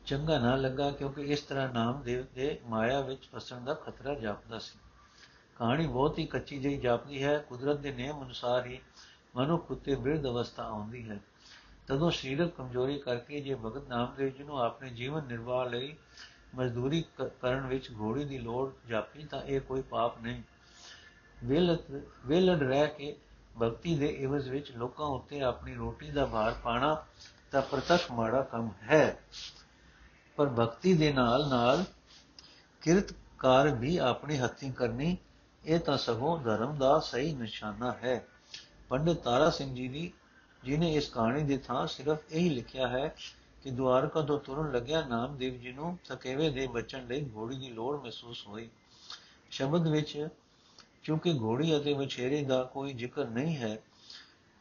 ਚੰਗਾ 0.06 0.38
ਨਾ 0.38 0.56
ਲੱਗਾ 0.56 0.90
ਕਿਉਂਕਿ 0.90 1.22
ਇਸ 1.22 1.40
ਤਰ੍ਹਾਂ 1.40 1.68
ਨਾਮਦੇਵ 1.68 2.26
ਦੇ 2.34 2.60
ਮਾਇਆ 2.66 3.00
ਵਿੱਚ 3.00 3.28
ਫਸਣ 3.28 3.64
ਦਾ 3.64 3.74
ਖਤਰਾ 3.74 4.14
ਜਾਪਦਾ 4.14 4.58
ਸੀ। 4.58 4.78
ਕਹਾਣੀ 5.56 5.86
ਬਹੁਤ 5.86 6.18
ਹੀ 6.18 6.26
ਕੱਚੀ 6.26 6.58
ਜਿਹੀ 6.58 6.76
ਜਾਪਦੀ 6.76 7.22
ਹੈ, 7.22 7.38
ਕੁਦਰਤ 7.38 7.78
ਦੇ 7.78 7.92
ਨਿਯਮ 7.92 8.22
ਅਨੁਸਾਰ 8.24 8.66
ਹੀ 8.66 8.80
ਮਨੁੱਖ 9.36 9.70
ਉੱਤੇ 9.70 9.94
ਬਿਰਧ 9.94 10.26
ਅਵਸਥਾ 10.26 10.62
ਆਉਂਦੀ 10.62 11.08
ਹੈ। 11.10 11.20
ਤਦੋਂ 11.86 12.10
ਸਰੀਰਕ 12.10 12.54
ਕਮਜ਼ੋਰੀ 12.56 12.98
ਕਰਕੇ 12.98 13.40
ਜੇ 13.40 13.54
ਭਗਤ 13.54 13.88
ਨਾਮਦੇਵ 13.88 14.28
ਜੀ 14.28 14.44
ਨੂੰ 14.44 14.60
ਆਪਣੇ 14.60 14.90
ਜੀਵਨ 14.90 15.26
ਨਿਰਵਾਹ 15.26 15.68
ਲਈ 15.70 15.94
ਮਜ਼ਦੂਰੀ 16.54 17.04
ਕਰਨ 17.20 17.66
ਵਿੱਚ 17.66 17.90
ਘੋੜੀ 18.00 18.24
ਦੀ 18.24 18.38
ਲੋੜ 18.38 18.72
ਜਾਪੀ 18.88 19.24
ਤਾਂ 19.24 19.42
ਇਹ 19.42 19.60
ਕੋਈ 19.60 19.82
ਪਾਪ 19.82 20.20
ਨਹੀਂ। 20.22 20.42
ਵੇਲਤ 21.44 21.90
ਵੇਲੜ 22.26 22.58
ਰਹਿ 22.58 22.86
ਕੇ 22.88 23.16
ਭਗਤੀ 23.62 23.96
ਦੇ 23.98 24.06
ਇਵਜ਼ 24.06 24.48
ਵਿੱਚ 24.48 24.70
ਲੋਕਾਂ 24.72 25.06
ਉੱਤੇ 25.06 25.40
ਆਪਣੀ 25.40 25.74
ਰੋਟੀ 25.74 26.10
ਦਾ 26.10 26.26
ਭਾਰ 26.26 26.54
ਪਾਣਾ 26.64 26.94
ਤਾਂ 27.50 27.62
ਪ੍ਰਤੱਖ 27.62 28.12
ਮਾੜਾ 28.12 28.42
ਕੰਮ 28.42 28.70
ਹੈ। 28.82 29.18
ਪਰ 30.36 30.46
ਭਗਤੀ 30.46 30.94
ਦੇ 30.94 31.12
ਨਾਲ 31.12 31.48
ਨਾਲ 31.48 31.84
ਕਿਰਤ 32.80 33.14
ਕਾਰ 33.38 33.68
ਵੀ 33.68 33.96
ਆਪਣੀ 33.96 34.38
ਹੱਥੀਂ 34.38 34.72
ਕਰਨੀ 34.72 35.16
ਇਹ 35.64 35.78
ਤਾਂ 35.78 35.98
ਸਗੋਂ 35.98 36.38
ਧਰਮ 36.38 36.76
ਦਾ 36.76 36.98
ਸਹੀ 36.98 37.34
ਨਿਸ਼ਾਨਾ 37.34 37.92
ਹੈ। 37.92 38.26
ਪੰਡਿਤ 38.88 39.16
ਤਾਰਾ 39.16 39.50
ਸਿੰਘ 39.50 39.74
ਜੀ 39.74 39.88
ਦੀ 39.88 40.12
ਜਿਨੇ 40.64 40.94
ਇਸ 40.94 41.08
ਕਹਾਣੀ 41.08 41.42
ਦੇ 41.42 41.58
ਥਾਂ 41.58 41.86
ਸਿਰਫ 41.86 42.18
ਇਹੀ 42.30 42.48
ਲਿਖਿਆ 42.50 42.88
ਹੈ 42.88 43.14
ਕਿ 43.62 43.70
ਦੁਆਰਕਾ 43.70 44.20
ਤੋਂ 44.20 44.38
ਤੁਰਨ 44.40 44.72
ਲੱਗਿਆ 44.72 45.06
ਨਾਮਦੇਵ 45.06 45.60
ਜੀ 45.60 45.72
ਨੂੰ 45.72 45.98
ਥਕੇਵੇ 46.04 46.50
ਦੇ 46.50 46.66
ਬਚਣ 46.66 47.06
ਲਈ 47.06 47.30
ਘੋੜੀ 47.36 47.56
ਦੀ 47.56 47.68
ਲੋੜ 47.68 48.02
ਮਹਿਸੂਸ 48.02 48.46
ਹੋਈ। 48.46 48.68
ਸ਼ਬਦ 49.50 49.88
ਵਿੱਚ, 49.88 50.28
ਕਿਉਂਕਿ 51.02 51.32
ਘੋੜੀ 51.32 51.76
ਅਤੇ 51.76 51.92
ਵਿਛੇਰੇ 51.94 52.44
ਦਾ 52.44 52.62
ਕੋਈ 52.64 52.92
ਜ਼ਿਕਰ 52.92 53.26
ਨਹੀਂ 53.26 53.56
ਹੈ, 53.56 53.82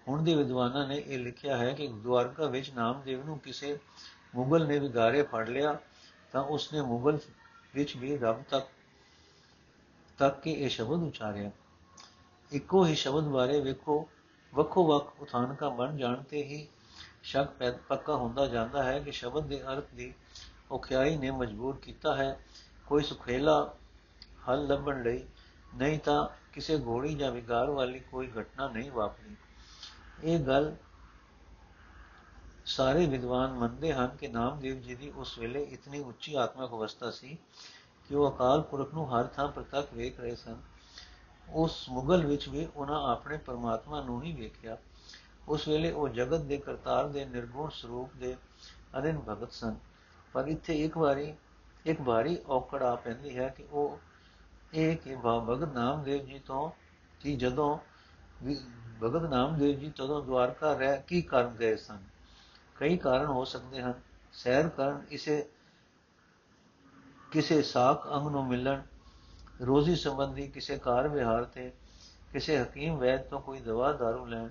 ਹੁਣ 0.07 0.23
ਦੇ 0.23 0.35
ਵਿਦਵਾਨਾਂ 0.35 0.87
ਨੇ 0.87 1.03
ਇਹ 1.07 1.19
ਲਿਖਿਆ 1.19 1.57
ਹੈ 1.57 1.73
ਕਿ 1.73 1.87
ਦੁਆਰਕਾ 1.87 2.45
ਵਿੱਚ 2.45 2.69
ਨਾਮਦੇਵ 2.69 3.25
ਨੂੰ 3.25 3.39
ਕਿਸੇ 3.39 3.77
ਮੁਗਲ 4.35 4.67
ਨੇ 4.67 4.79
ਵਿਗਾਰੇ 4.79 5.23
ਫੜ 5.23 5.49
ਲਿਆ 5.49 5.79
ਤਾਂ 6.31 6.43
ਉਸਨੇ 6.43 6.81
ਮੁਗਲ 6.81 7.19
ਵਿੱਚ 7.75 7.97
ਵੀ 7.97 8.17
ਰੱਬ 8.17 8.43
ਤੱਕ 8.49 8.67
ਤੱਕ 10.21 10.39
ਕਿ 10.39 10.51
ਇਹ 10.51 10.69
ਸ਼ਬਦ 10.69 11.03
ਉਚਾਰਿਆ। 11.03 11.51
ਇੱਕੋ 12.51 12.85
ਹੀ 12.85 12.95
ਸ਼ਬਦ 12.95 13.23
ਬਾਰੇ 13.23 13.59
ਵੇਖੋ, 13.61 14.07
ਵੱਖੋ 14.53 14.87
ਵੱਖ 14.87 15.21
ਉਥਾਨਕਾ 15.21 15.69
ਬਣ 15.69 15.97
ਜਾਣ 15.97 16.23
ਤੇ 16.23 16.43
ਹੀ 16.43 16.67
ਸ਼ੱਕ 17.23 17.77
ਪੱਕਾ 17.87 18.15
ਹੁੰਦਾ 18.15 18.45
ਜਾਂਦਾ 18.47 18.83
ਹੈ 18.83 18.99
ਕਿ 18.99 19.11
ਸ਼ਬਦ 19.11 19.47
ਦੇ 19.47 19.61
ਅਰਥ 19.63 19.83
ਦੀ 19.95 20.13
ਔਖਿਆਈ 20.71 21.17
ਨੇ 21.17 21.31
ਮਜਬੂਰ 21.31 21.75
ਕੀਤਾ 21.75 22.15
ਹੈ। 22.15 22.39
ਕੋਈ 22.87 23.03
ਸੁਖੇਲਾ 23.03 23.73
ਹੱਲ 24.49 24.67
ਲੱਭਣ 24.67 25.03
ਲਈ 25.03 25.23
ਨਹੀਂ 25.75 25.99
ਤਾਂ 25.99 26.27
ਕਿਸੇ 26.53 26.77
ਘੋੜੀ 26.79 27.13
ਜਾਂ 27.15 27.31
ਵਿਗਾਰ 27.31 27.69
ਵਾਲੀ 27.69 27.99
ਕੋਈ 27.99 28.31
ਘਟਨਾ 28.39 28.67
ਨਹੀਂ 28.67 28.91
ਵਾਪਰੀ। 28.91 29.35
ਇਹ 30.23 30.39
ਗੱਲ 30.39 30.75
ਸਾਰੇ 32.65 33.05
ਵਿਦਵਾਨ 33.05 33.53
ਮੰਨਦੇ 33.53 33.93
ਹਨ 33.93 34.07
ਕਿ 34.07 34.27
ਨਾਮਦੇਵ 34.27 34.81
ਜੀ 34.81 34.95
ਦੀ 34.95 35.09
ਉਸ 35.09 35.37
ਵੇਲੇ 35.37 35.63
ਇਤਨੀ 35.63 35.99
ਉੱਚੀ 35.99 36.35
ਆਤਮਿਕ 36.35 36.69
ਅਵਸਥਾ 36.69 37.11
ਸੀ 37.11 37.37
ਕਿ 38.11 38.15
ਉਹ 38.15 38.31
ਅਕਾਲ 38.31 38.61
ਪੁਰਖ 38.61 38.93
ਨੂੰ 38.93 39.03
ਹਰ 39.09 39.25
ਥਾਂ 39.25 39.47
ਪ੍ਰਤੱਖ 39.47 39.93
ਵੇਖ 39.93 40.19
ਰਹੇ 40.19 40.35
ਸਨ, 40.35 40.55
ਉਸ 41.49 41.89
ਮੁਗਲ 41.89 42.25
ਵਿੱਚ 42.25 42.47
ਵੀ 42.49 42.67
ਉਹਨਾਂ 42.75 42.99
ਆਪਣੇ 43.11 43.37
ਪਰਮਾਤਮਾ 43.37 44.01
ਨੂੰ 44.01 44.21
ਹੀ 44.23 44.33
ਵੇਖਿਆ। 44.33 44.77
ਉਸ 45.47 45.67
ਵੇਲੇ 45.67 45.91
ਉਹ 45.91 46.07
ਜਗਤ 46.09 46.41
ਦੇ 46.41 46.57
ਕਰਤਾਰ 46.57 47.07
ਦੇ 47.07 47.23
ਨਿਰਗੁਣ 47.25 47.69
ਸਰੂਪ 47.69 48.09
ਦੇ 48.15 48.35
ਅਨੰਨ 48.97 49.19
ਭਗਤ 49.19 49.51
ਸਨ। 49.51 49.75
ਪਰ 50.33 50.47
ਇੱਥੇ 50.47 50.73
ਇੱਕ 50.85 50.97
ਵਾਰੀ 50.97 51.33
ਇੱਕ 51.85 52.01
ਵਾਰੀ 52.01 52.37
ਔਕੜ 52.49 52.81
ਆ 52.83 52.95
ਪੈਂਦੀ 52.95 53.37
ਹੈ 53.37 53.47
ਕਿ 53.47 53.65
ਉਹ 53.71 53.97
ਇਹ 54.73 54.97
ਕਿ 54.97 55.15
ਭਗਤ 55.25 55.73
ਨਾਮਦੇਵ 55.73 56.25
ਜੀ 56.25 56.39
ਤੋਂ 56.39 56.69
ਕਿ 57.21 57.35
ਜਦੋਂ 57.35 57.77
ਭਗਤ 59.03 59.29
ਨਾਮਦੇਵ 59.29 59.79
ਜੀ 59.79 59.89
ਤਦੋਂ 59.89 60.21
ਦਵਾਰਕਾ 60.23 60.73
ਰਹਿ 60.73 61.01
ਕੀ 61.01 61.21
ਕਰਨ 61.21 61.55
ਗਏ 61.55 61.75
ਸਨ? 61.77 62.03
ਕਈ 62.75 62.97
ਕਾਰਨ 62.97 63.25
ਹੋ 63.25 63.45
ਸਕਦੇ 63.45 63.81
ਹਨ। 63.81 63.93
ਸੈਰ 64.33 64.69
ਕਰਨ, 64.69 65.01
ਇਸੇ 65.09 65.45
ਕਿਸੇ 67.31 67.61
ਸਾਖ 67.61 68.07
ਅੰਗ 68.13 68.27
ਨੂੰ 68.27 68.47
ਮਿਲਣ, 68.47 68.81
ਰੋਜ਼ੀ 69.65 69.95
ਸੰਬੰਧੀ 69.95 70.47
ਕਿਸੇ 70.47 70.77
ਕਾਰ 70.77 71.07
ਵਿਹਾਰ 71.07 71.43
ਤੇ, 71.43 71.71
ਕਿਸੇ 72.31 72.57
ਹਕੀਮ 72.61 72.97
ਵੈਦ 72.97 73.21
ਤੋਂ 73.21 73.41
ਕੋਈ 73.41 73.59
ਦਵਾ 73.59 73.91
ਦਾਰੂ 73.93 74.25
ਲੈਣ, 74.25 74.49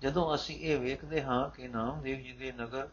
ਜਦੋਂ 0.00 0.34
ਅਸੀਂ 0.34 0.56
ਇਹ 0.58 0.78
ਵੇਖਦੇ 0.78 1.22
ਹਾਂ 1.22 1.48
ਕਿ 1.50 1.68
ਨਾਮਦੇਵ 1.68 2.20
ਜੀ 2.20 2.32
ਦੇ 2.32 2.52
ਨਗਰ 2.52 2.88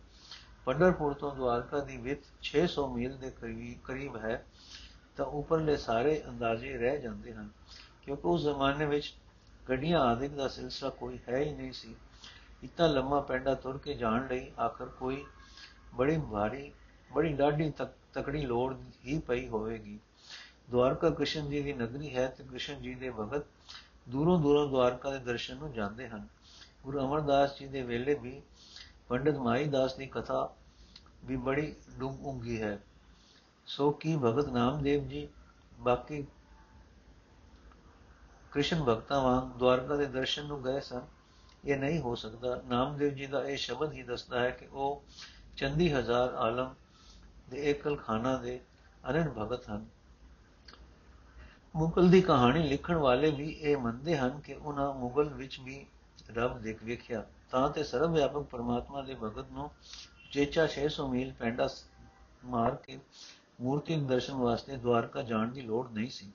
ਪੰਡਰਪੁਰ 0.65 1.13
ਤੋਂ 1.13 1.35
ਦਵਾਰਕਾ 1.35 1.79
ਦੀ 1.79 1.97
ਵਿੱਥ 1.97 2.25
600 2.43 2.87
ਮੀਲ 2.87 3.17
ਦੇ 3.17 3.31
ਕਰੀਬ 3.85 4.17
ਹੈ, 4.17 4.45
ਤਾਂ 5.17 5.25
ਉੱਪਰਲੇ 5.25 5.77
ਸਾਰੇ 5.77 6.23
ਅੰਦਾਜ਼ੇ 6.29 6.77
ਰਹਿ 6.77 7.01
ਜਾਂਦੇ 7.01 7.33
ਹਨ, 7.33 7.49
ਕਿਉਂਕਿ 8.05 8.27
ਉਸ 8.27 8.41
ਜ਼ਮਾਨੇ 8.41 8.85
ਵਿੱਚ 8.85 9.13
ਗੱਡੀਆਂ 9.69 9.99
ਆਦਿਕ 9.99 10.31
ਦਾ 10.31 10.47
ਸਿਲਸਿਲਾ 10.47 10.89
ਕੋਈ 10.89 11.19
ਹੈ 11.29 11.37
ਹੀ 11.37 11.53
ਨਹੀਂ 11.53 11.71
ਸੀ। 11.73 11.95
ਇਤਨਾ 12.63 12.87
ਲੰਮਾ 12.87 13.19
ਪੈਂਡਾ 13.21 13.55
ਤੁਰ 13.55 13.77
ਕੇ 13.77 13.93
ਜਾਣ 13.93 14.27
ਲਈ 14.27 14.51
ਆਖਰ 14.59 14.85
ਕੋਈ 14.85 15.25
ਬੜੀ 15.95 16.17
ਭਾਰੀ, 16.31 16.71
ਬੜੀ 17.13 17.33
ਡਾਢੀ 17.33 17.69
ਤਕੜੀ 18.21 18.45
ਲੋੜ 18.45 18.75
ਹੀ 19.05 19.19
ਪਈ 19.19 19.47
ਹੋਵੇਗੀ। 19.47 19.99
ਦਵਾਰਕਾ 20.69 21.09
ਕ੍ਰਿਸ਼ਨ 21.09 21.49
ਜੀ 21.49 21.61
ਦੀ 21.61 21.73
ਨਗਰੀ 21.73 22.15
ਹੈ 22.15 22.27
ਤੇ 22.27 22.43
ਕ੍ਰਿਸ਼ਨ 22.43 22.81
ਜੀ 22.81 22.95
ਦੇ 22.95 23.09
ਭਗਤ 23.09 23.45
ਦੂਰੋਂ 24.09 24.39
ਦੂਰੋਂ 24.39 24.67
ਦਵਾਰਕਾ 24.67 25.11
ਦੇ 25.11 25.19
ਦਰਸ਼ਨ 25.19 25.57
ਨੂੰ 25.57 25.73
ਜਾਂਦੇ 25.73 26.09
ਹਨ। 26.09 26.27
ਗੁਰੂ 26.83 26.99
ਅਮਰਦਾਸ 26.99 27.59
ਜੀ 27.59 27.67
ਦੇ 27.67 27.81
ਵੇਲੇ 27.81 28.13
ਵੀ 28.13 28.41
ਪੰਡਿਤ 29.09 29.35
ਮਾਈ 29.35 29.65
ਦਾਸ 29.65 29.95
ਦੀ 29.95 30.05
ਕਥਾ 30.05 30.55
ਵੀ 31.25 31.35
ਬੜੀ 31.35 31.75
ਡੂੰਘੀ 31.97 32.61
ਹੈ। 32.61 32.83
ਸੋ 33.65 33.91
ਕੀ 33.91 34.17
ਭਗਤ 34.17 34.49
ਨਾਮਦੇਵ 34.49 35.07
ਜੀ, 35.07 35.27
ਬਾਕੀ 35.79 36.25
ਕ੍ਰਿਸ਼ਨ 38.51 38.83
ਭਗਤਾਂ 38.83 39.21
ਵਾਂਗ 39.21 39.59
ਦਵਾਰਕਾ 39.59 39.95
ਦੇ 39.95 40.05
ਦਰਸ਼ਨ 40.05 40.45
ਨੂੰ 40.45 40.63
ਗਏ 40.63 40.79
ਸਨ? 40.79 41.01
ਇਹ 41.65 41.77
ਨਹੀਂ 41.77 41.99
ਹੋ 41.99 42.15
ਸਕਦਾ। 42.15 42.61
ਨਾਮਦੇਵ 42.65 43.13
ਜੀ 43.13 43.25
ਦਾ 43.25 43.43
ਇਹ 43.43 43.57
ਸ਼ਬਦ 43.57 43.93
ਹੀ 43.93 44.03
ਦੱਸਦਾ 44.03 44.39
ਹੈ 44.39 44.49
ਕਿ 44.49 44.65
ਉਹ 44.65 45.03
ਚੰਦੀ 45.57 45.93
ਹਜ਼ਾਰ 45.93 46.33
ਆਲਮ 46.33 46.75
ਦੇ 47.49 47.69
ਏਕਲ 47.69 47.95
ਖਾਨਾ 47.95 48.37
ਦੇ 48.37 48.59
ਅਨੰਦ 49.09 49.29
ਭਗਤ 49.29 49.69
ਹਨ। 49.69 49.85
ਮੁਗਲ 51.75 52.09
ਦੀ 52.09 52.21
ਕਹਾਣੀ 52.21 52.67
ਲਿਖਣ 52.67 52.95
ਵਾਲੇ 52.95 53.31
ਵੀ 53.31 53.49
ਇਹ 53.49 53.77
ਮੰਨਦੇ 53.77 54.17
ਹਨ 54.17 54.39
ਕਿ 54.39 54.53
ਉਹਨਾਂ 54.53 54.93
ਮੁਗਲ 54.93 55.23
ਵਿੱਚ 55.23 55.59
ਵੀ 55.59 55.85
ਰੱਬ 56.33 56.59
ਦੇਖ 56.59 56.83
ਵੇਖਿਆ, 56.83 57.25
ਤਾਂ 57.51 57.69
ਤੇ 57.69 57.83
ਸਰਵ 57.83 58.13
ਵਿਆਪਕ 58.13 58.41
ਪਰਮਾਤਮਾ 58.41 59.01
ਦੇ 59.01 59.15
ਭਗਤ 59.23 59.51
ਨੂੰ 59.51 59.71
ਚੇਚਾ 60.31 60.67
600 60.67 61.07
ਮੀਲ 61.07 61.33
ਪੈਂਡਾ 61.33 61.67
ਮਾਰ 62.45 62.75
ਕੇ 62.75 62.99
ਮੂਰਤੀ 63.61 63.95
ਦੇ 63.95 64.05
ਦਰਸ਼ਨ 64.05 64.33
ਵਾਸਤੇ 64.33 64.77
ਦਵਾਰਕਾ 64.77 65.21
ਜਾਣ 65.21 65.47
ਦੀ 65.47 65.61
ਲੋੜ 65.61 65.91
ਨਹੀਂ 65.91 66.09
ਸੀ। 66.09 66.31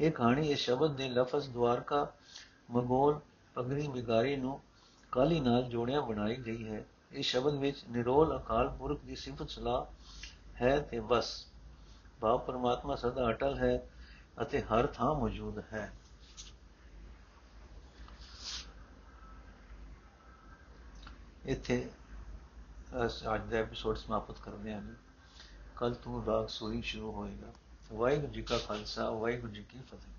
ਇਹ 0.00 0.12
ਕਹਾਣੀ 0.12 0.50
ਇਸ 0.50 0.58
ਸ਼ਬਦ 0.58 0.96
ਦੇ 0.96 1.08
ਲਫ਼ਜ਼ 1.08 1.50
ਦਵਾਰਕਾ, 1.50 2.12
ਮਗੋਲ, 2.70 3.20
ਪਗਰੀ, 3.54 3.86
ਵਿਗਾਰੀ 3.86 4.36
ਨੂੰ 4.36 4.60
ਕਾਲੀ 5.12 5.40
ਨਾਲ 5.40 5.62
ਜੋੜਿਆ 5.62 6.00
ਬਣਾਈ 6.00 6.36
ਗਈ 6.36 6.68
ਹੈ। 6.68 6.84
ਇਸ 7.12 7.26
ਸ਼ਬਦ 7.26 7.54
ਵਿੱਚ 7.54 7.84
ਨਿਰੋਲ 7.90 8.36
ਅਕਾਲ 8.36 8.68
ਪੁਰਖ 8.68 9.00
ਦੀ 9.00 9.16
ਸਿਫਤ 9.16 9.50
ਸਲਾਹ 9.50 9.97
ਹੈ 10.62 10.78
ਤੇ 10.80 11.00
ਬਸ। 11.00 11.30
ਭਾਵ 12.20 12.38
ਪਰਮਾਤਮਾ 12.38 12.96
ਸਦਾ 12.96 13.28
ਅਟਲ 13.30 13.58
ਹੈ 13.58 13.76
ਅਤੇ 14.42 14.60
ਹਰ 14.62 14.86
ਥਾਂ 14.86 15.14
ਮੌਜੂਦ 15.14 15.58
ਹੈ। 15.72 15.92
ਇੱਥੇ 21.44 21.76
ਅੱਜ 23.04 23.50
ਦਾ 23.50 23.56
ਐਪੀਸੋਡ 23.56 23.96
ਸਮਾਪਤ 23.96 24.38
ਕਰਦੇ 24.38 24.72
ਹਾਂ 24.72 24.82
ਕੱਲ 25.76 25.94
ਤੋਂ 25.94 26.24
ਰਾਗ 26.26 26.46
ਸੂਰੀ 26.48 26.82
ਸ਼ੁਰੂ 26.82 27.12
ਹੋਏਗਾ। 27.12 27.52
ਵਾਹਿਗੁਰੂ 27.90 28.32
ਜੀ 28.32 28.42
ਕਾ 28.42 28.58
ਖਾਲਸਾ, 28.58 29.10
ਵਾਹਿਗੁਰੂ 29.10 29.52
ਜੀ 29.52 29.62
ਕੀ 29.62 29.78
ਫਤਿਹ। 29.80 30.17